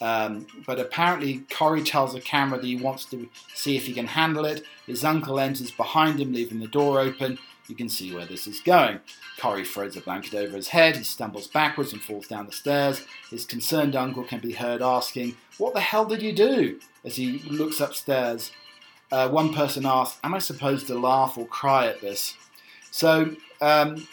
Um, 0.00 0.46
but 0.66 0.78
apparently, 0.78 1.44
Corrie 1.50 1.82
tells 1.82 2.12
the 2.12 2.20
camera 2.20 2.58
that 2.58 2.66
he 2.66 2.76
wants 2.76 3.06
to 3.06 3.28
see 3.54 3.76
if 3.76 3.86
he 3.86 3.94
can 3.94 4.06
handle 4.06 4.44
it. 4.44 4.62
His 4.86 5.04
uncle 5.04 5.40
enters 5.40 5.70
behind 5.70 6.20
him, 6.20 6.32
leaving 6.32 6.60
the 6.60 6.66
door 6.66 7.00
open. 7.00 7.38
You 7.66 7.74
can 7.74 7.88
see 7.88 8.14
where 8.14 8.26
this 8.26 8.46
is 8.46 8.60
going. 8.60 9.00
Corrie 9.38 9.64
throws 9.64 9.96
a 9.96 10.00
blanket 10.00 10.34
over 10.34 10.56
his 10.56 10.68
head. 10.68 10.96
He 10.96 11.02
stumbles 11.02 11.48
backwards 11.48 11.92
and 11.92 12.00
falls 12.00 12.28
down 12.28 12.46
the 12.46 12.52
stairs. 12.52 13.04
His 13.30 13.44
concerned 13.44 13.96
uncle 13.96 14.22
can 14.22 14.40
be 14.40 14.52
heard 14.52 14.82
asking, 14.82 15.36
What 15.58 15.74
the 15.74 15.80
hell 15.80 16.04
did 16.04 16.22
you 16.22 16.32
do? 16.32 16.78
as 17.06 17.16
he 17.16 17.38
looks 17.48 17.80
upstairs. 17.80 18.50
Uh, 19.10 19.28
one 19.28 19.54
person 19.54 19.86
asks, 19.86 20.18
Am 20.22 20.34
I 20.34 20.40
supposed 20.40 20.88
to 20.88 20.98
laugh 20.98 21.38
or 21.38 21.46
cry 21.46 21.86
at 21.86 22.00
this? 22.00 22.36
So, 22.96 23.36
um, 23.60 24.08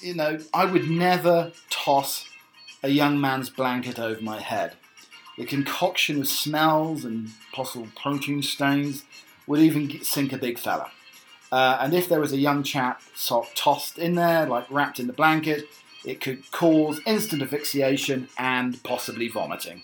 you 0.00 0.14
know, 0.14 0.38
I 0.54 0.64
would 0.64 0.88
never 0.88 1.52
toss 1.68 2.26
a 2.82 2.88
young 2.88 3.20
man's 3.20 3.50
blanket 3.50 3.98
over 3.98 4.18
my 4.22 4.40
head. 4.40 4.76
The 5.36 5.44
concoction 5.44 6.22
of 6.22 6.26
smells 6.26 7.04
and 7.04 7.28
possible 7.52 7.88
protein 7.94 8.40
stains 8.40 9.04
would 9.46 9.60
even 9.60 10.02
sink 10.02 10.32
a 10.32 10.38
big 10.38 10.58
fella. 10.58 10.90
Uh, 11.52 11.76
and 11.82 11.92
if 11.92 12.08
there 12.08 12.18
was 12.18 12.32
a 12.32 12.38
young 12.38 12.62
chap 12.62 13.02
sort 13.14 13.54
tossed 13.54 13.98
in 13.98 14.14
there, 14.14 14.46
like 14.46 14.70
wrapped 14.70 14.98
in 14.98 15.06
the 15.06 15.12
blanket, 15.12 15.68
it 16.02 16.22
could 16.22 16.50
cause 16.50 17.02
instant 17.04 17.42
asphyxiation 17.42 18.28
and 18.38 18.82
possibly 18.84 19.28
vomiting. 19.28 19.82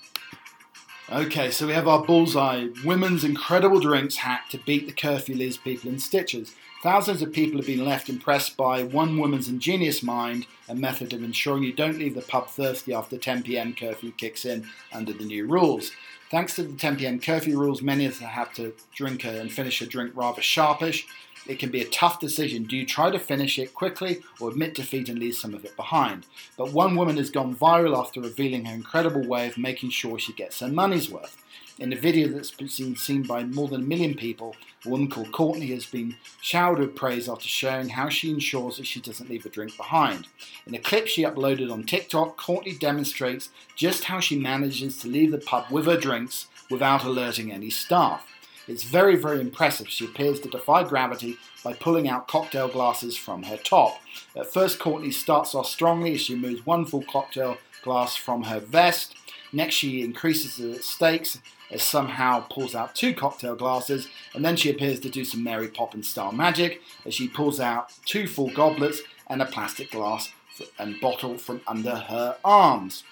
Okay, 1.12 1.50
so 1.50 1.66
we 1.66 1.74
have 1.74 1.88
our 1.88 2.02
bullseye 2.02 2.68
women's 2.86 3.22
incredible 3.22 3.80
drinks 3.80 4.16
hack 4.16 4.48
to 4.48 4.56
beat 4.56 4.86
the 4.86 4.94
curfew 4.94 5.34
leaves 5.34 5.58
people 5.58 5.90
in 5.90 5.98
stitches. 5.98 6.54
Thousands 6.82 7.20
of 7.20 7.34
people 7.34 7.58
have 7.58 7.66
been 7.66 7.84
left 7.84 8.08
impressed 8.08 8.56
by 8.56 8.82
one 8.82 9.18
woman's 9.18 9.48
ingenious 9.48 10.02
mind 10.02 10.46
and 10.66 10.80
method 10.80 11.12
of 11.12 11.22
ensuring 11.22 11.62
you 11.62 11.74
don't 11.74 11.98
leave 11.98 12.14
the 12.14 12.22
pub 12.22 12.48
thirsty 12.48 12.94
after 12.94 13.18
10 13.18 13.42
pm 13.42 13.74
curfew 13.74 14.12
kicks 14.12 14.46
in 14.46 14.66
under 14.90 15.12
the 15.12 15.26
new 15.26 15.46
rules. 15.46 15.90
Thanks 16.30 16.56
to 16.56 16.62
the 16.62 16.72
10 16.72 16.96
pm 16.96 17.20
curfew 17.20 17.58
rules, 17.58 17.82
many 17.82 18.06
of 18.06 18.12
us 18.12 18.18
have 18.20 18.54
to 18.54 18.72
drink 18.94 19.26
and 19.26 19.52
finish 19.52 19.82
a 19.82 19.86
drink 19.86 20.12
rather 20.14 20.40
sharpish. 20.40 21.06
It 21.46 21.58
can 21.58 21.70
be 21.70 21.82
a 21.82 21.88
tough 21.88 22.18
decision. 22.18 22.64
Do 22.64 22.78
you 22.78 22.86
try 22.86 23.10
to 23.10 23.18
finish 23.18 23.58
it 23.58 23.74
quickly 23.74 24.22
or 24.40 24.48
admit 24.48 24.74
defeat 24.74 25.10
and 25.10 25.18
leave 25.18 25.34
some 25.34 25.52
of 25.52 25.66
it 25.66 25.76
behind? 25.76 26.24
But 26.56 26.72
one 26.72 26.96
woman 26.96 27.18
has 27.18 27.28
gone 27.28 27.54
viral 27.54 27.98
after 27.98 28.22
revealing 28.22 28.64
her 28.64 28.74
incredible 28.74 29.26
way 29.26 29.46
of 29.48 29.58
making 29.58 29.90
sure 29.90 30.18
she 30.18 30.32
gets 30.32 30.60
her 30.60 30.68
money's 30.68 31.10
worth. 31.10 31.36
In 31.80 31.94
a 31.94 31.96
video 31.96 32.28
that's 32.28 32.50
been 32.50 32.68
seen 32.68 33.22
by 33.22 33.42
more 33.42 33.66
than 33.66 33.80
a 33.80 33.84
million 33.84 34.12
people, 34.12 34.54
a 34.84 34.88
woman 34.90 35.08
called 35.08 35.32
Courtney 35.32 35.68
has 35.68 35.86
been 35.86 36.14
showered 36.42 36.78
with 36.78 36.94
praise 36.94 37.26
after 37.26 37.48
showing 37.48 37.88
how 37.88 38.10
she 38.10 38.30
ensures 38.30 38.76
that 38.76 38.86
she 38.86 39.00
doesn't 39.00 39.30
leave 39.30 39.46
a 39.46 39.48
drink 39.48 39.74
behind. 39.78 40.26
In 40.66 40.74
a 40.74 40.78
clip 40.78 41.06
she 41.06 41.24
uploaded 41.24 41.72
on 41.72 41.84
TikTok, 41.84 42.36
Courtney 42.36 42.74
demonstrates 42.74 43.48
just 43.76 44.04
how 44.04 44.20
she 44.20 44.38
manages 44.38 44.98
to 44.98 45.08
leave 45.08 45.30
the 45.30 45.38
pub 45.38 45.70
with 45.70 45.86
her 45.86 45.96
drinks 45.96 46.48
without 46.70 47.02
alerting 47.02 47.50
any 47.50 47.70
staff. 47.70 48.26
It's 48.68 48.84
very, 48.84 49.16
very 49.16 49.40
impressive. 49.40 49.88
She 49.88 50.04
appears 50.04 50.38
to 50.40 50.50
defy 50.50 50.84
gravity 50.84 51.38
by 51.64 51.72
pulling 51.72 52.10
out 52.10 52.28
cocktail 52.28 52.68
glasses 52.68 53.16
from 53.16 53.44
her 53.44 53.56
top. 53.56 53.98
At 54.36 54.52
first, 54.52 54.78
Courtney 54.78 55.12
starts 55.12 55.54
off 55.54 55.66
strongly 55.66 56.12
as 56.12 56.20
she 56.20 56.36
moves 56.36 56.66
one 56.66 56.84
full 56.84 57.04
cocktail 57.04 57.56
glass 57.82 58.16
from 58.16 58.42
her 58.42 58.60
vest. 58.60 59.16
Next, 59.52 59.74
she 59.74 60.02
increases 60.02 60.56
the 60.56 60.82
stakes 60.82 61.38
as 61.70 61.82
somehow 61.82 62.40
pulls 62.40 62.74
out 62.74 62.94
two 62.94 63.14
cocktail 63.14 63.54
glasses, 63.54 64.08
and 64.34 64.44
then 64.44 64.56
she 64.56 64.70
appears 64.70 65.00
to 65.00 65.08
do 65.08 65.24
some 65.24 65.44
Mary 65.44 65.68
Poppins 65.68 66.08
style 66.08 66.32
magic 66.32 66.80
as 67.04 67.14
she 67.14 67.28
pulls 67.28 67.60
out 67.60 67.92
two 68.04 68.26
full 68.26 68.50
goblets 68.50 69.00
and 69.28 69.40
a 69.40 69.46
plastic 69.46 69.90
glass 69.90 70.32
and 70.78 71.00
bottle 71.00 71.38
from 71.38 71.60
under 71.66 71.96
her 71.96 72.36
arms. 72.44 73.04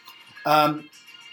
Um, 0.45 0.89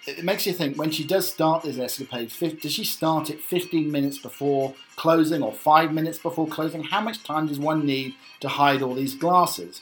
it 0.07 0.23
makes 0.23 0.45
you 0.45 0.53
think 0.53 0.77
when 0.77 0.91
she 0.91 1.03
does 1.03 1.27
start 1.27 1.63
this 1.63 1.79
escapade, 1.79 2.31
does 2.61 2.71
she 2.71 2.83
start 2.83 3.29
it 3.29 3.41
15 3.41 3.91
minutes 3.91 4.19
before 4.19 4.75
closing 4.95 5.41
or 5.41 5.51
five 5.51 5.93
minutes 5.93 6.19
before 6.19 6.47
closing? 6.47 6.83
How 6.83 7.01
much 7.01 7.23
time 7.23 7.47
does 7.47 7.59
one 7.59 7.85
need 7.85 8.13
to 8.41 8.47
hide 8.47 8.83
all 8.83 8.93
these 8.93 9.15
glasses? 9.15 9.81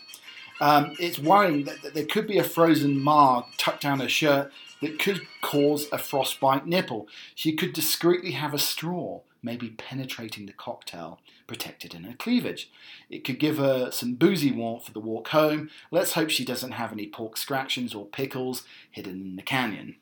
Um, 0.61 0.95
it's 0.97 1.19
worrying 1.19 1.65
that, 1.65 1.82
that, 1.82 1.93
there 1.93 2.05
could 2.05 2.28
be 2.28 2.38
a 2.38 2.43
frozen 2.43 2.97
marg 3.01 3.45
tucked 3.57 3.82
down 3.82 3.99
her 3.99 4.07
shirt 4.07 4.51
that 4.84 4.99
could 4.99 5.21
cause 5.41 5.88
a 5.91 5.97
frostbite 5.97 6.67
nipple. 6.67 7.07
She 7.36 7.53
could 7.53 7.73
discreetly 7.73 8.31
have 8.31 8.53
a 8.53 8.59
straw, 8.59 9.21
maybe 9.41 9.69
penetrating 9.69 10.45
the 10.45 10.53
cocktail, 10.53 11.19
protected 11.47 11.93
in 11.93 12.03
her 12.03 12.13
cleavage. 12.13 12.71
It 13.09 13.23
could 13.23 13.39
give 13.39 13.57
her 13.57 13.91
some 13.91 14.15
boozy 14.15 14.51
warmth 14.51 14.86
for 14.86 14.91
the 14.91 14.99
walk 14.99 15.29
home. 15.29 15.69
Let's 15.91 16.13
hope 16.13 16.29
she 16.29 16.45
doesn't 16.45 16.73
have 16.73 16.91
any 16.91 17.07
pork 17.07 17.38
scratchings 17.38 17.93
or 17.93 18.05
pickles 18.05 18.63
hidden 18.91 19.21
in 19.21 19.36
the 19.36 19.41
canyon. 19.41 19.95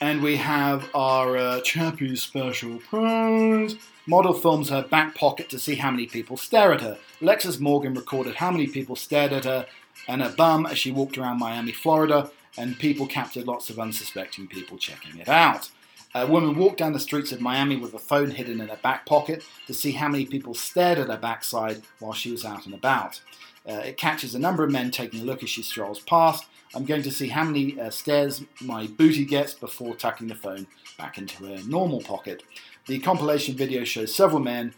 And 0.00 0.22
we 0.22 0.36
have 0.36 0.90
our 0.94 1.36
uh, 1.36 1.60
Chappie 1.60 2.16
special 2.16 2.78
prize. 2.78 3.76
Model 4.06 4.34
films 4.34 4.68
her 4.68 4.82
back 4.82 5.14
pocket 5.14 5.48
to 5.50 5.58
see 5.58 5.76
how 5.76 5.90
many 5.90 6.06
people 6.06 6.36
stare 6.36 6.72
at 6.72 6.80
her. 6.80 6.98
Alexis 7.22 7.60
Morgan 7.60 7.94
recorded 7.94 8.34
how 8.34 8.50
many 8.50 8.66
people 8.66 8.96
stared 8.96 9.32
at 9.32 9.44
her 9.44 9.66
and 10.08 10.20
her 10.20 10.34
bum 10.36 10.66
as 10.66 10.78
she 10.78 10.90
walked 10.90 11.16
around 11.16 11.38
Miami, 11.38 11.72
Florida, 11.72 12.30
and 12.56 12.78
people 12.78 13.06
captured 13.06 13.46
lots 13.46 13.70
of 13.70 13.78
unsuspecting 13.78 14.46
people 14.46 14.78
checking 14.78 15.18
it 15.18 15.28
out. 15.28 15.70
A 16.14 16.26
woman 16.26 16.56
walked 16.56 16.78
down 16.78 16.92
the 16.92 17.00
streets 17.00 17.32
of 17.32 17.40
Miami 17.40 17.76
with 17.76 17.92
a 17.92 17.98
phone 17.98 18.30
hidden 18.30 18.60
in 18.60 18.68
her 18.68 18.78
back 18.82 19.04
pocket 19.04 19.42
to 19.66 19.74
see 19.74 19.92
how 19.92 20.08
many 20.08 20.24
people 20.26 20.54
stared 20.54 20.98
at 20.98 21.08
her 21.08 21.16
backside 21.16 21.82
while 21.98 22.12
she 22.12 22.30
was 22.30 22.44
out 22.44 22.66
and 22.66 22.74
about. 22.74 23.20
Uh, 23.68 23.82
it 23.84 23.96
catches 23.96 24.34
a 24.34 24.38
number 24.38 24.62
of 24.62 24.70
men 24.70 24.90
taking 24.90 25.20
a 25.20 25.24
look 25.24 25.42
as 25.42 25.50
she 25.50 25.62
strolls 25.62 26.00
past. 26.00 26.44
I'm 26.74 26.84
going 26.84 27.02
to 27.02 27.10
see 27.10 27.28
how 27.28 27.44
many 27.44 27.80
uh, 27.80 27.90
stares 27.90 28.44
my 28.60 28.86
booty 28.86 29.24
gets 29.24 29.54
before 29.54 29.96
tucking 29.96 30.28
the 30.28 30.34
phone 30.34 30.66
back 30.98 31.18
into 31.18 31.46
her 31.46 31.58
normal 31.66 32.00
pocket. 32.00 32.42
The 32.86 33.00
compilation 33.00 33.56
video 33.56 33.84
shows 33.84 34.14
several 34.14 34.40
men 34.40 34.74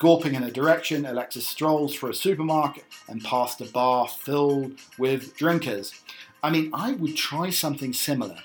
gawping 0.00 0.34
in 0.34 0.42
a 0.42 0.50
direction. 0.50 1.06
Alexis 1.06 1.46
strolls 1.46 1.94
through 1.94 2.10
a 2.10 2.14
supermarket 2.14 2.84
and 3.08 3.22
past 3.22 3.60
a 3.60 3.66
bar 3.66 4.08
filled 4.08 4.72
with 4.98 5.36
drinkers. 5.36 5.94
I 6.42 6.50
mean, 6.50 6.70
I 6.72 6.92
would 6.92 7.16
try 7.16 7.50
something 7.50 7.92
similar, 7.92 8.38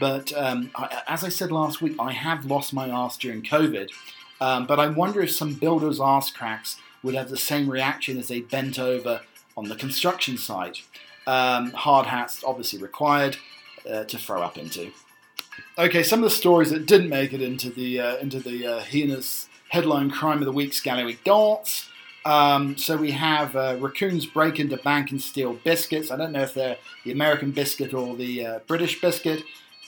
but 0.00 0.32
um, 0.34 0.70
I, 0.74 1.02
as 1.06 1.24
I 1.24 1.28
said 1.28 1.52
last 1.52 1.82
week, 1.82 1.96
I 1.98 2.12
have 2.12 2.44
lost 2.44 2.72
my 2.72 2.88
ass 2.88 3.16
during 3.18 3.42
COVID. 3.42 3.90
Um, 4.40 4.66
but 4.66 4.80
I 4.80 4.88
wonder 4.88 5.20
if 5.20 5.30
some 5.30 5.54
builders' 5.54 6.00
ass 6.00 6.32
cracks 6.32 6.76
would 7.02 7.14
have 7.14 7.30
the 7.30 7.36
same 7.36 7.70
reaction 7.70 8.18
as 8.18 8.28
they 8.28 8.40
bent 8.40 8.78
over 8.78 9.20
on 9.56 9.68
the 9.68 9.76
construction 9.76 10.36
site. 10.36 10.82
Um, 11.26 11.70
hard 11.72 12.06
hats 12.06 12.42
obviously 12.44 12.80
required 12.80 13.36
uh, 13.88 14.04
to 14.04 14.18
throw 14.18 14.42
up 14.42 14.58
into. 14.58 14.90
Okay, 15.78 16.02
some 16.02 16.20
of 16.20 16.24
the 16.24 16.34
stories 16.34 16.70
that 16.70 16.86
didn't 16.86 17.08
make 17.08 17.32
it 17.32 17.40
into 17.40 17.70
the 17.70 18.00
uh, 18.00 18.16
into 18.16 18.40
the 18.40 18.66
uh, 18.66 18.80
heinous 18.80 19.48
headline 19.68 20.10
crime 20.10 20.38
of 20.38 20.44
the 20.44 20.52
week, 20.52 20.72
Scallywag 20.72 21.22
Darts. 21.24 21.88
Um, 22.24 22.76
so 22.76 22.96
we 22.96 23.10
have 23.12 23.56
uh, 23.56 23.76
raccoons 23.80 24.26
break 24.26 24.60
into 24.60 24.76
bank 24.76 25.10
and 25.10 25.20
steal 25.20 25.54
biscuits. 25.54 26.10
I 26.10 26.16
don't 26.16 26.32
know 26.32 26.42
if 26.42 26.54
they're 26.54 26.76
the 27.04 27.12
American 27.12 27.50
biscuit 27.50 27.92
or 27.92 28.16
the 28.16 28.46
uh, 28.46 28.58
British 28.66 29.00
biscuit. 29.00 29.42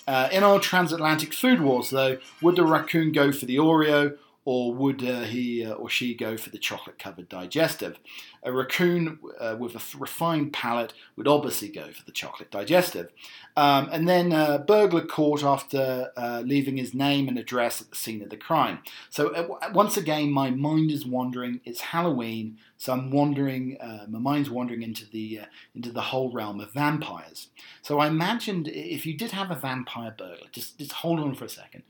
Uh, 0.07 0.29
in 0.33 0.43
our 0.43 0.61
transatlantic 0.61 1.33
food 1.33 1.61
wars, 1.61 1.91
though, 1.91 2.19
would 2.43 2.57
the 2.57 2.65
raccoon 2.65 3.13
go 3.13 3.33
for 3.33 3.47
the 3.47 3.57
Oreo 3.57 4.19
or 4.45 4.75
would 4.75 5.03
uh, 5.03 5.23
he 5.23 5.65
uh, 5.65 5.73
or 5.73 5.89
she 5.89 6.15
go 6.15 6.37
for 6.37 6.51
the 6.51 6.59
chocolate 6.59 6.99
covered 6.99 7.29
digestive? 7.29 7.99
A 8.43 8.53
raccoon 8.53 9.19
uh, 9.41 9.57
with 9.59 9.75
a 9.75 9.99
refined 9.99 10.53
palate 10.53 10.93
would 11.17 11.27
obviously 11.27 11.69
go 11.69 11.93
for 11.93 12.05
the 12.05 12.13
chocolate 12.13 12.51
digestive. 12.51 13.11
Um, 13.57 13.89
and 13.91 14.07
then 14.07 14.33
uh, 14.33 14.59
burglar 14.59 15.07
caught 15.07 15.43
after 15.43 16.11
uh, 16.17 16.43
leaving 16.45 16.77
his 16.77 16.93
name 16.93 17.29
and 17.29 17.39
address 17.39 17.81
at 17.81 17.89
the 17.89 17.97
scene 17.97 18.23
of 18.23 18.29
the 18.29 18.37
crime. 18.37 18.81
So 19.09 19.29
uh, 19.31 19.71
once 19.73 19.97
again, 19.97 20.31
my 20.31 20.51
mind 20.51 20.91
is 20.91 21.07
wandering. 21.07 21.61
It's 21.65 21.81
Halloween, 21.81 22.59
so 22.77 22.93
I'm 22.93 23.11
wandering. 23.11 23.79
my 24.09 24.19
mind's 24.19 24.51
wandering 24.51 24.83
into 24.83 25.09
the 25.09 25.41
into 25.75 25.91
the 25.91 26.03
whole 26.03 26.31
realm 26.31 26.61
of 26.61 26.73
vampires. 26.73 27.49
So 27.81 27.99
I 27.99 28.09
imagined 28.09 28.69
if 28.69 29.07
you 29.07 29.17
did 29.17 29.31
have 29.31 29.51
a 29.51 29.55
vampire 29.55 30.15
burglar, 30.17 30.49
just 30.53 30.79
just 30.79 30.93
hold 30.93 31.21
on 31.21 31.35
for 31.35 31.47
a 31.47 31.49
second. 31.49 31.85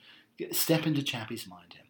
Step 0.51 0.87
into 0.87 1.03
Chappie's 1.03 1.47
mind 1.47 1.75
here 1.75 1.84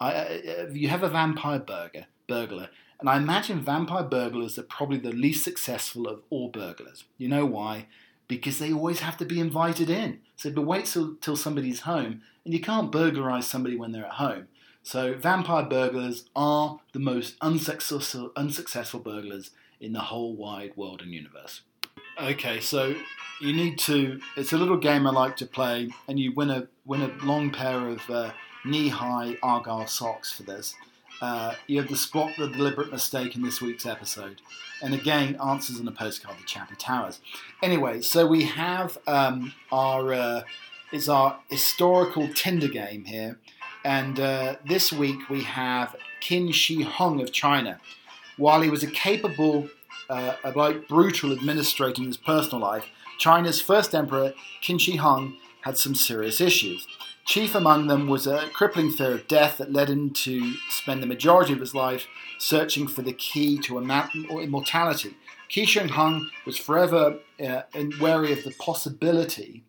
I, 0.00 0.68
you 0.72 0.88
have 0.88 1.02
a 1.02 1.08
vampire 1.08 1.58
burger, 1.58 2.06
burglar, 2.26 2.70
and 3.00 3.08
I 3.08 3.16
imagine 3.16 3.60
vampire 3.60 4.04
burglars 4.04 4.58
are 4.58 4.64
probably 4.64 4.98
the 4.98 5.12
least 5.12 5.44
successful 5.44 6.08
of 6.08 6.22
all 6.30 6.48
burglars. 6.48 7.04
You 7.16 7.28
know 7.28 7.46
why? 7.46 7.86
Because 8.26 8.58
they 8.58 8.72
always 8.72 9.00
have 9.00 9.16
to 9.18 9.24
be 9.24 9.40
invited 9.40 9.88
in. 9.88 10.20
So 10.36 10.50
but 10.50 10.62
wait 10.62 10.86
till, 10.86 11.14
till 11.20 11.36
somebody's 11.36 11.80
home, 11.80 12.22
and 12.44 12.54
you 12.54 12.60
can't 12.60 12.92
burglarize 12.92 13.46
somebody 13.46 13.76
when 13.76 13.92
they're 13.92 14.06
at 14.06 14.12
home. 14.12 14.48
So 14.82 15.14
vampire 15.14 15.64
burglars 15.64 16.24
are 16.34 16.80
the 16.92 16.98
most 16.98 17.36
unsuccessful, 17.40 18.32
unsuccessful 18.36 19.00
burglars 19.00 19.50
in 19.80 19.92
the 19.92 20.00
whole 20.00 20.34
wide 20.34 20.76
world 20.76 21.02
and 21.02 21.12
universe. 21.12 21.62
Okay, 22.20 22.60
so 22.60 22.94
you 23.40 23.52
need 23.52 23.78
to. 23.80 24.20
It's 24.36 24.52
a 24.52 24.58
little 24.58 24.76
game 24.76 25.06
I 25.06 25.10
like 25.10 25.36
to 25.36 25.46
play, 25.46 25.90
and 26.08 26.18
you 26.18 26.32
win 26.32 26.50
a 26.50 26.68
win 26.84 27.02
a 27.02 27.24
long 27.24 27.50
pair 27.50 27.88
of 27.88 28.10
uh, 28.10 28.30
knee-high 28.68 29.38
argyle 29.42 29.86
socks 29.86 30.32
for 30.32 30.42
this. 30.44 30.74
Uh, 31.20 31.54
you 31.66 31.78
have 31.80 31.88
to 31.88 31.96
spot 31.96 32.32
the 32.38 32.48
deliberate 32.48 32.92
mistake 32.92 33.34
in 33.34 33.42
this 33.42 33.60
week's 33.60 33.86
episode. 33.86 34.40
And 34.82 34.94
again, 34.94 35.36
answers 35.44 35.80
in 35.80 35.88
a 35.88 35.92
postcard 35.92 36.38
to 36.38 36.44
Chappie 36.44 36.76
Towers. 36.76 37.20
Anyway, 37.62 38.00
so 38.02 38.26
we 38.26 38.44
have 38.44 38.98
um, 39.06 39.52
our 39.72 40.12
uh, 40.12 40.42
is 40.92 41.08
our 41.08 41.40
historical 41.48 42.28
Tinder 42.32 42.68
game 42.68 43.04
here, 43.04 43.38
and 43.84 44.20
uh, 44.20 44.56
this 44.64 44.92
week 44.92 45.28
we 45.28 45.42
have 45.42 45.96
Qin 46.20 46.54
Shi 46.54 46.82
Huang 46.82 47.20
of 47.20 47.32
China. 47.32 47.80
While 48.36 48.62
he 48.62 48.70
was 48.70 48.84
a 48.84 48.86
capable, 48.86 49.68
uh, 50.08 50.34
like 50.54 50.86
brutal 50.86 51.32
administrator 51.32 52.00
in 52.00 52.06
his 52.06 52.16
personal 52.16 52.60
life, 52.60 52.86
China's 53.18 53.60
first 53.60 53.94
emperor 53.94 54.32
Qin 54.62 54.80
Shi 54.80 54.96
Huang 54.96 55.36
had 55.62 55.76
some 55.76 55.96
serious 55.96 56.40
issues. 56.40 56.86
Chief 57.28 57.54
among 57.54 57.88
them 57.88 58.08
was 58.08 58.26
a 58.26 58.48
crippling 58.54 58.90
fear 58.90 59.12
of 59.12 59.28
death 59.28 59.58
that 59.58 59.70
led 59.70 59.90
him 59.90 60.08
to 60.12 60.54
spend 60.70 61.02
the 61.02 61.06
majority 61.06 61.52
of 61.52 61.60
his 61.60 61.74
life 61.74 62.06
searching 62.38 62.88
for 62.88 63.02
the 63.02 63.12
key 63.12 63.58
to 63.58 63.76
immortality. 63.78 65.14
Qin 65.50 65.68
Shi 65.68 65.80
Huang 65.88 66.30
was 66.46 66.56
forever 66.56 67.18
uh, 67.38 67.62
wary 68.00 68.32
of 68.32 68.44
the 68.44 68.54
possibility, 68.58 69.62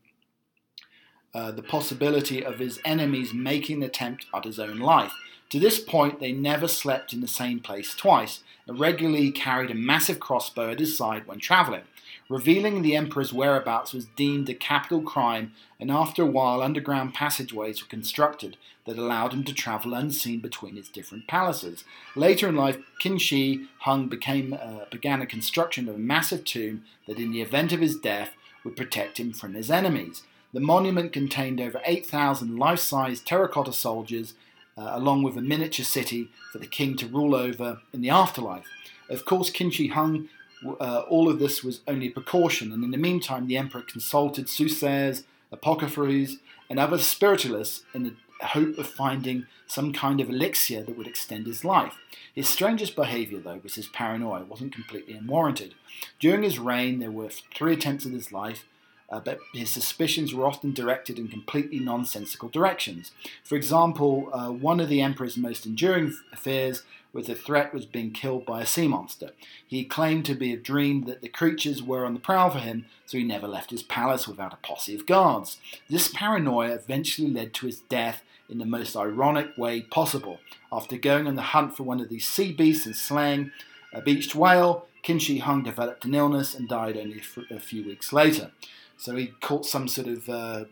uh, 1.33 1.51
the 1.51 1.61
possibility 1.61 2.45
of 2.45 2.59
his 2.59 2.79
enemies 2.85 3.33
making 3.33 3.83
an 3.83 3.89
attempt 3.89 4.25
at 4.33 4.45
his 4.45 4.57
own 4.57 4.77
life. 4.79 5.11
To 5.49 5.59
this 5.59 5.81
point, 5.81 6.21
they 6.21 6.31
never 6.31 6.69
slept 6.69 7.11
in 7.11 7.19
the 7.19 7.27
same 7.27 7.59
place 7.59 7.93
twice, 7.93 8.41
and 8.67 8.79
regularly 8.79 9.31
carried 9.31 9.71
a 9.71 9.75
massive 9.75 10.21
crossbow 10.21 10.71
at 10.71 10.79
his 10.79 10.97
side 10.97 11.27
when 11.27 11.39
traveling. 11.39 11.83
Revealing 12.29 12.83
the 12.83 12.95
emperor's 12.95 13.33
whereabouts 13.33 13.91
was 13.91 14.05
deemed 14.05 14.47
a 14.49 14.53
capital 14.53 15.01
crime, 15.01 15.51
and 15.79 15.89
after 15.89 16.21
a 16.21 16.27
while, 16.27 16.61
underground 16.61 17.15
passageways 17.15 17.81
were 17.81 17.89
constructed 17.89 18.55
that 18.85 18.99
allowed 18.99 19.33
him 19.33 19.43
to 19.45 19.53
travel 19.53 19.95
unseen 19.95 20.39
between 20.39 20.75
his 20.75 20.89
different 20.89 21.27
palaces. 21.27 21.83
Later 22.15 22.47
in 22.47 22.55
life, 22.55 22.77
Qin 23.01 23.19
Shi 23.19 23.65
Huang 23.83 24.09
became, 24.09 24.53
uh, 24.53 24.85
began 24.91 25.23
a 25.23 25.25
construction 25.25 25.89
of 25.89 25.95
a 25.95 25.99
massive 25.99 26.43
tomb 26.43 26.83
that, 27.07 27.17
in 27.17 27.31
the 27.31 27.41
event 27.41 27.73
of 27.73 27.81
his 27.81 27.97
death, 27.97 28.35
would 28.63 28.77
protect 28.77 29.19
him 29.19 29.33
from 29.33 29.55
his 29.55 29.71
enemies. 29.71 30.21
The 30.53 30.59
monument 30.59 31.11
contained 31.11 31.59
over 31.59 31.81
8,000 31.83 32.57
life 32.57 32.79
size 32.79 33.21
terracotta 33.21 33.73
soldiers, 33.73 34.35
uh, 34.77 34.91
along 34.93 35.23
with 35.23 35.35
a 35.35 35.41
miniature 35.41 35.85
city 35.85 36.29
for 36.51 36.59
the 36.59 36.67
king 36.67 36.95
to 36.97 37.07
rule 37.07 37.33
over 37.33 37.81
in 37.91 38.01
the 38.01 38.11
afterlife. 38.11 38.65
Of 39.09 39.25
course, 39.25 39.49
Qin 39.49 39.73
Shi 39.73 39.87
Huang 39.87 40.29
uh, 40.79 41.03
all 41.09 41.29
of 41.29 41.39
this 41.39 41.63
was 41.63 41.81
only 41.87 42.09
precaution, 42.09 42.71
and 42.71 42.83
in 42.83 42.91
the 42.91 42.97
meantime, 42.97 43.47
the 43.47 43.57
emperor 43.57 43.81
consulted 43.81 44.49
soothsayers, 44.49 45.23
apothecaries, 45.51 46.37
and 46.69 46.79
other 46.79 46.97
spiritualists 46.97 47.83
in 47.93 48.03
the 48.03 48.13
hope 48.47 48.77
of 48.77 48.87
finding 48.87 49.45
some 49.67 49.93
kind 49.93 50.19
of 50.19 50.29
elixir 50.29 50.81
that 50.83 50.97
would 50.97 51.07
extend 51.07 51.45
his 51.45 51.63
life. 51.63 51.95
His 52.33 52.49
strangest 52.49 52.95
behavior, 52.95 53.39
though, 53.39 53.59
was 53.61 53.75
his 53.75 53.87
paranoia. 53.87 54.43
Wasn't 54.43 54.73
completely 54.73 55.13
unwarranted. 55.13 55.75
During 56.19 56.43
his 56.43 56.59
reign, 56.59 56.99
there 56.99 57.11
were 57.11 57.29
three 57.29 57.73
attempts 57.73 58.05
at 58.05 58.11
his 58.11 58.31
life, 58.31 58.65
uh, 59.09 59.19
but 59.19 59.39
his 59.53 59.69
suspicions 59.69 60.33
were 60.33 60.45
often 60.45 60.71
directed 60.73 61.19
in 61.19 61.27
completely 61.27 61.79
nonsensical 61.79 62.49
directions. 62.49 63.11
For 63.43 63.55
example, 63.55 64.29
uh, 64.31 64.51
one 64.51 64.79
of 64.79 64.89
the 64.89 65.01
emperor's 65.01 65.37
most 65.37 65.65
enduring 65.65 66.15
fears 66.35 66.83
with 67.13 67.27
the 67.27 67.35
threat 67.35 67.73
was 67.73 67.85
being 67.85 68.11
killed 68.11 68.45
by 68.45 68.61
a 68.61 68.65
sea 68.65 68.87
monster. 68.87 69.31
He 69.65 69.83
claimed 69.83 70.25
to 70.25 70.35
be 70.35 70.53
a 70.53 70.57
dream 70.57 71.05
that 71.05 71.21
the 71.21 71.29
creatures 71.29 71.81
were 71.81 72.05
on 72.05 72.13
the 72.13 72.19
prowl 72.19 72.51
for 72.51 72.59
him, 72.59 72.85
so 73.05 73.17
he 73.17 73.23
never 73.23 73.47
left 73.47 73.71
his 73.71 73.83
palace 73.83 74.27
without 74.27 74.53
a 74.53 74.57
posse 74.57 74.95
of 74.95 75.07
guards. 75.07 75.57
This 75.89 76.09
paranoia 76.13 76.75
eventually 76.75 77.29
led 77.29 77.53
to 77.55 77.65
his 77.65 77.79
death 77.79 78.21
in 78.47 78.59
the 78.59 78.65
most 78.65 78.95
ironic 78.95 79.57
way 79.57 79.81
possible. 79.81 80.39
After 80.71 80.97
going 80.97 81.27
on 81.27 81.35
the 81.35 81.41
hunt 81.41 81.75
for 81.75 81.83
one 81.83 81.99
of 81.99 82.09
these 82.09 82.27
sea 82.27 82.51
beasts 82.51 82.85
and 82.85 82.95
slaying 82.95 83.51
a 83.93 84.01
beached 84.01 84.35
whale, 84.35 84.85
Qin 85.03 85.19
Shi 85.19 85.39
Huang 85.39 85.63
developed 85.63 86.05
an 86.05 86.13
illness 86.13 86.53
and 86.53 86.67
died 86.67 86.97
only 86.97 87.21
a 87.49 87.59
few 87.59 87.85
weeks 87.85 88.11
later. 88.11 88.51
So 88.97 89.15
he 89.15 89.27
caught 89.39 89.65
some 89.65 89.87
sort 89.87 90.07
of 90.07 90.29
uh, 90.29 90.65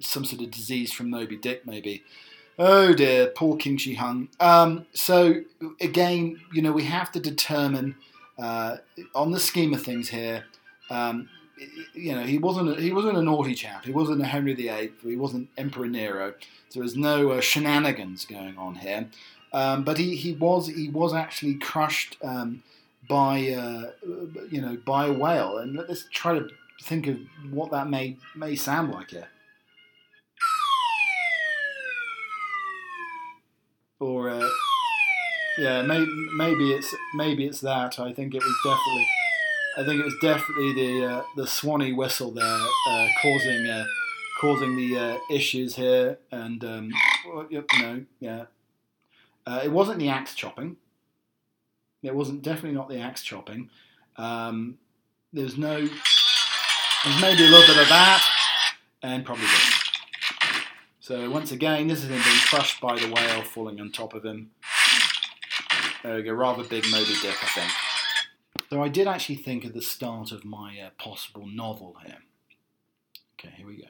some 0.00 0.24
sort 0.24 0.42
of 0.42 0.50
disease 0.50 0.92
from 0.92 1.10
Moby 1.10 1.36
Dick, 1.36 1.66
maybe. 1.66 2.02
Oh 2.58 2.92
dear, 2.92 3.28
poor 3.28 3.56
Qin 3.56 3.78
Shi 3.78 3.94
Huang. 3.94 4.28
Um, 4.38 4.86
so 4.92 5.42
again, 5.80 6.40
you 6.52 6.60
know, 6.60 6.72
we 6.72 6.84
have 6.84 7.10
to 7.12 7.20
determine 7.20 7.96
uh, 8.38 8.76
on 9.14 9.32
the 9.32 9.40
scheme 9.40 9.72
of 9.72 9.82
things 9.82 10.10
here. 10.10 10.44
Um, 10.90 11.28
you 11.94 12.14
know, 12.14 12.22
he 12.22 12.38
wasn't 12.38 12.70
a, 12.70 12.80
he 12.80 12.92
wasn't 12.92 13.16
a 13.16 13.22
naughty 13.22 13.54
chap. 13.54 13.84
He 13.84 13.92
wasn't 13.92 14.20
a 14.20 14.26
Henry 14.26 14.54
VIII. 14.54 14.92
He 15.02 15.16
wasn't 15.16 15.48
Emperor 15.56 15.86
Nero. 15.86 16.34
So 16.68 16.80
there's 16.80 16.96
no 16.96 17.30
uh, 17.30 17.40
shenanigans 17.40 18.24
going 18.26 18.58
on 18.58 18.76
here. 18.76 19.08
Um, 19.52 19.84
but 19.84 19.98
he, 19.98 20.16
he 20.16 20.32
was 20.32 20.68
he 20.68 20.88
was 20.88 21.14
actually 21.14 21.54
crushed 21.54 22.16
um, 22.22 22.62
by 23.08 23.48
uh, 23.50 23.92
you 24.50 24.60
know 24.60 24.76
by 24.84 25.06
a 25.06 25.12
whale. 25.12 25.58
And 25.58 25.76
let's 25.76 26.06
try 26.10 26.38
to 26.38 26.48
think 26.82 27.06
of 27.06 27.18
what 27.50 27.70
that 27.70 27.88
may 27.88 28.16
may 28.34 28.56
sound 28.56 28.92
like 28.92 29.10
here. 29.10 29.28
Or 34.02 34.30
uh, 34.30 34.48
yeah, 35.58 35.82
maybe 35.82 36.10
maybe 36.34 36.72
it's 36.72 36.94
maybe 37.14 37.46
it's 37.46 37.60
that. 37.60 37.98
I 37.98 38.12
think 38.12 38.34
it 38.34 38.42
was 38.42 38.56
definitely. 38.64 39.06
I 39.78 39.84
think 39.84 40.00
it 40.00 40.04
was 40.04 40.16
definitely 40.20 40.72
the 40.74 41.06
uh, 41.06 41.22
the 41.36 41.46
Swanee 41.46 41.92
whistle 41.92 42.32
there, 42.32 42.44
uh, 42.44 43.06
causing 43.22 43.66
uh, 43.68 43.84
causing 44.40 44.76
the 44.76 44.98
uh, 44.98 45.18
issues 45.30 45.76
here. 45.76 46.18
And 46.30 46.64
um, 46.64 46.92
you 47.48 47.64
know, 47.80 48.04
yeah, 48.18 48.44
uh, 49.46 49.60
it 49.62 49.70
wasn't 49.70 50.00
the 50.00 50.08
axe 50.08 50.34
chopping. 50.34 50.76
It 52.02 52.14
wasn't 52.14 52.42
definitely 52.42 52.72
not 52.72 52.88
the 52.88 52.98
axe 52.98 53.22
chopping. 53.22 53.70
Um, 54.16 54.78
there's 55.32 55.56
no. 55.56 55.78
There's 55.78 57.20
maybe 57.20 57.44
a 57.44 57.48
little 57.48 57.66
bit 57.66 57.82
of 57.82 57.88
that, 57.88 58.22
and 59.02 59.24
probably 59.24 59.44
this. 59.44 59.71
So 61.12 61.28
once 61.28 61.52
again, 61.52 61.88
this 61.88 62.02
is 62.02 62.08
him 62.08 62.22
being 62.24 62.40
crushed 62.46 62.80
by 62.80 62.98
the 62.98 63.12
whale 63.12 63.42
falling 63.42 63.78
on 63.78 63.92
top 63.92 64.14
of 64.14 64.24
him. 64.24 64.50
There 66.02 66.14
we 66.14 66.22
go, 66.22 66.32
rather 66.32 66.64
big 66.64 66.86
Moby 66.90 67.12
Dick, 67.20 67.36
I 67.42 67.48
think. 67.48 67.70
So 68.70 68.82
I 68.82 68.88
did 68.88 69.06
actually 69.06 69.34
think 69.34 69.66
at 69.66 69.74
the 69.74 69.82
start 69.82 70.32
of 70.32 70.42
my 70.42 70.80
uh, 70.80 70.88
possible 70.96 71.46
novel 71.46 71.98
here. 72.02 72.20
Okay, 73.34 73.52
here 73.58 73.66
we 73.66 73.76
go. 73.76 73.88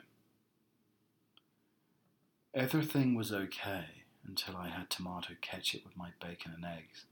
Everything 2.55 3.15
was 3.15 3.33
okay 3.33 3.85
until 4.27 4.57
I 4.57 4.71
had 4.71 4.91
tomato 4.91 5.35
ketchup 5.41 5.85
with 5.85 5.97
my 5.97 6.09
bacon 6.21 6.51
and 6.57 6.65
eggs, 6.65 7.05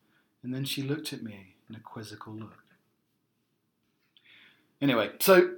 and 0.42 0.52
then 0.52 0.64
she 0.64 0.82
looked 0.82 1.12
at 1.12 1.22
me 1.22 1.54
in 1.68 1.76
a 1.76 1.80
quizzical 1.80 2.34
look. 2.34 2.64
Anyway, 4.82 5.12
so 5.20 5.52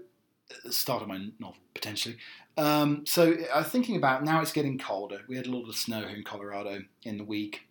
the 0.64 0.72
start 0.72 1.02
of 1.02 1.08
my 1.08 1.28
novel 1.38 1.56
potentially. 1.74 2.16
Um, 2.56 3.06
so 3.06 3.34
I'm 3.54 3.64
thinking 3.64 3.96
about 3.96 4.24
now 4.24 4.40
it's 4.40 4.52
getting 4.52 4.78
colder. 4.78 5.20
We 5.28 5.36
had 5.36 5.46
a 5.46 5.50
lot 5.50 5.68
of 5.68 5.74
snow 5.74 6.06
here 6.06 6.16
in 6.16 6.24
Colorado 6.24 6.82
in 7.02 7.18
the 7.18 7.24
week, 7.24 7.62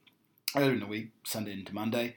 earlier 0.55 0.73
in 0.73 0.79
the 0.79 0.87
week, 0.87 1.11
Sunday 1.23 1.53
into 1.53 1.73
Monday. 1.73 2.15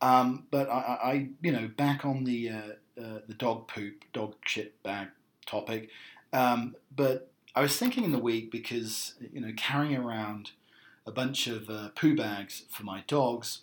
Um, 0.00 0.46
but 0.50 0.68
I, 0.68 0.98
I, 1.02 1.28
you 1.42 1.52
know, 1.52 1.68
back 1.76 2.04
on 2.04 2.24
the 2.24 2.50
uh, 2.50 3.00
uh, 3.00 3.18
the 3.26 3.34
dog 3.34 3.68
poop, 3.68 4.04
dog 4.12 4.34
shit 4.44 4.82
bag 4.82 5.08
topic. 5.46 5.90
Um, 6.32 6.76
but 6.94 7.30
I 7.54 7.60
was 7.62 7.76
thinking 7.76 8.04
in 8.04 8.12
the 8.12 8.18
week 8.18 8.50
because 8.50 9.14
you 9.32 9.40
know 9.40 9.52
carrying 9.56 9.96
around 9.96 10.52
a 11.06 11.12
bunch 11.12 11.46
of 11.46 11.70
uh, 11.70 11.90
poo 11.94 12.16
bags 12.16 12.64
for 12.70 12.84
my 12.84 13.04
dogs, 13.06 13.62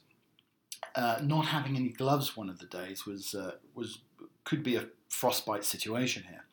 uh, 0.96 1.20
not 1.22 1.48
having 1.48 1.76
any 1.76 1.90
gloves 1.90 2.38
one 2.38 2.50
of 2.50 2.60
the 2.60 2.66
days 2.66 3.06
was 3.06 3.36
uh, 3.36 3.54
was 3.76 4.00
could 4.44 4.64
be 4.64 4.76
a 4.76 4.88
frostbite 5.10 5.64
situation 5.64 6.24
here. 6.30 6.46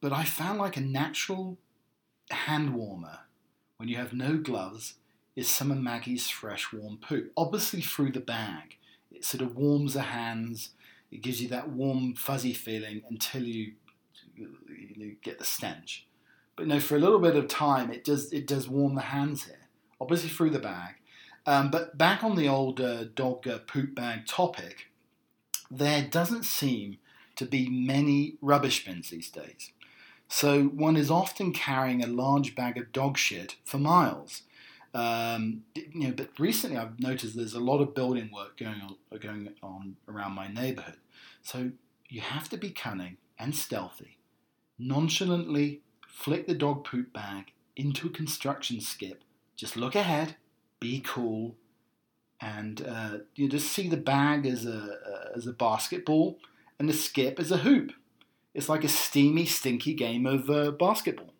But 0.00 0.12
I 0.12 0.24
found 0.24 0.58
like 0.58 0.76
a 0.76 0.80
natural 0.80 1.58
hand 2.30 2.74
warmer 2.74 3.20
when 3.78 3.88
you 3.88 3.96
have 3.96 4.12
no 4.12 4.36
gloves 4.36 4.94
is 5.34 5.48
some 5.48 5.70
of 5.70 5.78
Maggie's 5.78 6.28
fresh 6.28 6.72
warm 6.72 6.98
poo. 6.98 7.28
Obviously 7.36 7.80
through 7.80 8.12
the 8.12 8.20
bag. 8.20 8.76
It 9.12 9.24
sort 9.24 9.42
of 9.42 9.56
warms 9.56 9.94
the 9.94 10.02
hands. 10.02 10.70
It 11.10 11.22
gives 11.22 11.40
you 11.40 11.48
that 11.48 11.70
warm, 11.70 12.14
fuzzy 12.14 12.52
feeling 12.52 13.02
until 13.08 13.42
you, 13.42 13.72
you 14.34 15.16
get 15.22 15.38
the 15.38 15.44
stench. 15.44 16.06
But 16.56 16.66
no, 16.66 16.80
for 16.80 16.96
a 16.96 17.00
little 17.00 17.20
bit 17.20 17.36
of 17.36 17.46
time, 17.46 17.92
it 17.92 18.02
does 18.02 18.32
it 18.32 18.46
does 18.46 18.68
warm 18.68 18.96
the 18.96 19.00
hands 19.00 19.44
here. 19.44 19.68
Obviously 20.00 20.28
through 20.28 20.50
the 20.50 20.58
bag. 20.58 20.96
Um, 21.46 21.70
but 21.70 21.96
back 21.96 22.24
on 22.24 22.36
the 22.36 22.48
old 22.48 22.80
uh, 22.80 23.04
dog 23.04 23.46
uh, 23.46 23.58
poop 23.60 23.94
bag 23.94 24.26
topic, 24.26 24.87
there 25.70 26.02
doesn't 26.02 26.44
seem 26.44 26.98
to 27.36 27.44
be 27.44 27.68
many 27.68 28.36
rubbish 28.40 28.84
bins 28.84 29.10
these 29.10 29.30
days. 29.30 29.72
So 30.28 30.64
one 30.64 30.96
is 30.96 31.10
often 31.10 31.52
carrying 31.52 32.02
a 32.02 32.06
large 32.06 32.54
bag 32.54 32.76
of 32.76 32.92
dog 32.92 33.16
shit 33.16 33.56
for 33.64 33.78
miles. 33.78 34.42
Um, 34.94 35.64
you 35.74 36.08
know, 36.08 36.12
but 36.12 36.30
recently 36.38 36.76
I've 36.76 36.98
noticed 36.98 37.36
there's 37.36 37.54
a 37.54 37.60
lot 37.60 37.80
of 37.80 37.94
building 37.94 38.30
work 38.34 38.58
going 38.58 38.80
on, 38.80 38.96
going 39.18 39.50
on 39.62 39.96
around 40.08 40.32
my 40.32 40.48
neighborhood. 40.48 40.96
So 41.42 41.72
you 42.08 42.20
have 42.20 42.48
to 42.50 42.56
be 42.56 42.70
cunning 42.70 43.16
and 43.38 43.54
stealthy. 43.54 44.18
Nonchalantly 44.78 45.82
flick 46.06 46.46
the 46.46 46.54
dog 46.54 46.84
poop 46.84 47.12
bag 47.12 47.52
into 47.76 48.08
a 48.08 48.10
construction 48.10 48.80
skip. 48.80 49.22
Just 49.56 49.76
look 49.76 49.94
ahead, 49.94 50.36
be 50.80 51.00
cool, 51.00 51.56
and 52.40 52.86
uh, 52.86 53.18
you 53.34 53.48
just 53.48 53.72
see 53.72 53.88
the 53.88 53.96
bag 53.96 54.46
as 54.46 54.64
a 54.66 54.98
as 55.36 55.46
a 55.46 55.52
basketball 55.52 56.38
and 56.78 56.88
the 56.88 56.92
skip 56.92 57.38
as 57.38 57.50
a 57.50 57.58
hoop. 57.58 57.92
It's 58.54 58.68
like 58.68 58.84
a 58.84 58.88
steamy, 58.88 59.46
stinky 59.46 59.94
game 59.94 60.26
of 60.26 60.50
uh, 60.50 60.72
basketball. 60.72 61.32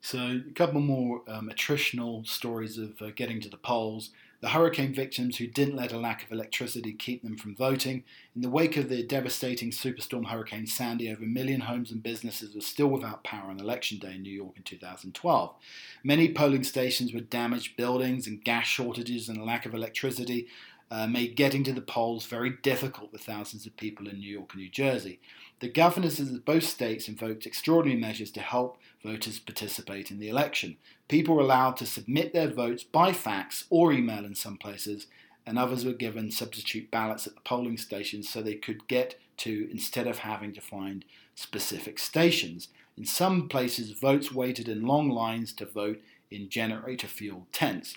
So, 0.00 0.42
a 0.46 0.52
couple 0.52 0.80
more 0.80 1.22
um, 1.26 1.50
attritional 1.50 2.26
stories 2.26 2.76
of 2.76 3.00
uh, 3.00 3.10
getting 3.16 3.40
to 3.40 3.48
the 3.48 3.56
polls. 3.56 4.10
The 4.44 4.50
hurricane 4.50 4.92
victims 4.92 5.38
who 5.38 5.46
didn't 5.46 5.76
let 5.76 5.90
a 5.90 5.98
lack 5.98 6.22
of 6.22 6.30
electricity 6.30 6.92
keep 6.92 7.22
them 7.22 7.38
from 7.38 7.56
voting. 7.56 8.04
In 8.36 8.42
the 8.42 8.50
wake 8.50 8.76
of 8.76 8.90
the 8.90 9.02
devastating 9.02 9.70
superstorm 9.70 10.26
Hurricane 10.26 10.66
Sandy, 10.66 11.10
over 11.10 11.24
a 11.24 11.26
million 11.26 11.62
homes 11.62 11.90
and 11.90 12.02
businesses 12.02 12.54
were 12.54 12.60
still 12.60 12.88
without 12.88 13.24
power 13.24 13.48
on 13.48 13.58
election 13.58 13.96
day 13.96 14.16
in 14.16 14.22
New 14.22 14.30
York 14.30 14.58
in 14.58 14.62
2012. 14.62 15.54
Many 16.02 16.30
polling 16.34 16.62
stations 16.62 17.14
were 17.14 17.20
damaged, 17.20 17.78
buildings 17.78 18.26
and 18.26 18.44
gas 18.44 18.66
shortages 18.66 19.30
and 19.30 19.38
a 19.38 19.44
lack 19.44 19.64
of 19.64 19.72
electricity 19.72 20.46
uh, 20.90 21.06
made 21.06 21.36
getting 21.36 21.64
to 21.64 21.72
the 21.72 21.80
polls 21.80 22.26
very 22.26 22.50
difficult 22.62 23.12
for 23.12 23.18
thousands 23.18 23.64
of 23.64 23.74
people 23.78 24.08
in 24.08 24.18
New 24.18 24.30
York 24.30 24.52
and 24.52 24.60
New 24.60 24.68
Jersey. 24.68 25.20
The 25.60 25.70
governors 25.70 26.20
of 26.20 26.44
both 26.44 26.64
states 26.64 27.08
invoked 27.08 27.46
extraordinary 27.46 27.98
measures 27.98 28.30
to 28.32 28.40
help 28.40 28.76
voters 29.04 29.38
participate 29.38 30.10
in 30.10 30.18
the 30.18 30.28
election. 30.28 30.76
People 31.08 31.36
were 31.36 31.42
allowed 31.42 31.76
to 31.76 31.86
submit 31.86 32.32
their 32.32 32.48
votes 32.48 32.82
by 32.82 33.12
fax 33.12 33.64
or 33.70 33.92
email 33.92 34.24
in 34.24 34.34
some 34.34 34.56
places, 34.56 35.06
and 35.46 35.58
others 35.58 35.84
were 35.84 35.92
given 35.92 36.30
substitute 36.30 36.90
ballots 36.90 37.26
at 37.26 37.34
the 37.34 37.40
polling 37.42 37.76
stations 37.76 38.28
so 38.28 38.40
they 38.40 38.54
could 38.54 38.88
get 38.88 39.16
to 39.36 39.68
instead 39.70 40.06
of 40.06 40.18
having 40.18 40.52
to 40.54 40.60
find 40.60 41.04
specific 41.34 41.98
stations. 41.98 42.68
In 42.96 43.04
some 43.04 43.48
places, 43.48 43.90
votes 43.90 44.32
waited 44.32 44.68
in 44.68 44.86
long 44.86 45.10
lines 45.10 45.52
to 45.54 45.66
vote 45.66 46.00
in 46.30 46.48
generator 46.48 47.06
fueled 47.06 47.52
tents. 47.52 47.96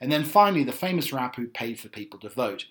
And 0.00 0.10
then 0.10 0.24
finally, 0.24 0.64
the 0.64 0.72
famous 0.72 1.12
rap 1.12 1.36
who 1.36 1.46
paid 1.46 1.78
for 1.78 1.88
people 1.88 2.18
to 2.20 2.28
vote. 2.28 2.66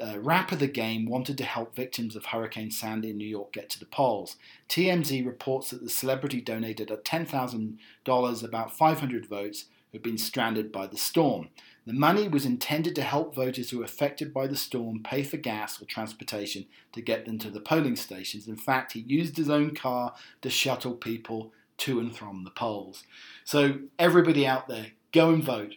Uh, 0.00 0.18
Rapper 0.20 0.56
The 0.56 0.68
Game 0.68 1.06
wanted 1.06 1.36
to 1.38 1.44
help 1.44 1.74
victims 1.74 2.14
of 2.14 2.26
Hurricane 2.26 2.70
Sandy 2.70 3.10
in 3.10 3.18
New 3.18 3.26
York 3.26 3.52
get 3.52 3.68
to 3.70 3.78
the 3.78 3.86
polls. 3.86 4.36
TMZ 4.68 5.26
reports 5.26 5.70
that 5.70 5.82
the 5.82 5.90
celebrity 5.90 6.40
donated 6.40 6.88
$10,000, 6.88 8.44
about 8.44 8.76
500 8.76 9.26
votes, 9.26 9.64
who 9.90 9.98
had 9.98 10.02
been 10.02 10.18
stranded 10.18 10.70
by 10.70 10.86
the 10.86 10.98
storm. 10.98 11.48
The 11.86 11.94
money 11.94 12.28
was 12.28 12.44
intended 12.44 12.94
to 12.96 13.02
help 13.02 13.34
voters 13.34 13.70
who 13.70 13.78
were 13.78 13.84
affected 13.84 14.34
by 14.34 14.46
the 14.46 14.56
storm 14.56 15.02
pay 15.02 15.22
for 15.22 15.38
gas 15.38 15.80
or 15.80 15.86
transportation 15.86 16.66
to 16.92 17.00
get 17.00 17.24
them 17.24 17.38
to 17.38 17.50
the 17.50 17.60
polling 17.60 17.96
stations. 17.96 18.46
In 18.46 18.56
fact, 18.56 18.92
he 18.92 19.00
used 19.00 19.38
his 19.38 19.48
own 19.48 19.74
car 19.74 20.14
to 20.42 20.50
shuttle 20.50 20.92
people 20.92 21.52
to 21.78 21.98
and 21.98 22.14
from 22.14 22.44
the 22.44 22.50
polls. 22.50 23.04
So, 23.44 23.78
everybody 23.98 24.46
out 24.46 24.68
there, 24.68 24.88
go 25.12 25.30
and 25.30 25.42
vote. 25.42 25.76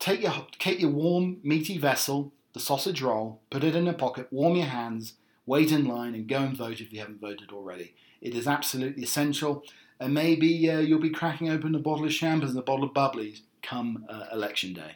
Take 0.00 0.22
your, 0.22 0.46
take 0.58 0.80
your 0.80 0.90
warm, 0.90 1.38
meaty 1.44 1.78
vessel, 1.78 2.32
the 2.54 2.60
sausage 2.60 3.02
roll, 3.02 3.42
put 3.50 3.64
it 3.64 3.76
in 3.76 3.86
a 3.86 3.92
pocket, 3.92 4.28
warm 4.30 4.56
your 4.56 4.66
hands, 4.66 5.14
wait 5.44 5.70
in 5.70 5.84
line, 5.84 6.14
and 6.14 6.26
go 6.26 6.38
and 6.38 6.56
vote 6.56 6.80
if 6.80 6.92
you 6.92 7.00
haven't 7.00 7.20
voted 7.20 7.50
already. 7.52 7.94
It 8.22 8.34
is 8.34 8.48
absolutely 8.48 9.02
essential, 9.02 9.64
and 10.00 10.14
maybe 10.14 10.70
uh, 10.70 10.78
you'll 10.78 11.00
be 11.00 11.10
cracking 11.10 11.50
open 11.50 11.74
a 11.74 11.78
bottle 11.78 12.06
of 12.06 12.12
champagne 12.12 12.48
and 12.48 12.58
a 12.58 12.62
bottle 12.62 12.86
of 12.86 12.94
bubblies 12.94 13.42
come 13.60 14.06
uh, 14.08 14.26
election 14.32 14.72
day. 14.72 14.92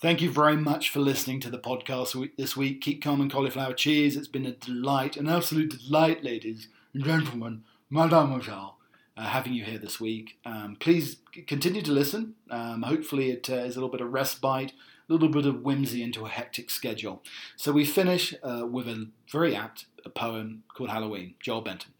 Thank 0.00 0.20
you 0.20 0.30
very 0.30 0.56
much 0.56 0.90
for 0.90 1.00
listening 1.00 1.40
to 1.40 1.50
the 1.50 1.58
podcast 1.58 2.30
this 2.36 2.56
week. 2.56 2.82
Keep 2.82 3.02
calm 3.02 3.22
and 3.22 3.32
cauliflower 3.32 3.72
cheese. 3.72 4.16
It's 4.16 4.28
been 4.28 4.44
a 4.44 4.52
delight, 4.52 5.16
an 5.16 5.28
absolute 5.28 5.78
delight, 5.78 6.22
ladies 6.22 6.68
and 6.92 7.02
gentlemen, 7.02 7.64
mademoiselle, 7.88 8.76
uh, 9.16 9.22
having 9.22 9.54
you 9.54 9.64
here 9.64 9.78
this 9.78 9.98
week. 10.00 10.36
Um, 10.44 10.76
please 10.78 11.16
continue 11.46 11.80
to 11.80 11.92
listen. 11.92 12.34
Um, 12.50 12.82
hopefully, 12.82 13.30
it 13.30 13.48
uh, 13.48 13.54
is 13.54 13.76
a 13.76 13.78
little 13.78 13.88
bit 13.88 14.02
of 14.02 14.12
respite 14.12 14.72
little 15.08 15.28
bit 15.28 15.46
of 15.46 15.62
whimsy 15.62 16.02
into 16.02 16.24
a 16.24 16.30
hectic 16.30 16.70
schedule. 16.70 17.22
So 17.56 17.72
we 17.72 17.84
finish 17.84 18.34
uh, 18.42 18.66
with 18.66 18.88
a 18.88 19.08
very 19.30 19.54
apt 19.54 19.86
a 20.04 20.10
poem 20.10 20.64
called 20.74 20.90
Halloween, 20.90 21.34
Joel 21.40 21.62
Benton. 21.62 21.92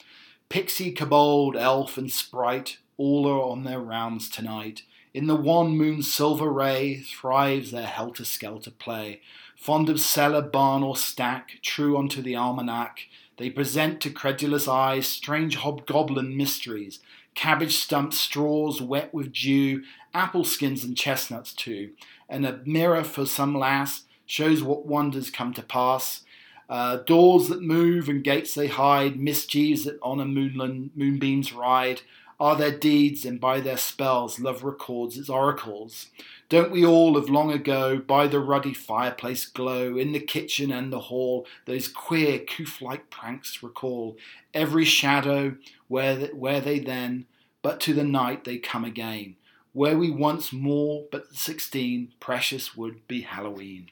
Pixie, 0.49 0.93
kobold, 0.93 1.57
elf, 1.57 1.97
and 1.97 2.11
sprite 2.11 2.79
all 2.97 3.27
are 3.27 3.43
on 3.43 3.65
their 3.65 3.81
rounds 3.81 4.29
tonight. 4.29 4.83
In 5.13 5.27
the 5.27 5.37
wan 5.37 5.77
moon's 5.77 6.13
silver 6.13 6.51
ray 6.51 6.97
thrives 7.01 7.71
their 7.71 7.87
helter 7.87 8.25
skelter 8.25 8.71
play. 8.71 9.21
Fond 9.57 9.89
of 9.89 10.01
cellar, 10.01 10.43
barn, 10.43 10.83
or 10.83 10.97
stack, 10.97 11.61
true 11.63 11.97
unto 11.97 12.21
the 12.21 12.37
almanac, 12.37 13.01
they 13.37 13.51
present 13.51 14.01
to 14.03 14.11
credulous 14.11 14.69
eyes 14.69 15.09
strange 15.09 15.57
hobgoblin 15.57 16.37
mysteries, 16.37 17.01
cabbage 17.35 17.77
stumps, 17.77 18.19
straws 18.19 18.81
wet 18.81 19.13
with 19.15 19.33
dew, 19.33 19.83
apple 20.13 20.45
skins 20.45 20.85
and 20.85 20.97
chestnuts 20.97 21.53
too 21.53 21.91
and 22.29 22.47
a 22.47 22.61
mirror 22.65 23.05
for 23.05 23.27
some 23.27 23.57
lass 23.57 24.05
shows 24.27 24.63
what 24.63 24.87
wonders 24.87 25.31
come 25.31 25.53
to 25.55 25.63
pass. 25.63 26.23
Uh, 26.69 26.97
doors 26.97 27.49
that 27.49 27.63
move 27.63 28.09
and 28.09 28.25
gates 28.25 28.55
they 28.55 28.69
hide, 28.69 29.19
mischiefs 29.19 29.85
that 29.85 29.99
on 30.03 30.21
a 30.21 30.25
moonland, 30.25 30.91
moonbeams 30.97 31.53
ride, 31.53 32.01
are 32.41 32.57
their 32.57 32.77
deeds, 32.77 33.25
and 33.25 33.41
by 33.41 33.61
their 33.61 33.77
spells 33.77 34.41
love 34.41 34.65
records 34.65 35.17
its 35.17 35.29
oracles. 35.29 36.07
Don't 36.49 36.73
we 36.73 36.85
all 36.85 37.17
of 37.17 37.31
long 37.31 37.53
ago, 37.53 37.99
by 37.99 38.27
the 38.27 38.41
ruddy 38.41 38.75
fireplace 38.75 39.47
glow, 39.47 39.97
in 39.97 40.13
the 40.13 40.21
kitchen 40.21 40.73
and 40.73 40.93
the 40.93 41.01
hall, 41.01 41.47
those 41.67 41.87
queer 41.87 42.39
coof 42.41 42.83
like 42.83 43.11
pranks 43.11 43.63
recall? 43.63 44.17
Every 44.53 44.85
shadow 44.85 45.57
where, 45.89 46.17
where 46.29 46.61
they 46.61 46.81
then 46.81 47.27
but 47.65 47.81
to 47.81 47.95
the 47.95 48.05
night 48.05 48.45
they 48.45 48.59
come 48.59 48.85
again, 48.85 49.37
where 49.75 49.99
we 49.99 50.11
once 50.11 50.53
more 50.53 51.05
but 51.13 51.35
16 51.35 52.13
precious 52.21 52.75
would 52.75 53.07
be 53.07 53.21
Halloween. 53.23 53.91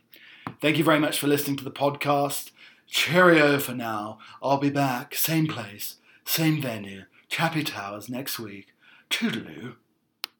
Thank 0.61 0.79
you 0.79 0.85
very 0.85 1.01
much 1.01 1.19
for 1.19 1.27
listening 1.27 1.57
to 1.57 1.65
the 1.65 1.71
podcast. 1.71 2.53
Cheerio 2.87 3.59
for 3.59 3.75
now. 3.75 4.19
I'll 4.43 4.59
be 4.59 4.71
back, 4.71 5.15
same 5.15 5.47
place, 5.47 5.97
same 6.25 6.63
venue, 6.63 7.03
Chappie 7.29 7.65
Towers 7.65 8.09
next 8.09 8.39
week. 8.39 8.69
Toodaloo. 9.11 9.75